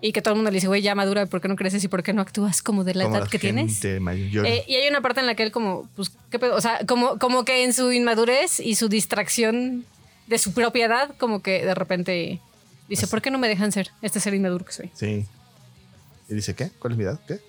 y 0.02 0.12
que 0.12 0.22
todo 0.22 0.34
el 0.34 0.38
mundo 0.38 0.52
le 0.52 0.56
dice, 0.56 0.68
güey, 0.68 0.82
ya 0.82 0.94
madura, 0.96 1.26
¿por 1.26 1.42
qué 1.42 1.48
no 1.48 1.56
creces 1.56 1.84
y 1.84 1.88
por 1.88 2.04
qué 2.04 2.14
no 2.14 2.22
actúas 2.22 2.62
como 2.62 2.84
de 2.84 2.94
la 2.94 3.06
como 3.06 3.16
edad 3.16 3.24
la 3.26 3.30
que 3.30 3.40
tienes? 3.40 3.84
Eh, 3.84 4.64
y 4.68 4.76
hay 4.76 4.88
una 4.90 5.02
parte 5.02 5.20
en 5.22 5.26
la 5.26 5.36
que 5.36 5.44
él 5.44 5.52
como, 5.52 5.90
pues, 5.96 6.12
¿qué 6.30 6.38
pedo? 6.40 6.56
O 6.56 6.62
sea, 6.62 6.80
como, 6.88 7.18
como 7.18 7.46
que 7.46 7.64
en 7.64 7.74
su 7.74 7.92
inmadurez 7.92 8.60
y 8.60 8.76
su 8.76 8.90
distracción 8.90 9.86
de 10.28 10.38
su 10.38 10.54
propia 10.54 10.86
edad, 10.86 11.16
como 11.18 11.42
que 11.42 11.66
de 11.66 11.74
repente 11.74 12.40
dice, 12.88 13.08
¿por 13.08 13.22
qué 13.22 13.32
no 13.32 13.40
me 13.40 13.48
dejan 13.48 13.72
ser 13.72 13.92
este 14.02 14.20
ser 14.20 14.34
inmaduro 14.34 14.66
que 14.66 14.74
soy? 14.74 14.92
Sí. 14.94 15.26
Y 16.30 16.36
dice, 16.36 16.54
¿qué? 16.54 16.70
¿Cuál 16.80 16.94
es 16.94 16.98
mi 16.98 17.06
edad? 17.06 17.20
¿Qué? 17.28 17.40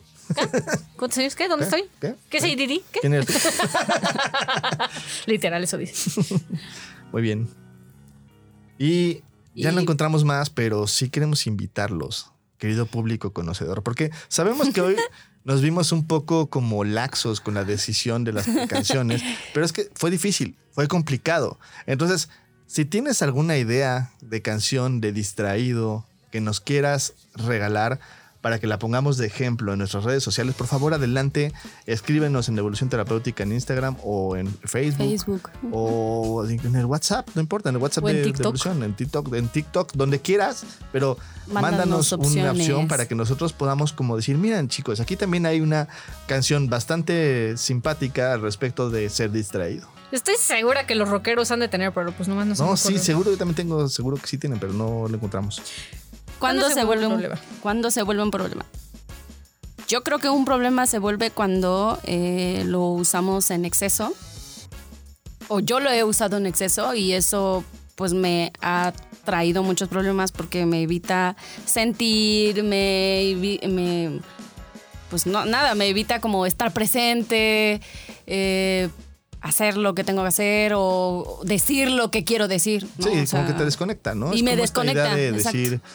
¿Cuántos 0.96 1.18
años? 1.18 1.34
¿Qué? 1.34 1.48
¿Dónde 1.48 1.66
¿Qué? 1.66 1.76
estoy? 1.76 1.90
¿Qué? 2.00 2.14
¿Qué 2.30 2.40
soy, 2.40 2.54
Didi? 2.54 2.82
¿Qué? 2.92 3.00
¿Quién 3.00 3.14
eres 3.14 3.26
tú? 3.26 3.32
Literal, 5.26 5.64
eso 5.64 5.76
dice. 5.76 6.36
Muy 7.12 7.22
bien. 7.22 7.48
Y 8.78 9.22
ya 9.54 9.72
no 9.72 9.80
encontramos 9.80 10.24
más, 10.24 10.50
pero 10.50 10.86
sí 10.86 11.08
queremos 11.08 11.46
invitarlos, 11.46 12.32
querido 12.58 12.86
público 12.86 13.32
conocedor, 13.32 13.82
porque 13.82 14.10
sabemos 14.28 14.70
que 14.70 14.80
hoy 14.80 14.96
nos 15.44 15.62
vimos 15.62 15.92
un 15.92 16.06
poco 16.06 16.48
como 16.48 16.84
laxos 16.84 17.40
con 17.40 17.54
la 17.54 17.64
decisión 17.64 18.24
de 18.24 18.32
las 18.32 18.46
canciones, 18.68 19.22
pero 19.52 19.66
es 19.66 19.72
que 19.72 19.90
fue 19.94 20.10
difícil, 20.10 20.56
fue 20.72 20.86
complicado. 20.86 21.58
Entonces, 21.86 22.28
si 22.66 22.84
tienes 22.84 23.22
alguna 23.22 23.56
idea 23.56 24.12
de 24.20 24.42
canción 24.42 25.00
de 25.00 25.12
distraído 25.12 26.04
que 26.30 26.40
nos 26.40 26.60
quieras 26.60 27.14
regalar, 27.34 27.98
para 28.48 28.58
que 28.58 28.66
la 28.66 28.78
pongamos 28.78 29.18
de 29.18 29.26
ejemplo 29.26 29.74
en 29.74 29.78
nuestras 29.78 30.04
redes 30.04 30.22
sociales, 30.22 30.54
por 30.54 30.66
favor 30.66 30.94
adelante, 30.94 31.52
escríbenos 31.84 32.48
en 32.48 32.56
Evolución 32.56 32.88
Terapéutica 32.88 33.42
en 33.42 33.52
Instagram 33.52 33.98
o 34.02 34.36
en 34.36 34.46
Facebook, 34.64 35.06
Facebook. 35.06 35.50
o 35.70 36.46
en 36.48 36.74
el 36.74 36.86
WhatsApp, 36.86 37.28
no 37.34 37.42
importa, 37.42 37.68
en 37.68 37.74
el 37.74 37.82
WhatsApp 37.82 38.04
O 38.04 38.08
en 38.08 38.22
de. 38.22 38.28
Evolución, 38.30 38.82
en 38.82 38.94
TikTok, 38.94 39.34
en 39.34 39.48
TikTok, 39.48 39.92
donde 39.92 40.20
quieras, 40.20 40.64
pero 40.92 41.18
Mándanos 41.48 42.10
mándanos 42.10 42.34
una 42.34 42.52
opción 42.52 42.88
para 42.88 43.06
que 43.06 43.14
nosotros 43.14 43.52
podamos 43.52 43.92
como 43.92 44.16
decir, 44.16 44.38
miren 44.38 44.68
chicos, 44.68 44.98
aquí 45.00 45.14
también 45.14 45.44
hay 45.44 45.60
una 45.60 45.86
canción 46.26 46.70
bastante 46.70 47.54
simpática 47.58 48.32
al 48.32 48.40
respecto 48.40 48.88
de 48.88 49.10
ser 49.10 49.30
distraído. 49.30 49.88
Estoy 50.10 50.36
segura 50.36 50.86
que 50.86 50.94
los 50.94 51.10
rockeros 51.10 51.50
han 51.50 51.60
de 51.60 51.68
tener, 51.68 51.92
pero 51.92 52.12
pues 52.12 52.30
nomás 52.30 52.46
no 52.46 52.54
se 52.54 52.62
No, 52.62 52.76
sí, 52.78 52.96
seguro, 52.96 53.30
yo 53.30 53.36
también 53.36 53.56
tengo, 53.56 53.86
seguro 53.90 54.16
que 54.16 54.26
sí 54.26 54.38
tienen, 54.38 54.58
pero 54.58 54.72
no 54.72 55.06
lo 55.06 55.14
encontramos. 55.14 55.60
¿Cuándo 56.38 56.70
se, 56.70 56.84
vuelve 56.84 57.06
un 57.06 57.12
problema? 57.14 57.40
¿Cuándo 57.60 57.90
se 57.90 58.02
vuelve 58.02 58.22
un 58.22 58.30
problema? 58.30 58.64
Yo 59.88 60.02
creo 60.02 60.18
que 60.18 60.28
un 60.28 60.44
problema 60.44 60.86
se 60.86 60.98
vuelve 60.98 61.30
cuando 61.30 61.98
eh, 62.04 62.62
lo 62.66 62.88
usamos 62.88 63.50
en 63.50 63.64
exceso. 63.64 64.12
O 65.48 65.60
yo 65.60 65.80
lo 65.80 65.90
he 65.90 66.04
usado 66.04 66.36
en 66.36 66.46
exceso 66.46 66.94
y 66.94 67.12
eso 67.14 67.64
pues 67.96 68.12
me 68.12 68.52
ha 68.60 68.92
traído 69.24 69.62
muchos 69.62 69.88
problemas 69.88 70.30
porque 70.30 70.66
me 70.66 70.82
evita 70.82 71.36
sentir, 71.66 72.62
me, 72.62 74.20
pues 75.10 75.26
no, 75.26 75.44
nada, 75.46 75.74
me 75.74 75.88
evita 75.88 76.20
como 76.20 76.46
estar 76.46 76.72
presente, 76.72 77.80
eh, 78.26 78.88
hacer 79.40 79.76
lo 79.76 79.94
que 79.94 80.04
tengo 80.04 80.22
que 80.22 80.28
hacer 80.28 80.72
o 80.76 81.40
decir 81.44 81.90
lo 81.90 82.10
que 82.10 82.24
quiero 82.24 82.46
decir. 82.46 82.86
¿no? 82.98 83.06
Sí, 83.06 83.18
O 83.18 83.26
sea, 83.26 83.40
como 83.40 83.52
que 83.52 83.58
te 83.58 83.64
desconecta, 83.64 84.14
¿no? 84.14 84.32
y 84.32 84.38
Es 84.38 84.42
me 84.42 84.52
como 84.52 84.62
esta 84.64 84.84
idea 84.84 85.14
desconecta, 85.14 85.52
de 85.52 85.68
exacto. 85.68 85.88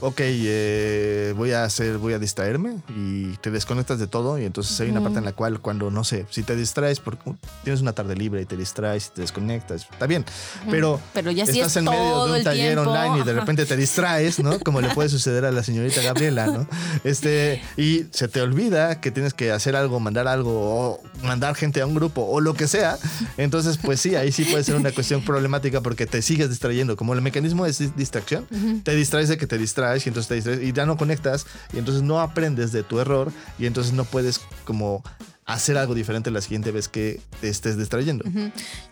Ok, 0.00 0.20
eh, 0.22 1.34
voy 1.36 1.52
a 1.52 1.64
hacer, 1.64 1.98
voy 1.98 2.12
a 2.14 2.18
distraerme 2.18 2.76
y 2.96 3.36
te 3.38 3.50
desconectas 3.50 3.98
de 3.98 4.06
todo 4.06 4.38
y 4.38 4.44
entonces 4.44 4.78
hay 4.80 4.90
una 4.90 5.00
parte 5.02 5.18
en 5.18 5.24
la 5.24 5.32
cual 5.32 5.60
cuando, 5.60 5.90
no 5.90 6.04
sé, 6.04 6.26
si 6.30 6.42
te 6.42 6.56
distraes 6.56 7.00
porque 7.00 7.32
tienes 7.64 7.80
una 7.80 7.92
tarde 7.92 8.16
libre 8.16 8.42
y 8.42 8.46
te 8.46 8.56
distraes 8.56 9.08
y 9.08 9.14
te 9.16 9.20
desconectas, 9.22 9.86
está 9.90 10.06
bien, 10.06 10.24
pero, 10.70 11.00
Pero 11.12 11.30
ya 11.30 11.44
si 11.46 11.52
estás 11.60 11.72
es 11.72 11.76
en 11.78 11.84
medio 11.84 12.26
de 12.26 12.38
un 12.38 12.44
taller 12.44 12.74
tiempo, 12.74 12.90
online 12.90 13.20
y 13.20 13.24
de 13.24 13.32
repente 13.32 13.66
te 13.66 13.76
distraes, 13.76 14.38
¿no? 14.38 14.58
Como 14.60 14.80
le 14.80 14.88
puede 14.94 15.08
suceder 15.08 15.44
a 15.44 15.52
la 15.52 15.62
señorita 15.62 16.00
Gabriela, 16.02 16.46
¿no? 16.46 16.66
Este, 17.04 17.62
y 17.76 18.06
se 18.10 18.28
te 18.28 18.40
olvida 18.40 19.00
que 19.00 19.10
tienes 19.10 19.34
que 19.34 19.52
hacer 19.52 19.76
algo, 19.76 20.00
mandar 20.00 20.28
algo 20.28 20.50
o 20.52 21.02
mandar 21.22 21.54
gente 21.54 21.80
a 21.80 21.86
un 21.86 21.94
grupo 21.94 22.22
o 22.22 22.40
lo 22.40 22.54
que 22.54 22.66
sea, 22.68 22.98
entonces 23.36 23.76
pues 23.78 24.00
sí, 24.00 24.14
ahí 24.16 24.32
sí 24.32 24.44
puede 24.44 24.64
ser 24.64 24.76
una 24.76 24.92
cuestión 24.92 25.22
problemática 25.22 25.80
porque 25.80 26.06
te 26.06 26.22
sigues 26.22 26.48
distrayendo, 26.48 26.96
como 26.96 27.12
el 27.14 27.20
mecanismo 27.22 27.66
es 27.66 27.80
dis- 27.80 27.94
distracción, 27.94 28.46
te 28.82 28.94
distraes 28.94 29.28
de 29.28 29.36
que 29.36 29.46
te 29.46 29.58
distraes 29.58 29.89
y 29.98 30.08
entonces 30.08 30.46
y 30.62 30.72
ya 30.72 30.86
no 30.86 30.96
conectas 30.96 31.46
y 31.72 31.78
entonces 31.78 32.02
no 32.02 32.20
aprendes 32.20 32.72
de 32.72 32.82
tu 32.82 33.00
error 33.00 33.32
y 33.58 33.66
entonces 33.66 33.92
no 33.92 34.04
puedes 34.04 34.40
como 34.64 35.02
hacer 35.46 35.76
algo 35.78 35.94
diferente 35.94 36.30
la 36.30 36.40
siguiente 36.40 36.70
vez 36.70 36.88
que 36.88 37.20
te 37.40 37.48
estés 37.48 37.76
distrayendo. 37.76 38.24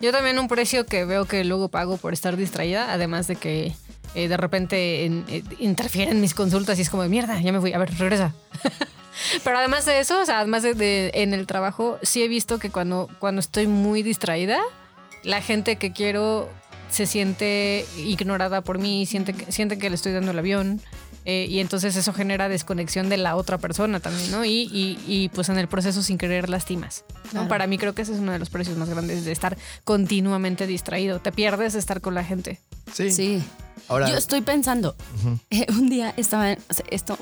Yo 0.01 0.11
también 0.11 0.37
un 0.39 0.47
precio 0.49 0.85
que 0.85 1.05
veo 1.05 1.25
que 1.25 1.43
luego 1.45 1.69
pago 1.69 1.97
por 1.97 2.11
estar 2.13 2.35
distraída, 2.35 2.91
además 2.93 3.27
de 3.27 3.35
que 3.37 3.73
eh, 4.15 4.27
de 4.27 4.37
repente 4.37 5.05
en- 5.05 5.23
eh, 5.29 5.43
interfieren 5.59 6.19
mis 6.19 6.33
consultas 6.33 6.77
y 6.79 6.81
es 6.81 6.89
como 6.89 7.03
de 7.03 7.09
mierda, 7.09 7.39
ya 7.39 7.51
me 7.51 7.59
fui, 7.61 7.71
a 7.73 7.77
ver, 7.77 7.95
regresa. 7.97 8.33
Pero 9.43 9.57
además 9.57 9.85
de 9.85 9.99
eso, 9.99 10.21
o 10.21 10.25
sea, 10.25 10.39
además 10.39 10.63
de, 10.63 10.73
de- 10.73 11.11
en 11.13 11.33
el 11.33 11.45
trabajo, 11.45 11.97
sí 12.01 12.23
he 12.23 12.27
visto 12.27 12.57
que 12.59 12.69
cuando, 12.69 13.07
cuando 13.19 13.39
estoy 13.39 13.67
muy 13.67 14.01
distraída, 14.03 14.59
la 15.23 15.41
gente 15.41 15.75
que 15.77 15.91
quiero 15.93 16.49
se 16.89 17.05
siente 17.05 17.85
ignorada 17.97 18.61
por 18.61 18.79
mí, 18.79 19.05
siente 19.05 19.33
que, 19.33 19.51
siente 19.51 19.77
que 19.77 19.89
le 19.89 19.95
estoy 19.95 20.11
dando 20.13 20.31
el 20.31 20.39
avión. 20.39 20.81
eh, 21.25 21.45
y 21.49 21.59
entonces 21.59 21.95
eso 21.95 22.13
genera 22.13 22.49
desconexión 22.49 23.09
de 23.09 23.17
la 23.17 23.35
otra 23.35 23.57
persona 23.57 23.99
también, 23.99 24.31
¿no? 24.31 24.45
Y, 24.45 24.69
y- 24.71 24.97
y, 25.05 25.29
pues 25.29 25.49
en 25.49 25.59
el 25.59 25.67
proceso 25.67 26.01
sin 26.01 26.17
querer 26.17 26.49
lastimas. 26.49 27.03
¿no? 27.25 27.29
Claro. 27.31 27.47
Para 27.49 27.67
mí 27.67 27.77
creo 27.77 27.93
que 27.93 28.01
ese 28.03 28.13
es 28.13 28.19
uno 28.19 28.31
de 28.31 28.39
los 28.39 28.49
precios 28.49 28.77
más 28.77 28.89
grandes 28.89 29.25
de 29.25 29.31
estar 29.31 29.57
continuamente 29.83 30.65
distraído. 30.65 31.19
Te 31.19 31.31
pierdes 31.31 31.73
de 31.73 31.79
estar 31.79 31.99
con 32.01 32.15
la 32.15 32.23
gente. 32.23 32.59
Sí. 32.93 33.11
Sí. 33.11 33.43
Ahora, 33.89 34.09
Yo 34.09 34.15
estoy 34.17 34.41
pensando, 34.41 34.95
eh, 35.49 35.65
un 35.69 35.89
día 35.89 36.13
estaba, 36.17 36.53
o 36.69 36.73
sea, 36.73 36.85
esto, 36.89 37.17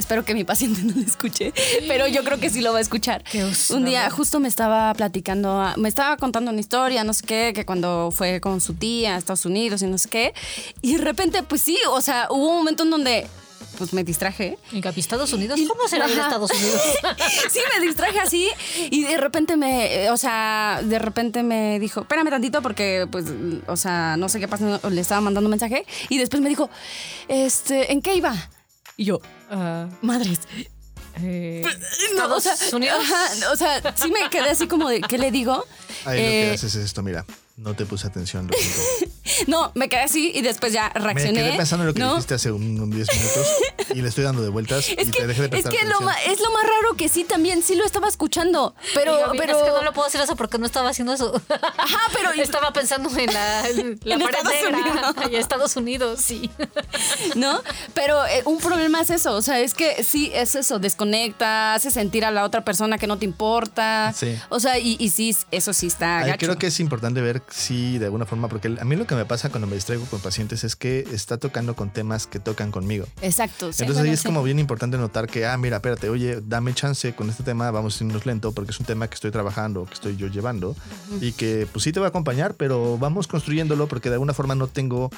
espero 0.00 0.24
que 0.24 0.34
mi 0.34 0.42
paciente 0.44 0.82
no 0.84 0.94
lo 0.94 1.00
escuche, 1.02 1.52
pero 1.86 2.08
yo 2.08 2.24
creo 2.24 2.38
que 2.40 2.50
sí 2.50 2.60
lo 2.60 2.72
va 2.72 2.78
a 2.78 2.82
escuchar. 2.82 3.22
Qué 3.30 3.44
Un 3.70 3.84
día 3.84 4.10
justo 4.10 4.40
me 4.40 4.48
estaba 4.48 4.92
platicando, 4.94 5.60
a- 5.60 5.76
me 5.76 5.88
estaba 5.88 6.16
contando 6.16 6.50
una 6.50 6.60
historia, 6.60 7.04
no 7.04 7.12
sé 7.14 7.24
qué, 7.26 7.52
que 7.54 7.64
cuando 7.64 8.10
fue 8.12 8.40
con 8.40 8.60
su 8.60 8.74
tía 8.74 9.14
a 9.14 9.18
Estados 9.18 9.44
Unidos 9.46 9.82
y 9.82 9.86
no 9.86 9.98
sé 9.98 10.08
qué, 10.08 10.34
y 10.82 10.96
de 10.96 11.04
repente, 11.04 11.42
pues 11.44 11.60
sí, 11.62 11.78
o 11.90 12.00
sea, 12.00 12.26
hubo 12.30 12.48
un 12.50 12.56
momento 12.56 12.82
en 12.82 12.90
donde 12.90 13.26
pues 13.78 13.92
me 13.94 14.04
distraje. 14.04 14.58
En 14.72 14.80
Capi, 14.82 15.00
Estados 15.00 15.32
Unidos, 15.32 15.58
¿cómo 15.66 15.88
será 15.88 16.04
Ajá. 16.04 16.14
Estados 16.24 16.50
Unidos? 16.50 16.82
sí, 17.50 17.60
me 17.78 17.86
distraje 17.86 18.18
así 18.20 18.48
y 18.90 19.04
de 19.04 19.16
repente 19.16 19.56
me, 19.56 20.04
eh, 20.04 20.10
o 20.10 20.16
sea, 20.18 20.80
de 20.82 20.98
repente 20.98 21.42
me 21.42 21.78
dijo, 21.78 22.00
espérame 22.00 22.28
tantito 22.28 22.60
porque, 22.62 23.06
pues, 23.10 23.26
o 23.66 23.76
sea, 23.76 24.16
no 24.18 24.28
sé 24.28 24.38
qué 24.40 24.48
pasa, 24.48 24.80
le 24.90 25.00
estaba 25.00 25.20
mandando 25.22 25.46
un 25.48 25.52
mensaje 25.52 25.86
y 26.10 26.18
después 26.18 26.42
me 26.42 26.48
dijo, 26.50 26.68
este, 27.28 27.92
¿en 27.92 28.02
qué 28.02 28.14
iba? 28.16 28.34
Y 29.00 29.06
yo, 29.06 29.18
Ah, 29.50 29.88
madres. 30.02 30.40
eh, 31.22 31.62
No, 32.16 32.34
o 32.36 32.38
sea, 32.40 32.52
¿Estados 32.52 32.74
Unidos? 32.74 32.98
ajá, 33.02 33.50
o 33.50 33.56
sea, 33.56 33.96
sí 33.96 34.10
me 34.10 34.28
quedé 34.28 34.50
así 34.50 34.68
como 34.68 34.90
de, 34.90 35.00
¿qué 35.00 35.16
le 35.16 35.30
digo? 35.30 35.64
ahí 36.04 36.18
lo 36.18 36.28
que 36.28 36.50
Eh, 36.50 36.52
haces 36.52 36.74
es 36.74 36.84
esto, 36.84 37.02
mira. 37.02 37.24
No 37.60 37.74
te 37.74 37.84
puse 37.86 38.06
atención, 38.06 38.46
lo. 38.48 38.56
No, 39.46 39.70
me 39.74 39.88
quedé 39.88 40.00
así 40.02 40.32
y 40.34 40.42
después 40.42 40.72
ya 40.72 40.90
Me 40.94 41.00
reaccioné. 41.00 41.40
quedé 41.42 41.56
pensando 41.56 41.84
en 41.84 41.88
lo 41.88 41.94
que 41.94 42.00
¿no? 42.00 42.10
dijiste 42.14 42.34
hace 42.34 42.50
un- 42.50 42.80
un 42.80 42.90
10 42.90 43.08
minutos 43.14 43.46
y 43.94 44.02
le 44.02 44.08
estoy 44.08 44.24
dando 44.24 44.42
de 44.42 44.48
vueltas 44.48 44.88
Es 44.98 45.08
y 45.08 45.10
que, 45.10 45.20
te 45.20 45.26
dejé 45.28 45.40
de 45.42 45.46
es, 45.46 45.50
prestar 45.50 45.72
que 45.72 45.84
lo 45.86 45.96
atención. 45.96 46.04
ma- 46.04 46.22
es 46.32 46.40
lo 46.40 46.50
más 46.50 46.62
raro 46.64 46.94
que 46.96 47.08
sí 47.08 47.24
también, 47.24 47.62
sí 47.62 47.74
lo 47.74 47.84
estaba 47.84 48.08
escuchando. 48.08 48.74
Pero, 48.94 49.16
pero. 49.38 49.56
Es 49.56 49.62
que 49.64 49.70
no 49.70 49.82
lo 49.82 49.92
puedo 49.92 50.08
hacer 50.08 50.20
eso 50.20 50.36
porque 50.36 50.58
no 50.58 50.66
estaba 50.66 50.90
haciendo 50.90 51.12
eso. 51.12 51.40
Ajá, 51.78 51.98
pero. 52.12 52.32
Estaba 52.32 52.72
pensando 52.72 53.08
en 53.16 53.32
la, 53.32 53.62
la 53.62 54.14
En 54.14 54.20
pared 54.20 54.36
Estados 54.36 54.52
negra 54.52 54.78
Unidos. 54.78 55.14
y 55.30 55.36
Estados 55.36 55.76
Unidos, 55.76 56.20
sí. 56.20 56.50
¿No? 57.36 57.62
Pero 57.94 58.26
eh, 58.26 58.42
un 58.46 58.58
problema 58.58 59.00
es 59.00 59.10
eso. 59.10 59.34
O 59.34 59.42
sea, 59.42 59.60
es 59.60 59.74
que 59.74 60.02
sí 60.02 60.30
es 60.34 60.54
eso. 60.54 60.78
Desconecta, 60.78 61.74
hace 61.74 61.90
sentir 61.90 62.24
a 62.24 62.30
la 62.30 62.44
otra 62.44 62.64
persona 62.64 62.98
que 62.98 63.06
no 63.06 63.18
te 63.18 63.24
importa. 63.26 64.12
Sí. 64.16 64.36
O 64.48 64.60
sea, 64.60 64.78
y, 64.78 64.96
y 64.98 65.10
sí, 65.10 65.36
eso 65.50 65.72
sí 65.72 65.86
está 65.86 66.18
Ay, 66.20 66.30
gacho. 66.30 66.46
creo 66.46 66.58
que 66.58 66.66
es 66.68 66.80
importante 66.80 67.20
ver 67.20 67.42
si 67.50 67.98
de 67.98 68.06
alguna 68.06 68.26
forma, 68.26 68.48
porque 68.48 68.76
a 68.80 68.84
mí 68.84 68.96
lo 68.96 69.06
que 69.06 69.14
me 69.14 69.24
pasa 69.24 69.50
cuando 69.50 69.66
me 69.66 69.74
distraigo 69.74 70.04
con 70.06 70.20
pacientes 70.20 70.64
es 70.64 70.76
que 70.76 71.00
está 71.12 71.38
tocando 71.38 71.74
con 71.74 71.90
temas 71.90 72.26
que 72.26 72.38
tocan 72.38 72.70
conmigo. 72.70 73.06
Exacto. 73.22 73.72
sí. 73.72 73.82
Entonces 73.82 73.96
Bueno, 73.96 74.08
ahí 74.08 74.14
es 74.14 74.20
sí. 74.20 74.26
como 74.26 74.42
bien 74.42 74.58
importante 74.58 74.96
notar 74.98 75.26
que, 75.26 75.46
ah, 75.46 75.56
mira, 75.56 75.76
espérate, 75.76 76.08
oye, 76.08 76.40
dame 76.42 76.74
chance 76.74 77.14
con 77.14 77.28
este 77.28 77.42
tema, 77.42 77.70
vamos 77.70 78.00
a 78.00 78.04
irnos 78.04 78.26
lento 78.26 78.52
porque 78.52 78.70
es 78.70 78.80
un 78.80 78.86
tema 78.86 79.08
que 79.08 79.14
estoy 79.14 79.30
trabajando, 79.30 79.84
que 79.84 79.94
estoy 79.94 80.16
yo 80.16 80.28
llevando 80.28 80.76
y 81.20 81.32
que 81.32 81.66
pues 81.72 81.84
sí 81.84 81.92
te 81.92 82.00
voy 82.00 82.06
a 82.06 82.08
acompañar, 82.08 82.54
pero 82.54 82.98
vamos 82.98 83.26
construyéndolo 83.26 83.88
porque 83.88 84.08
de 84.08 84.14
alguna 84.14 84.34
forma 84.34 84.54
no 84.54 84.66
tengo 84.66 85.10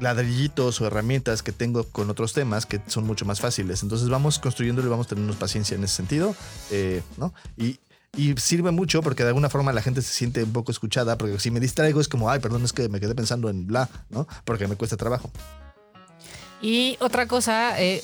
ladrillitos 0.00 0.80
o 0.80 0.86
herramientas 0.86 1.42
que 1.42 1.52
tengo 1.52 1.84
con 1.84 2.10
otros 2.10 2.32
temas 2.32 2.66
que 2.66 2.80
son 2.86 3.04
mucho 3.04 3.24
más 3.24 3.40
fáciles. 3.40 3.82
Entonces 3.82 4.08
vamos 4.08 4.38
construyéndolo 4.38 4.88
y 4.88 4.90
vamos 4.90 5.06
a 5.06 5.10
tenernos 5.10 5.36
paciencia 5.36 5.76
en 5.76 5.84
ese 5.84 5.96
sentido, 5.96 6.34
eh, 6.70 7.02
¿no? 7.16 7.32
Y, 7.56 7.78
y 8.16 8.34
sirve 8.36 8.70
mucho 8.70 9.02
porque 9.02 9.22
de 9.22 9.28
alguna 9.28 9.50
forma 9.50 9.72
la 9.72 9.82
gente 9.82 10.02
se 10.02 10.12
siente 10.12 10.42
un 10.42 10.52
poco 10.52 10.72
escuchada, 10.72 11.18
porque 11.18 11.38
si 11.38 11.50
me 11.50 11.60
distraigo 11.60 12.00
es 12.00 12.08
como, 12.08 12.30
ay, 12.30 12.40
perdón, 12.40 12.64
es 12.64 12.72
que 12.72 12.88
me 12.88 13.00
quedé 13.00 13.14
pensando 13.14 13.48
en 13.48 13.66
bla, 13.66 13.88
¿no? 14.10 14.26
Porque 14.44 14.68
me 14.68 14.76
cuesta 14.76 14.96
trabajo. 14.96 15.30
Y 16.62 16.96
otra 17.00 17.26
cosa, 17.26 17.78
eh, 17.80 18.02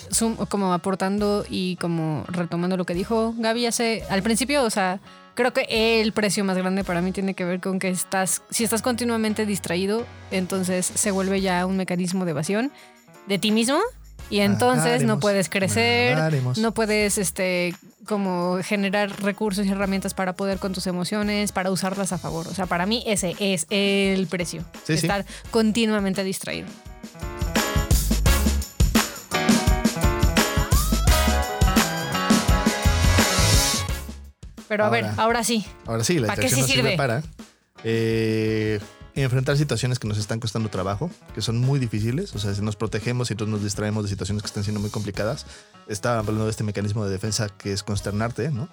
como 0.48 0.74
aportando 0.74 1.46
y 1.48 1.76
como 1.76 2.24
retomando 2.28 2.76
lo 2.76 2.84
que 2.84 2.92
dijo 2.92 3.34
Gaby 3.38 3.66
hace 3.66 4.04
al 4.10 4.22
principio, 4.22 4.64
o 4.64 4.70
sea, 4.70 5.00
creo 5.34 5.52
que 5.52 6.02
el 6.02 6.12
precio 6.12 6.44
más 6.44 6.58
grande 6.58 6.84
para 6.84 7.00
mí 7.00 7.12
tiene 7.12 7.34
que 7.34 7.44
ver 7.44 7.60
con 7.60 7.78
que 7.78 7.88
estás, 7.88 8.42
si 8.50 8.64
estás 8.64 8.82
continuamente 8.82 9.46
distraído, 9.46 10.04
entonces 10.30 10.84
se 10.84 11.10
vuelve 11.10 11.40
ya 11.40 11.64
un 11.64 11.78
mecanismo 11.78 12.26
de 12.26 12.32
evasión 12.32 12.72
de 13.26 13.38
ti 13.38 13.50
mismo 13.50 13.80
y 14.30 14.40
entonces 14.40 15.02
no 15.02 15.18
puedes 15.20 15.48
crecer, 15.48 16.14
nadaremos. 16.16 16.56
no 16.58 16.72
puedes 16.72 17.18
este 17.18 17.74
como 18.06 18.58
generar 18.62 19.22
recursos 19.22 19.66
y 19.66 19.70
herramientas 19.70 20.14
para 20.14 20.32
poder 20.34 20.58
con 20.58 20.72
tus 20.72 20.86
emociones, 20.86 21.52
para 21.52 21.70
usarlas 21.70 22.12
a 22.12 22.18
favor. 22.18 22.48
O 22.48 22.54
sea, 22.54 22.66
para 22.66 22.86
mí 22.86 23.02
ese 23.06 23.36
es 23.38 23.66
el 23.70 24.26
precio, 24.26 24.62
Sí, 24.84 24.96
sí. 24.96 25.06
estar 25.06 25.24
continuamente 25.50 26.24
distraído. 26.24 26.66
Pero 34.68 34.84
a 34.84 34.90
ver, 34.90 35.06
Ahora. 35.16 35.42
sí. 35.42 35.64
Ahora 35.86 36.04
sí, 36.04 36.18
la 36.20 36.28
¿Para 36.28 36.42
qué 36.42 36.48
sí 36.48 36.56
sirve 36.62 36.72
sirve? 36.74 36.96
para 36.96 37.22
eh, 37.82 38.78
enfrentar 39.14 39.56
situaciones 39.56 39.98
que 39.98 40.08
nos 40.08 40.18
están 40.18 40.40
costando 40.40 40.68
trabajo, 40.68 41.10
que 41.34 41.42
son 41.42 41.58
muy 41.58 41.78
difíciles. 41.78 42.34
O 42.34 42.38
sea, 42.38 42.54
si 42.54 42.62
nos 42.62 42.76
protegemos 42.76 43.30
y 43.30 43.34
entonces 43.34 43.52
nos 43.52 43.62
distraemos 43.62 44.04
de 44.04 44.10
situaciones 44.10 44.42
que 44.42 44.46
están 44.46 44.64
siendo 44.64 44.80
muy 44.80 44.90
complicadas. 44.90 45.46
Estaba 45.88 46.18
hablando 46.18 46.44
de 46.44 46.50
este 46.50 46.64
mecanismo 46.64 47.04
de 47.04 47.10
defensa 47.10 47.48
que 47.48 47.72
es 47.72 47.82
consternarte, 47.82 48.50
¿no? 48.50 48.68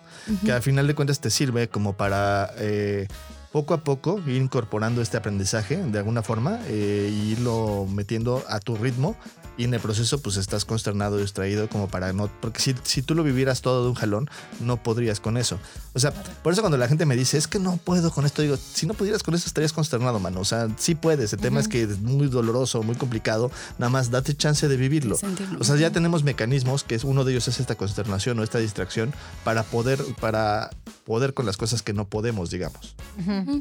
Que 0.45 0.51
al 0.51 0.61
final 0.61 0.87
de 0.87 0.95
cuentas 0.95 1.19
te 1.19 1.29
sirve 1.29 1.67
como 1.67 1.93
para 1.93 2.51
eh, 2.57 3.07
poco 3.51 3.73
a 3.73 3.83
poco 3.83 4.21
ir 4.27 4.35
incorporando 4.35 5.01
este 5.01 5.17
aprendizaje 5.17 5.77
de 5.77 5.97
alguna 5.97 6.21
forma 6.21 6.59
eh, 6.67 7.09
y 7.11 7.31
irlo 7.31 7.87
metiendo 7.91 8.43
a 8.49 8.59
tu 8.59 8.75
ritmo. 8.75 9.15
Y 9.57 9.63
en 9.63 9.73
el 9.73 9.79
proceso, 9.79 10.21
pues 10.21 10.37
estás 10.37 10.65
consternado, 10.65 11.17
distraído, 11.17 11.67
como 11.67 11.87
para 11.87 12.13
no. 12.13 12.29
Porque 12.41 12.61
si, 12.61 12.75
si 12.83 13.01
tú 13.01 13.15
lo 13.15 13.23
vivieras 13.23 13.61
todo 13.61 13.83
de 13.83 13.89
un 13.89 13.95
jalón, 13.95 14.29
no 14.59 14.81
podrías 14.81 15.19
con 15.19 15.35
eso. 15.35 15.59
O 15.93 15.99
sea, 15.99 16.11
por 16.43 16.53
eso 16.53 16.61
cuando 16.61 16.77
la 16.77 16.87
gente 16.87 17.05
me 17.05 17.15
dice, 17.15 17.37
es 17.37 17.47
que 17.47 17.57
no 17.57 17.77
puedo 17.77 18.11
con 18.11 18.25
esto, 18.25 18.43
digo, 18.43 18.55
si 18.57 18.85
no 18.85 18.93
pudieras 18.93 19.23
con 19.23 19.33
eso, 19.33 19.47
estarías 19.47 19.73
consternado, 19.73 20.19
mano. 20.19 20.39
O 20.39 20.45
sea, 20.45 20.67
sí 20.77 20.93
puedes. 20.93 21.33
El 21.33 21.39
tema 21.39 21.59
es 21.59 21.67
que 21.67 21.81
es 21.83 21.99
muy 21.99 22.27
doloroso, 22.27 22.83
muy 22.83 22.95
complicado. 22.95 23.51
Nada 23.79 23.89
más 23.89 24.11
date 24.11 24.35
chance 24.35 24.67
de 24.67 24.77
vivirlo. 24.77 25.15
Sentirlo. 25.15 25.59
O 25.59 25.63
sea, 25.63 25.75
ya 25.75 25.91
tenemos 25.91 26.23
mecanismos, 26.23 26.83
que 26.83 26.93
es 26.93 27.03
uno 27.03 27.23
de 27.23 27.31
ellos 27.31 27.47
es 27.47 27.59
esta 27.59 27.75
consternación 27.75 28.37
o 28.39 28.43
esta 28.43 28.59
distracción, 28.59 29.13
para 29.43 29.63
poder, 29.63 30.03
para 30.21 30.69
poder 31.05 31.33
con 31.33 31.45
las 31.47 31.57
cosas 31.57 31.81
que 31.81 31.93
no 31.93 32.07
podemos, 32.07 32.51
digamos. 32.51 32.95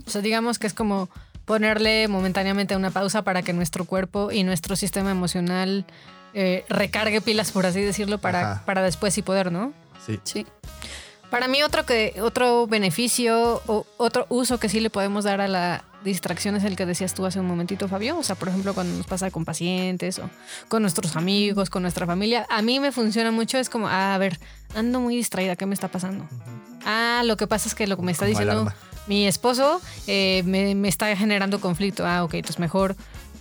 O 0.06 0.10
sea, 0.10 0.20
digamos 0.20 0.58
que 0.58 0.66
es 0.66 0.74
como 0.74 1.08
ponerle 1.46 2.08
momentáneamente 2.08 2.76
una 2.76 2.90
pausa 2.90 3.22
para 3.22 3.40
que 3.40 3.54
nuestro 3.54 3.86
cuerpo 3.86 4.30
y 4.30 4.42
nuestro 4.42 4.76
sistema 4.76 5.10
emocional 5.10 5.86
eh, 6.34 6.66
recargue 6.68 7.22
pilas, 7.22 7.52
por 7.52 7.64
así 7.64 7.80
decirlo, 7.80 8.18
para, 8.18 8.52
Ajá. 8.52 8.62
para 8.66 8.82
después 8.82 9.14
sí 9.14 9.22
poder, 9.22 9.50
¿no? 9.50 9.72
Sí. 10.04 10.20
Sí. 10.24 10.46
Para 11.30 11.48
mí 11.48 11.62
otro 11.62 11.86
que 11.86 12.14
otro 12.20 12.66
beneficio 12.66 13.62
o 13.66 13.86
otro 13.96 14.26
uso 14.28 14.58
que 14.58 14.68
sí 14.68 14.80
le 14.80 14.90
podemos 14.90 15.24
dar 15.24 15.40
a 15.40 15.48
la 15.48 15.84
distracción 16.04 16.54
es 16.54 16.62
el 16.62 16.76
que 16.76 16.86
decías 16.86 17.14
tú 17.14 17.26
hace 17.26 17.40
un 17.40 17.46
momentito, 17.46 17.88
Fabio. 17.88 18.16
O 18.18 18.22
sea, 18.22 18.36
por 18.36 18.48
ejemplo, 18.48 18.74
cuando 18.74 18.96
nos 18.96 19.06
pasa 19.06 19.30
con 19.30 19.44
pacientes 19.44 20.18
o 20.20 20.30
con 20.68 20.82
nuestros 20.82 21.16
amigos, 21.16 21.68
con 21.68 21.82
nuestra 21.82 22.06
familia, 22.06 22.46
a 22.48 22.62
mí 22.62 22.78
me 22.78 22.92
funciona 22.92 23.32
mucho. 23.32 23.58
Es 23.58 23.68
como, 23.70 23.88
ah, 23.88 24.14
a 24.14 24.18
ver, 24.18 24.38
ando 24.74 25.00
muy 25.00 25.16
distraída, 25.16 25.56
¿qué 25.56 25.66
me 25.66 25.74
está 25.74 25.88
pasando? 25.88 26.28
Ah, 26.84 27.22
lo 27.24 27.36
que 27.36 27.46
pasa 27.48 27.68
es 27.68 27.74
que 27.74 27.86
lo 27.88 27.96
que 27.96 28.02
me 28.02 28.12
está 28.12 28.26
Como 28.26 28.30
diciendo 28.38 28.52
alarma. 28.52 28.74
Mi 29.06 29.26
esposo 29.26 29.80
eh, 30.06 30.42
me, 30.44 30.74
me 30.74 30.88
está 30.88 31.14
generando 31.16 31.60
conflicto. 31.60 32.06
Ah, 32.06 32.24
ok, 32.24 32.34
entonces 32.34 32.58
mejor 32.58 32.96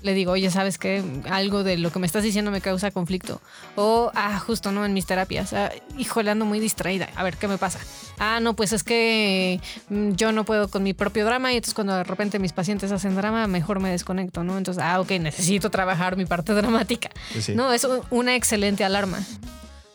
le 0.06 0.14
digo, 0.14 0.34
oye, 0.34 0.52
¿sabes 0.52 0.78
qué? 0.78 1.04
Algo 1.30 1.64
de 1.64 1.78
lo 1.78 1.92
que 1.92 1.98
me 1.98 2.06
estás 2.06 2.24
diciendo 2.24 2.52
me 2.52 2.62
causa 2.62 2.92
conflicto. 2.92 3.42
O, 3.76 4.12
ah, 4.14 4.38
justo, 4.40 4.72
¿no? 4.72 4.86
En 4.86 4.94
mis 4.94 5.08
terapias. 5.08 5.52
Ah, 5.54 5.72
híjole, 5.98 6.30
ando 6.30 6.46
muy 6.46 6.60
distraída. 6.60 7.10
A 7.16 7.24
ver, 7.24 7.38
¿qué 7.38 7.48
me 7.48 7.58
pasa? 7.58 7.80
Ah, 8.20 8.40
no, 8.40 8.56
pues 8.56 8.72
es 8.72 8.84
que 8.84 9.60
mm, 9.90 10.12
yo 10.12 10.32
no 10.32 10.46
puedo 10.46 10.70
con 10.70 10.84
mi 10.84 10.94
propio 10.94 11.26
drama 11.26 11.52
y 11.52 11.56
entonces 11.56 11.74
cuando 11.74 11.96
de 11.96 12.04
repente 12.04 12.38
mis 12.38 12.54
pacientes 12.54 12.92
hacen 12.92 13.16
drama, 13.16 13.48
mejor 13.48 13.80
me 13.80 13.90
desconecto, 13.90 14.44
¿no? 14.44 14.60
Entonces, 14.60 14.84
ah, 14.86 15.02
ok, 15.02 15.10
necesito 15.20 15.72
trabajar 15.72 16.16
mi 16.18 16.26
parte 16.26 16.54
dramática. 16.62 17.10
Sí. 17.40 17.56
No, 17.56 17.74
es 17.74 17.88
una 18.12 18.36
excelente 18.36 18.84
alarma. 18.84 19.20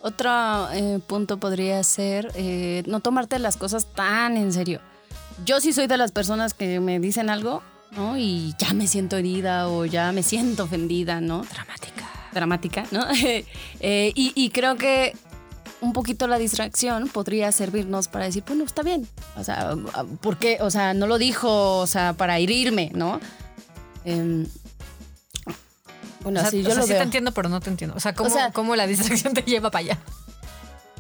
Otro 0.03 0.31
eh, 0.73 0.99
punto 1.07 1.39
podría 1.39 1.83
ser 1.85 2.33
eh, 2.35 2.83
no 2.87 3.01
tomarte 3.01 3.39
las 3.39 3.57
cosas 3.57 3.87
tan 3.95 4.37
en 4.37 4.53
serio. 4.53 4.81
Yo 5.45 5.61
sí 5.61 5.73
soy 5.73 5.87
de 5.87 5.97
las 5.97 6.13
personas 6.13 6.55
que 6.55 6.81
me 6.81 6.99
dicen 7.01 7.31
algo, 7.31 7.63
¿no? 7.93 8.17
Y 8.17 8.55
ya 8.59 8.73
me 8.73 8.87
siento 8.87 9.17
herida 9.17 9.69
o 9.69 9.85
ya 9.85 10.13
me 10.13 10.23
siento 10.23 10.65
ofendida, 10.65 11.21
¿no? 11.21 11.43
Dramática. 11.45 12.09
Dramática, 12.33 12.85
¿no? 12.91 13.07
Eh, 13.83 14.13
y, 14.15 14.33
y 14.35 14.51
creo 14.51 14.77
que 14.77 15.17
un 15.81 15.95
poquito 15.95 16.27
la 16.27 16.39
distracción 16.39 17.09
podría 17.09 17.51
servirnos 17.53 18.09
para 18.09 18.27
decir, 18.27 18.45
bueno, 18.47 18.65
está 18.65 18.83
bien. 18.83 19.09
O 19.37 19.43
sea, 19.45 19.75
¿por 20.21 20.37
qué? 20.37 20.59
O 20.61 20.71
sea, 20.71 20.93
no 20.93 21.07
lo 21.07 21.17
dijo, 21.17 21.79
o 21.79 21.87
sea, 21.87 22.13
para 22.13 22.39
herirme, 22.39 22.91
¿no? 22.95 23.19
Em, 24.05 24.47
bueno, 26.23 26.41
o 26.41 26.43
sea, 26.43 26.49
así 26.49 26.59
o 26.61 26.63
yo 26.63 26.71
sea, 26.71 26.77
lo 26.81 26.83
sí 26.83 26.91
veo. 26.91 26.99
te 26.99 27.05
entiendo, 27.05 27.33
pero 27.33 27.49
no 27.49 27.61
te 27.61 27.71
entiendo. 27.71 27.97
O 27.97 28.01
sea, 28.01 28.15
¿cómo, 28.15 28.29
O 28.29 28.33
sea- 28.33 28.53
cómo 28.53 28.77
la 28.77 28.87
distracción 28.87 29.33
te 29.33 29.41
lleva 29.43 29.71
para 29.71 29.81
allá? 29.85 29.99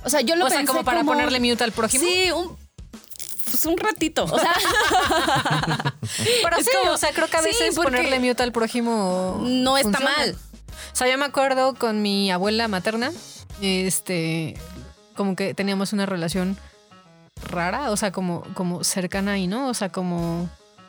O 0.02 0.08
sea, 0.08 0.22
yo 0.22 0.34
lo 0.36 0.46
o 0.46 0.48
sea, 0.48 0.58
pensé 0.58 0.72
como 0.72 0.82
para 0.82 1.04
ponerle 1.04 1.40
mute 1.40 1.62
al 1.62 1.72
prójimo. 1.72 2.02
Sí, 2.02 2.30
un, 2.30 2.56
pues 3.50 3.66
un 3.66 3.76
ratito. 3.76 4.24
O 4.24 4.38
sea, 4.38 4.54
Pero 6.42 6.56
Es 6.56 6.64
sí, 6.66 6.70
como- 6.80 6.92
o 6.92 6.96
sea, 6.96 7.10
creo 7.12 7.28
que 7.28 7.36
a 7.36 7.42
veces 7.42 7.74
ponerle 7.76 8.18
mute 8.20 8.42
al 8.42 8.52
prójimo 8.52 9.38
no 9.42 9.76
está 9.76 9.90
funciona. 9.98 10.16
mal. 10.16 10.36
O 10.92 10.96
sea, 10.96 11.08
yo 11.08 11.18
me 11.18 11.24
acuerdo 11.24 11.74
con 11.74 12.02
mi 12.02 12.30
abuela 12.30 12.66
materna, 12.68 13.12
este, 13.60 14.54
como 15.16 15.36
que 15.36 15.54
teníamos 15.54 15.92
una 15.92 16.06
relación 16.06 16.56
rara, 17.48 17.90
o 17.90 17.96
sea, 17.96 18.12
como, 18.12 18.42
como 18.54 18.84
cercana 18.84 19.38
y 19.38 19.46
no, 19.46 19.68
o 19.68 19.74
sea, 19.74 19.90
como, 19.90 20.48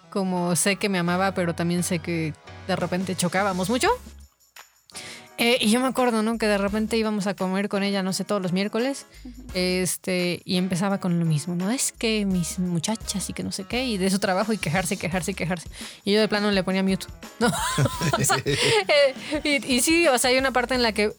como 0.10 0.56
sé 0.56 0.76
que 0.78 0.90
me 0.90 0.98
amaba, 1.00 1.34
pero 1.34 1.54
también 1.56 1.84
sé 1.84 2.00
que 2.00 2.34
de 2.68 2.76
repente 2.76 3.16
chocábamos 3.16 3.70
mucho. 3.70 3.90
Eh, 5.44 5.58
y 5.60 5.72
yo 5.72 5.80
me 5.80 5.88
acuerdo, 5.88 6.22
¿no? 6.22 6.38
Que 6.38 6.46
de 6.46 6.60
repente 6.60 6.98
íbamos 6.98 7.26
a 7.26 7.34
comer 7.34 7.68
con 7.68 7.82
ella, 7.82 8.04
no 8.04 8.14
sé, 8.14 8.24
todos 8.24 8.44
los 8.44 8.52
miércoles. 8.54 9.08
Este, 9.56 10.44
y 10.46 10.58
empezaba 10.58 11.00
con 11.00 11.20
lo 11.20 11.26
mismo, 11.26 11.56
¿no? 11.56 11.72
Es 11.72 11.92
que 11.92 12.26
mis 12.28 12.60
muchachas 12.60 13.28
y 13.28 13.34
que 13.34 13.44
no 13.44 13.52
sé 13.52 13.64
qué, 13.64 13.86
y 13.86 13.98
de 13.98 14.12
su 14.12 14.20
trabajo 14.20 14.54
y 14.54 14.60
quejarse, 14.60 14.98
quejarse, 14.98 15.34
quejarse. 15.34 15.68
Y 16.06 16.14
yo 16.14 16.20
de 16.20 16.28
plano 16.28 16.52
le 16.52 16.64
ponía 16.64 16.84
mute. 16.84 17.08
¿no? 17.40 17.48
O 18.20 18.24
sea, 18.24 18.38
eh, 18.46 19.16
y, 19.44 19.74
y 19.78 19.82
sí, 19.82 20.08
o 20.08 20.18
sea, 20.20 20.30
hay 20.30 20.38
una 20.38 20.52
parte 20.52 20.76
en 20.76 20.84
la 20.84 20.92
que 20.92 21.12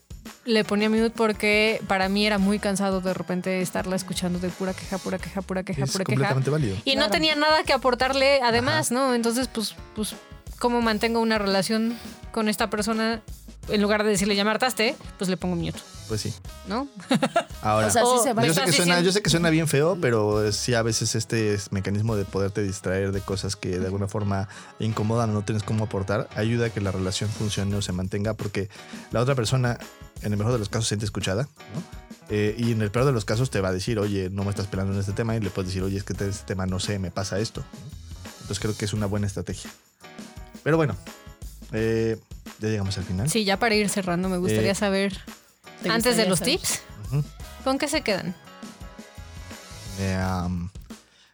le 0.45 0.63
ponía 0.63 0.89
mute 0.89 1.09
porque 1.09 1.81
para 1.87 2.07
mí 2.07 2.25
era 2.25 2.37
muy 2.37 2.59
cansado 2.59 3.01
de 3.01 3.13
repente 3.13 3.61
estarla 3.61 3.97
escuchando 3.97 4.39
de 4.39 4.47
pura 4.47 4.73
queja, 4.73 4.99
pura 4.99 5.17
queja, 5.17 5.41
pura 5.41 5.63
queja, 5.63 5.83
Es 5.83 5.91
pura 5.91 6.05
queja. 6.05 6.33
válido. 6.33 6.77
Y 6.85 6.95
no 6.95 7.09
tenía 7.09 7.35
nada 7.35 7.63
que 7.63 7.73
aportarle 7.73 8.39
además, 8.41 8.89
¿no? 8.89 9.13
Entonces, 9.15 9.49
pues, 9.49 9.75
pues, 9.95 10.15
¿cómo 10.59 10.81
mantengo 10.81 11.19
una 11.19 11.39
relación 11.39 11.97
con 12.31 12.47
esta 12.47 12.69
persona 12.69 13.21
en 13.69 13.81
lugar 13.81 14.03
de 14.03 14.09
decirle 14.09 14.35
ya 14.35 14.43
me 14.43 14.51
hartaste, 14.51 14.95
pues 15.17 15.29
le 15.29 15.37
pongo 15.37 15.55
mute, 15.55 15.79
Pues 16.07 16.21
sí. 16.21 16.33
¿no? 16.67 16.87
Ahora, 17.61 17.87
O 17.87 17.91
sea, 17.91 18.03
sí 18.03 18.11
se 18.23 18.33
va. 18.33 18.45
yo 18.45 18.53
sé, 18.53 18.61
que 18.63 18.71
suena, 18.73 18.99
yo 19.01 19.11
sé 19.11 19.21
que 19.21 19.29
suena 19.29 19.49
bien 19.49 19.67
feo, 19.67 19.97
pero 20.01 20.51
sí 20.51 20.73
a 20.73 20.81
veces 20.81 21.15
este 21.15 21.53
es- 21.53 21.71
mecanismo 21.71 22.15
de 22.15 22.25
poderte 22.25 22.61
distraer 22.61 23.11
de 23.11 23.21
cosas 23.21 23.55
que 23.55 23.79
de 23.79 23.85
alguna 23.85 24.07
forma 24.07 24.49
incomodan 24.79 25.29
o 25.29 25.33
no 25.33 25.41
tienes 25.43 25.63
cómo 25.63 25.85
aportar, 25.85 26.29
ayuda 26.35 26.67
a 26.67 26.69
que 26.69 26.81
la 26.81 26.91
relación 26.91 27.29
funcione 27.29 27.75
o 27.75 27.81
se 27.81 27.91
mantenga 27.93 28.33
porque 28.33 28.69
la 29.11 29.21
otra 29.21 29.35
persona, 29.35 29.77
en 30.21 30.31
el 30.33 30.37
mejor 30.37 30.53
de 30.53 30.59
los 30.59 30.69
casos, 30.69 30.85
se 30.85 30.89
siente 30.89 31.05
escuchada, 31.05 31.43
¿no? 31.73 32.03
Eh, 32.29 32.55
y 32.57 32.71
en 32.71 32.81
el 32.81 32.89
peor 32.89 33.05
de 33.05 33.11
los 33.11 33.25
casos 33.25 33.49
te 33.49 33.59
va 33.61 33.69
a 33.69 33.73
decir, 33.73 33.99
oye, 33.99 34.29
no 34.29 34.43
me 34.43 34.49
estás 34.49 34.67
pelando 34.67 34.93
en 34.93 34.99
este 34.99 35.11
tema 35.11 35.35
y 35.35 35.39
le 35.41 35.49
puedes 35.49 35.69
decir, 35.69 35.83
oye, 35.83 35.97
es 35.97 36.03
que 36.03 36.13
este 36.13 36.31
tema 36.45 36.65
no 36.65 36.79
sé, 36.79 36.97
me 36.97 37.11
pasa 37.11 37.37
esto. 37.39 37.61
¿no? 37.61 38.27
Entonces 38.41 38.59
creo 38.59 38.75
que 38.75 38.85
es 38.85 38.93
una 38.93 39.05
buena 39.07 39.27
estrategia. 39.27 39.69
Pero 40.63 40.77
bueno, 40.77 40.95
eh, 41.73 42.17
ya 42.59 42.69
llegamos 42.69 42.97
al 42.97 43.03
final. 43.03 43.29
Sí, 43.29 43.43
ya 43.45 43.57
para 43.59 43.75
ir 43.75 43.89
cerrando, 43.89 44.29
me 44.29 44.37
gustaría 44.37 44.71
Eh, 44.71 44.75
saber, 44.75 45.17
¿Te 45.81 45.89
antes 45.89 46.17
de 46.17 46.25
los 46.27 46.39
saber? 46.39 46.59
tips. 46.59 46.81
¿con 47.63 47.77
qué 47.77 47.87
se 47.87 48.01
quedan? 48.01 48.35
Eh, 49.99 50.19
um, 50.45 50.69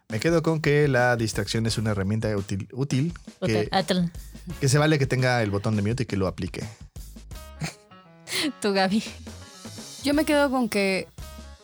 me 0.10 0.20
quedo 0.20 0.43
con 0.43 0.60
que 0.62 0.88
la 0.88 1.16
distracción 1.16 1.66
es 1.66 1.78
una 1.78 1.91
herramienta 1.91 2.36
útil, 2.36 2.68
útil 2.74 3.14
que, 3.45 3.70
Atel. 3.72 4.12
que 4.60 4.68
se 4.70 4.78
vale 4.78 4.99
que 4.99 5.05
tenga 5.07 5.41
el 5.41 5.49
botón 5.51 5.76
de 5.76 5.82
mute 5.82 6.03
y 6.03 6.05
que 6.05 6.18
lo 6.18 6.28
aplique. 6.28 6.64
Tú, 8.62 8.74
Gaby. 8.74 9.03
Yo 10.03 10.14
me 10.14 10.26
quedo 10.26 10.49
con 10.49 10.70
que 10.70 11.07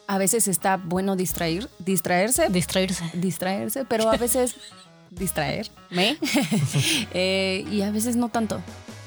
a 0.08 0.18
veces 0.18 0.48
está 0.48 0.78
bueno 0.78 1.16
distraer, 1.16 1.70
distraerse, 1.80 2.50
Distraerse. 2.50 3.10
distraerse, 3.14 3.86
pero 3.86 4.10
a 4.10 4.18
veces 4.18 4.56
distraerme 5.10 6.18
Eh, 7.14 7.66
y 7.72 7.82
a 7.82 7.92
veces 7.92 8.16
no 8.16 8.30
tanto. 8.30 8.62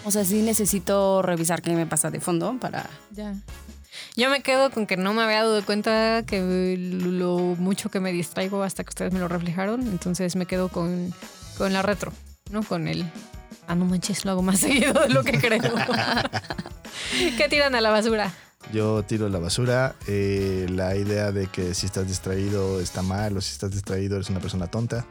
O 0.09 0.11
sea, 0.11 0.25
sí 0.25 0.41
necesito 0.41 1.21
revisar 1.21 1.61
qué 1.61 1.75
me 1.75 1.85
pasa 1.85 2.11
de 2.11 2.19
fondo 2.19 2.57
para... 2.59 2.89
Ya. 3.11 3.35
Yo 4.17 4.31
me 4.31 4.41
quedo 4.41 4.71
con 4.71 4.87
que 4.87 4.97
no 4.97 5.13
me 5.13 5.21
había 5.21 5.43
dado 5.43 5.63
cuenta 5.67 6.23
que 6.27 6.79
lo 6.79 7.37
mucho 7.59 7.91
que 7.91 8.01
me 8.01 8.11
distraigo 8.11 8.63
hasta 8.63 8.85
que 8.85 8.89
ustedes 8.89 9.13
me 9.13 9.19
lo 9.19 9.29
reflejaron. 9.29 9.83
Entonces 9.83 10.35
me 10.35 10.47
quedo 10.47 10.71
con, 10.71 11.13
con 11.59 11.75
la 11.75 11.83
retro, 11.83 12.11
¿no? 12.51 12.63
Con 12.63 12.89
el. 12.89 13.05
Ah, 13.67 13.75
no 13.75 13.85
manches, 13.85 14.25
lo 14.25 14.31
hago 14.31 14.41
más 14.41 14.61
seguido 14.61 14.95
de 14.95 15.11
lo 15.11 15.23
que 15.23 15.39
creo. 15.39 15.61
¿Qué 17.37 17.47
tiran 17.51 17.75
a 17.75 17.83
la 17.83 17.91
basura? 17.91 18.33
Yo 18.73 19.03
tiro 19.03 19.29
la 19.29 19.41
basura. 19.41 19.95
eh, 20.07 20.69
la 20.71 20.97
idea 20.97 21.33
de 21.33 21.49
que 21.49 21.75
si 21.75 21.85
estás 21.85 22.09
distraído 22.09 22.81
está 22.81 23.03
mal 23.03 23.37
o 23.37 23.43
si 23.43 23.53
estás 23.53 23.73
distraído 23.73 24.17
eres 24.17 24.31
una 24.31 24.41
persona 24.41 24.69
tonta. 24.69 25.05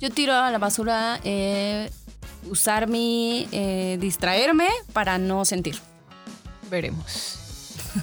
Yo 0.00 0.08
tiro 0.08 0.32
a 0.32 0.50
la 0.50 0.56
basura 0.56 1.20
eh, 1.24 1.90
usar 2.48 2.88
mi... 2.88 3.48
eh, 3.52 3.98
distraerme 4.00 4.68
para 4.92 5.18
no 5.18 5.44
sentir. 5.44 5.76
Veremos. 6.70 7.36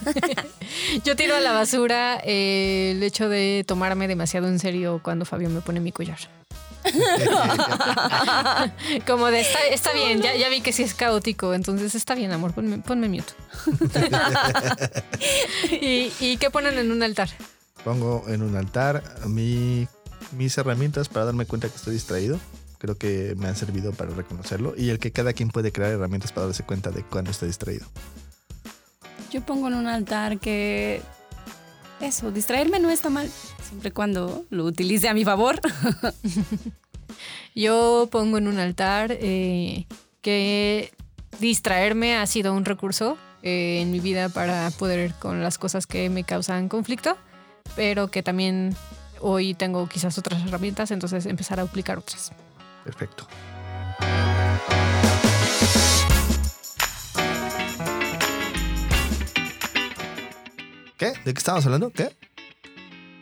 Yo 1.06 1.16
tiro 1.16 1.36
a 1.36 1.40
la 1.40 1.54
basura 1.54 2.20
eh, 2.24 2.92
el 2.96 3.02
hecho 3.04 3.30
de 3.30 3.64
tomarme 3.66 4.08
demasiado 4.08 4.48
en 4.48 4.60
serio 4.60 5.00
cuando 5.04 5.26
Fabio 5.26 5.50
me 5.50 5.62
pone 5.62 5.80
mi 5.80 5.92
collar. 5.94 6.18
Como 9.08 9.28
de, 9.28 9.42
está, 9.42 9.60
está 9.72 9.94
bien, 9.94 10.22
ya, 10.22 10.36
ya 10.36 10.50
vi 10.50 10.62
que 10.62 10.72
sí 10.74 10.84
es 10.84 10.94
caótico, 10.94 11.54
entonces 11.54 11.96
está 11.96 12.16
bien, 12.16 12.32
amor, 12.32 12.54
ponme, 12.54 12.78
ponme 12.80 13.08
mute. 13.10 13.34
¿Y, 15.72 16.12
¿Y 16.20 16.38
qué 16.38 16.50
ponen 16.50 16.78
en 16.78 16.92
un 16.92 17.04
altar? 17.04 17.30
Pongo 17.84 18.24
en 18.28 18.42
un 18.42 18.56
altar 18.56 19.04
mi- 19.28 19.88
mis 20.32 20.58
herramientas 20.58 21.10
para 21.10 21.26
darme 21.26 21.46
cuenta 21.46 21.70
que 21.70 21.76
estoy 21.76 21.94
distraído. 21.94 22.40
Creo 22.78 22.95
que 22.95 23.36
me 23.38 23.47
han 23.47 23.55
servido 23.55 23.91
para 23.91 24.11
reconocerlo. 24.11 24.73
Y 24.78 24.89
el 24.89 24.99
que 24.99 25.11
cada 25.11 25.34
quien 25.34 25.49
puede 25.49 25.71
crear 25.71 25.91
herramientas 25.91 26.32
para 26.32 26.47
darse 26.47 26.63
cuenta 26.63 26.91
de 26.91 27.03
cuando 27.03 27.32
está 27.32 27.45
distraído. 27.45 27.88
Yo 29.32 29.41
pongo 29.41 29.67
en 29.67 29.73
un 29.75 29.88
altar 29.88 30.39
que... 30.39 31.01
Eso, 31.99 32.32
distraerme 32.32 32.80
no 32.80 32.91
está 32.91 33.09
mal, 33.09 33.28
siempre 33.67 33.89
y 33.89 33.91
cuando 33.91 34.45
lo 34.51 34.65
utilice 34.65 35.09
a 35.09 35.15
mi 35.15 35.25
favor. 35.25 35.59
Yo 37.55 38.07
pongo 38.11 38.38
en 38.38 38.47
un 38.47 38.59
altar 38.59 39.17
eh, 39.19 39.88
que 40.21 40.91
distraerme 41.39 42.15
ha 42.15 42.28
sido 42.28 42.53
un 42.53 42.65
recurso 42.65 43.17
eh, 43.41 43.80
en 43.82 43.91
mi 43.91 43.99
vida 43.99 44.30
para 44.30 44.69
poder 44.71 45.13
con 45.15 45.41
las 45.41 45.57
cosas 45.57 45.88
que 45.88 46.09
me 46.11 46.23
causan 46.23 46.69
conflicto, 46.69 47.17
pero 47.75 48.09
que 48.09 48.21
también 48.21 48.75
hoy 49.19 49.55
tengo 49.55 49.88
quizás 49.88 50.17
otras 50.17 50.45
herramientas, 50.45 50.91
entonces 50.91 51.25
empezar 51.25 51.59
a 51.59 51.63
aplicar 51.63 51.97
otras. 51.97 52.32
Perfecto. 52.88 53.28
¿Qué? 60.98 61.08
¿De 61.08 61.34
qué 61.34 61.38
estábamos 61.38 61.66
hablando? 61.66 61.92
¿Qué? 61.92 62.16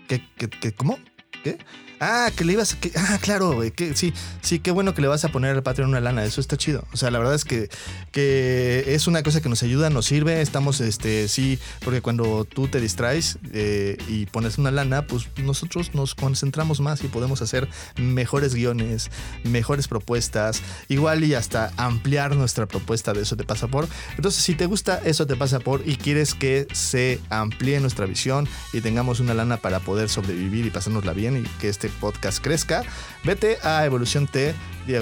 ¿Qué? 0.07 0.21
¿Qué? 0.37 0.49
qué 0.49 0.71
cómo 0.75 0.99
¿Qué? 1.43 1.57
Ah, 1.99 2.29
que 2.35 2.43
le 2.43 2.53
ibas 2.53 2.73
a... 2.73 2.79
que- 2.79 2.91
ah, 2.95 3.17
claro, 3.21 3.53
güey. 3.53 3.71
Sí, 3.95 4.13
sí, 4.41 4.59
qué 4.59 4.71
bueno 4.71 4.93
que 4.93 5.01
le 5.01 5.07
vas 5.07 5.23
a 5.23 5.29
poner 5.29 5.55
al 5.55 5.63
Patreon 5.63 5.89
una 5.89 6.01
lana. 6.01 6.25
Eso 6.25 6.41
está 6.41 6.57
chido. 6.57 6.85
O 6.91 6.97
sea, 6.97 7.09
la 7.09 7.19
verdad 7.19 7.35
es 7.35 7.45
que, 7.45 7.69
que 8.11 8.83
es 8.87 9.07
una 9.07 9.23
cosa 9.23 9.41
que 9.41 9.49
nos 9.49 9.63
ayuda, 9.63 9.89
nos 9.89 10.05
sirve. 10.05 10.41
Estamos, 10.41 10.81
este, 10.81 11.27
sí, 11.27 11.57
porque 11.83 12.01
cuando 12.01 12.45
tú 12.45 12.67
te 12.67 12.81
distraes 12.81 13.39
eh, 13.53 13.97
y 14.09 14.25
pones 14.25 14.57
una 14.57 14.71
lana, 14.71 15.07
pues 15.07 15.27
nosotros 15.41 15.93
nos 15.93 16.15
concentramos 16.15 16.81
más 16.81 17.03
y 17.03 17.07
podemos 17.07 17.41
hacer 17.41 17.69
mejores 17.97 18.53
guiones, 18.55 19.09
mejores 19.43 19.87
propuestas, 19.87 20.61
igual 20.89 21.23
y 21.23 21.33
hasta 21.33 21.71
ampliar 21.77 22.35
nuestra 22.35 22.65
propuesta 22.65 23.13
de 23.13 23.21
Eso 23.21 23.37
te 23.37 23.43
pasa 23.45 23.67
por. 23.67 23.87
Entonces, 24.17 24.43
si 24.43 24.55
te 24.55 24.65
gusta 24.65 24.99
Eso 25.05 25.25
te 25.27 25.35
pasa 25.35 25.59
por 25.59 25.81
y 25.87 25.95
quieres 25.95 26.33
que 26.33 26.67
se 26.73 27.19
amplíe 27.29 27.79
nuestra 27.79 28.05
visión 28.05 28.47
y 28.73 28.81
tengamos 28.81 29.19
una 29.19 29.33
lana 29.33 29.57
para 29.57 29.79
poder 29.79 30.09
sobrevivir 30.09 30.65
y 30.65 30.69
pasárnosla 30.69 31.13
bien 31.13 31.37
y 31.37 31.43
que 31.59 31.69
este 31.69 31.84
podcast 31.91 32.43
crezca, 32.43 32.83
vete 33.23 33.57
a 33.63 33.85
Evolución 33.85 34.27
T, 34.27 34.53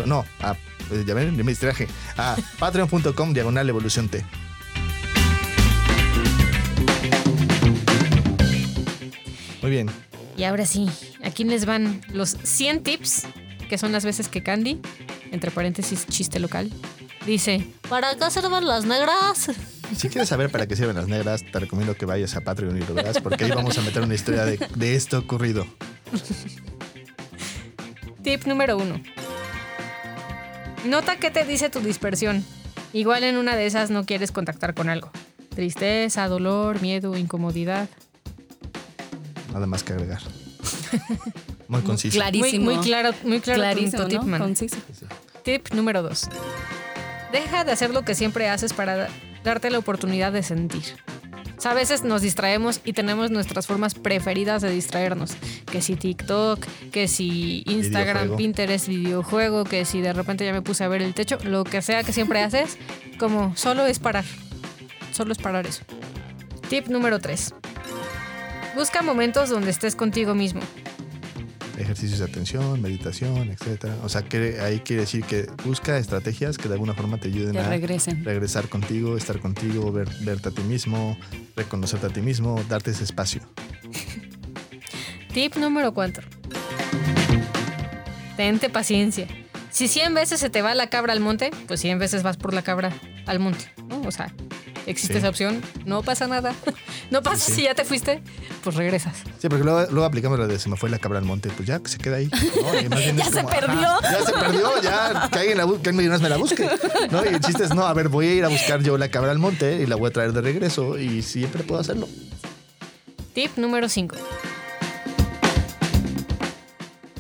no, 0.06 0.26
a, 0.42 0.56
eh, 0.92 1.04
ya 1.06 1.14
ven, 1.14 1.36
me 1.36 1.44
distraje, 1.44 1.88
a 2.18 2.36
patreon.com 2.60 3.34
diagonal 3.34 3.70
Evolución 3.70 4.10
T. 4.10 4.24
Muy 9.62 9.72
bien. 9.72 9.90
Y 10.36 10.44
ahora 10.44 10.66
sí, 10.66 10.90
aquí 11.24 11.44
les 11.46 11.66
van 11.66 12.02
los 12.12 12.38
100 12.44 12.84
tips, 12.84 13.24
que 13.70 13.78
son 13.78 13.92
las 13.92 14.04
veces 14.04 14.28
que 14.28 14.44
Candy, 14.44 14.82
entre 15.32 15.52
paréntesis 15.52 16.06
chiste 16.08 16.40
local, 16.40 16.72
dice, 17.26 17.66
¿para 17.90 18.16
qué 18.16 18.30
sirven 18.30 18.68
las 18.68 18.86
negras? 18.86 19.52
Si 19.96 20.10
quieres 20.10 20.28
saber 20.28 20.50
para 20.50 20.68
qué 20.68 20.76
sirven 20.76 20.96
las 20.96 21.08
negras, 21.08 21.44
te 21.50 21.60
recomiendo 21.60 21.96
que 21.96 22.06
vayas 22.06 22.36
a 22.36 22.42
Patreon 22.42 22.78
y 22.78 22.86
lo 22.86 22.94
veas, 22.94 23.22
porque 23.22 23.46
ahí 23.46 23.52
vamos 23.52 23.78
a 23.78 23.82
meter 23.82 24.02
una 24.02 24.16
historia 24.16 24.44
de, 24.44 24.58
de 24.76 24.96
esto 24.96 25.20
ocurrido. 25.20 25.66
Tip 28.24 28.46
número 28.46 28.78
uno. 28.78 29.02
Nota 30.86 31.18
qué 31.18 31.32
te 31.32 31.46
dice 31.46 31.70
tu 31.70 31.80
dispersión. 31.80 32.44
Igual 32.94 33.24
en 33.24 33.38
una 33.38 33.56
de 33.56 33.66
esas 33.66 33.90
no 33.90 34.06
quieres 34.06 34.32
contactar 34.32 34.74
con 34.74 34.90
algo. 34.90 35.12
Tristeza, 35.50 36.28
dolor, 36.28 36.82
miedo, 36.82 37.16
incomodidad. 37.18 37.90
Nada 39.54 39.66
más 39.68 39.84
que 39.84 39.94
agregar. 39.94 40.22
Muy 41.68 41.82
conciso. 41.82 42.16
Clarísimo. 42.18 42.66
muy 42.66 42.78
claro, 42.84 43.12
muy 43.24 43.40
claro 43.40 43.62
tu- 43.62 43.62
Clarísimo, 43.64 44.04
tu 44.04 44.10
tip, 44.10 44.20
¿no? 44.22 44.26
man. 44.28 44.42
Conciso. 44.42 44.78
Tip 45.44 45.74
número 45.74 46.04
dos. 46.04 46.30
Deja 47.32 47.64
de 47.64 47.72
hacer 47.72 47.90
lo 47.92 48.04
que 48.04 48.14
siempre 48.16 48.48
haces 48.50 48.74
para 48.74 49.08
darte 49.44 49.72
la 49.72 49.80
oportunidad 49.80 50.32
de 50.32 50.44
sentir. 50.44 50.84
Sea, 51.64 51.72
a 51.72 51.76
veces 51.76 52.04
nos 52.04 52.22
distraemos 52.22 52.82
y 52.84 52.92
tenemos 52.92 53.32
nuestras 53.32 53.68
formas 53.68 53.96
preferidas 53.96 54.62
de 54.62 54.70
distraernos. 54.70 55.32
Que 55.72 55.82
si 55.82 55.96
TikTok, 55.96 56.60
que 56.92 57.08
si 57.08 57.64
Instagram, 57.66 58.24
Videojuego. 58.24 58.36
Pinterest, 58.36 58.88
videojuego, 58.90 59.64
que 59.64 59.86
si 59.86 60.02
de 60.02 60.12
repente 60.12 60.44
ya 60.44 60.52
me 60.52 60.62
puse 60.62 60.84
a 60.84 60.90
ver 60.90 61.02
el 61.02 61.14
techo, 61.14 61.38
lo 61.46 61.64
que 61.64 61.82
sea 61.82 62.04
que 62.04 62.12
siempre 62.12 62.42
haces, 62.42 62.78
como 63.18 63.56
solo 63.56 63.86
es 63.86 64.00
parar. 64.00 64.26
Solo 65.14 65.32
es 65.32 65.38
parar 65.38 65.66
eso. 65.66 65.86
Tip 66.68 66.88
número 66.88 67.20
3. 67.20 67.54
Busca 68.76 69.02
momentos 69.02 69.50
donde 69.50 69.72
estés 69.72 69.96
contigo 69.96 70.36
mismo. 70.36 70.60
Ejercicios 71.78 72.20
de 72.20 72.26
atención, 72.26 72.82
meditación, 72.82 73.50
etcétera. 73.50 73.96
O 74.04 74.10
sea, 74.10 74.22
que 74.22 74.60
ahí 74.62 74.80
quiere 74.80 75.02
decir 75.02 75.24
que 75.24 75.48
busca 75.66 75.98
estrategias 75.98 76.58
que 76.58 76.68
de 76.68 76.76
alguna 76.76 76.94
forma 76.94 77.18
te 77.18 77.30
ayuden 77.30 77.54
Que 77.54 77.60
a 77.60 77.70
regresen. 77.70 78.24
regresar 78.24 78.70
contigo, 78.70 79.18
estar 79.18 79.40
contigo, 79.40 79.92
ver- 79.92 80.10
verte 80.22 80.50
a 80.50 80.52
ti 80.52 80.62
mismo, 80.62 81.18
reconocerte 81.56 82.06
a 82.08 82.10
ti 82.10 82.22
mismo, 82.22 82.64
darte 82.70 82.92
ese 82.92 83.04
espacio. 83.04 83.42
Tip 85.34 85.56
número 85.58 85.94
4. 85.96 86.28
Tente 88.38 88.70
paciencia. 88.70 89.28
Si 89.72 89.88
100 89.88 90.14
veces 90.14 90.40
se 90.40 90.50
te 90.52 90.62
va 90.62 90.76
la 90.76 90.88
cabra 90.90 91.14
al 91.14 91.20
monte, 91.20 91.50
pues 91.68 91.80
100 91.82 91.98
veces 92.00 92.22
vas 92.24 92.38
por 92.38 92.54
la 92.54 92.62
cabra 92.62 92.92
al 93.26 93.40
monte. 93.40 93.66
¿no? 93.90 94.02
O 94.02 94.12
sea, 94.12 94.32
Existe 94.86 95.14
Sí. 95.14 95.20
esa 95.20 95.30
opción, 95.30 95.62
no 95.86 96.04
pasa 96.04 96.28
nada. 96.28 96.54
No 97.12 97.22
pasa 97.22 97.52
si 97.52 97.64
ya 97.64 97.76
te 97.76 97.86
fuiste, 97.86 98.24
pues 98.64 98.76
regresas. 98.76 99.16
Sí, 99.40 99.48
porque 99.48 99.64
luego, 99.64 99.82
luego 99.92 100.04
aplicamos 100.06 100.40
lo 100.40 100.48
de 100.48 100.58
se 100.58 100.68
me 100.68 100.78
fue 100.78 100.90
la 100.90 100.98
cabra 100.98 101.20
al 101.20 101.26
monte, 101.26 101.50
pues 101.56 101.68
ya 101.68 101.80
que 101.80 101.90
se 101.90 102.00
queda 102.00 102.16
ahí. 102.16 102.30
Ya 103.16 103.26
se 103.26 103.32
como, 103.44 103.50
perdió. 103.50 103.88
ajá, 103.88 104.02
ya 104.12 104.26
se 104.26 104.32
perdió, 104.34 104.82
ya 104.82 105.30
que 105.32 105.40
alguien, 105.40 105.58
la 105.60 105.68
que 105.82 105.90
alguien 105.90 106.22
me 106.22 106.30
la 106.30 106.38
busque. 106.38 106.68
¿no? 107.12 107.24
Y 107.24 107.28
el 107.28 107.40
chiste 107.40 107.66
es, 107.66 107.76
no, 107.76 107.86
a 107.86 107.94
ver, 107.94 108.10
voy 108.10 108.28
a 108.28 108.34
ir 108.34 108.46
a 108.46 108.48
buscar 108.48 108.82
yo 108.82 108.98
la 108.98 109.10
cabra 109.10 109.30
al 109.32 109.38
monte 109.38 109.82
y 109.82 109.86
la 109.86 109.96
voy 109.96 110.10
a 110.10 110.14
traer 110.14 110.34
de 110.34 110.42
regreso 110.42 110.98
y 110.98 111.22
siempre 111.22 111.64
puedo 111.64 111.82
hacerlo. 111.82 112.08
Tip 113.36 113.58
número 113.58 113.88
5. 113.90 114.16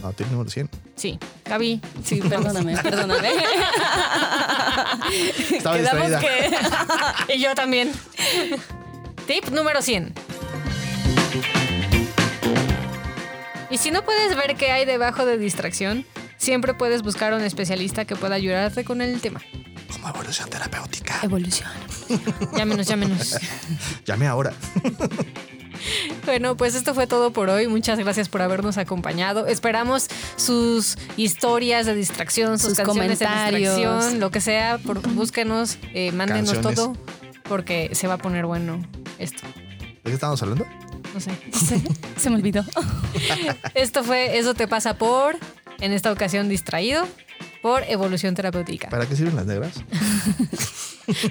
No, 0.01 0.13
tip 0.13 0.27
número 0.31 0.49
100. 0.49 0.69
Sí, 0.95 1.19
Gaby. 1.53 1.81
Sí, 2.03 2.19
perdóname, 2.21 2.75
perdóname. 2.83 3.29
Estaba 5.51 5.77
Quedamos 5.77 6.09
distraída. 6.09 7.15
que 7.27 7.33
Y 7.35 7.39
yo 7.41 7.53
también. 7.53 7.91
Tip 9.27 9.49
número 9.49 9.81
100. 9.83 10.13
Y 13.69 13.77
si 13.77 13.91
no 13.91 14.03
puedes 14.03 14.35
ver 14.35 14.55
qué 14.55 14.71
hay 14.71 14.85
debajo 14.85 15.25
de 15.25 15.37
distracción, 15.37 16.05
siempre 16.37 16.73
puedes 16.73 17.03
buscar 17.03 17.33
a 17.33 17.35
un 17.35 17.43
especialista 17.43 18.05
que 18.05 18.15
pueda 18.15 18.35
ayudarte 18.35 18.83
con 18.83 19.01
el 19.01 19.21
tema. 19.21 19.41
Como 19.91 20.09
evolución 20.09 20.49
terapéutica. 20.49 21.19
evolución. 21.21 21.69
Llámenos, 22.57 22.87
llámenos. 22.87 23.37
Llame 24.05 24.27
ahora. 24.27 24.53
Bueno, 26.25 26.55
pues 26.55 26.75
esto 26.75 26.93
fue 26.93 27.07
todo 27.07 27.31
por 27.31 27.49
hoy. 27.49 27.67
Muchas 27.67 27.99
gracias 27.99 28.29
por 28.29 28.41
habernos 28.41 28.77
acompañado. 28.77 29.47
Esperamos 29.47 30.07
sus 30.37 30.97
historias 31.17 31.85
de 31.85 31.95
distracción, 31.95 32.57
sus, 32.59 32.69
Sus 32.69 32.77
canciones 32.77 33.19
comentarios. 33.19 33.75
de 33.75 33.81
distracción, 33.81 34.19
lo 34.19 34.31
que 34.31 34.39
sea. 34.41 34.77
Por, 34.77 35.01
búsquenos, 35.13 35.77
eh, 35.93 36.11
mándenos 36.13 36.51
Canciones. 36.53 36.75
todo, 36.75 36.97
porque 37.43 37.89
se 37.93 38.07
va 38.07 38.15
a 38.15 38.17
poner 38.17 38.45
bueno 38.45 38.81
esto. 39.19 39.43
¿De 40.03 40.09
qué 40.09 40.13
estamos 40.13 40.41
hablando? 40.41 40.65
No 41.13 41.19
sé. 41.19 41.31
Se 42.17 42.29
me 42.29 42.37
olvidó. 42.37 42.63
Esto 43.75 44.03
fue 44.03 44.37
Eso 44.39 44.53
te 44.53 44.67
pasa 44.67 44.97
por, 44.97 45.37
en 45.79 45.91
esta 45.91 46.11
ocasión 46.11 46.49
distraído, 46.49 47.07
por 47.61 47.83
evolución 47.83 48.33
terapéutica. 48.33 48.89
¿Para 48.89 49.05
qué 49.07 49.15
sirven 49.15 49.35
las 49.35 49.45
negras? 49.45 49.73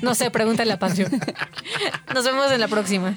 No 0.02 0.14
sé, 0.14 0.30
pregúntale 0.30 0.70
a 0.70 0.78
Pancho. 0.78 1.04
Nos 2.14 2.24
vemos 2.26 2.52
en 2.52 2.60
la 2.60 2.68
próxima. 2.68 3.16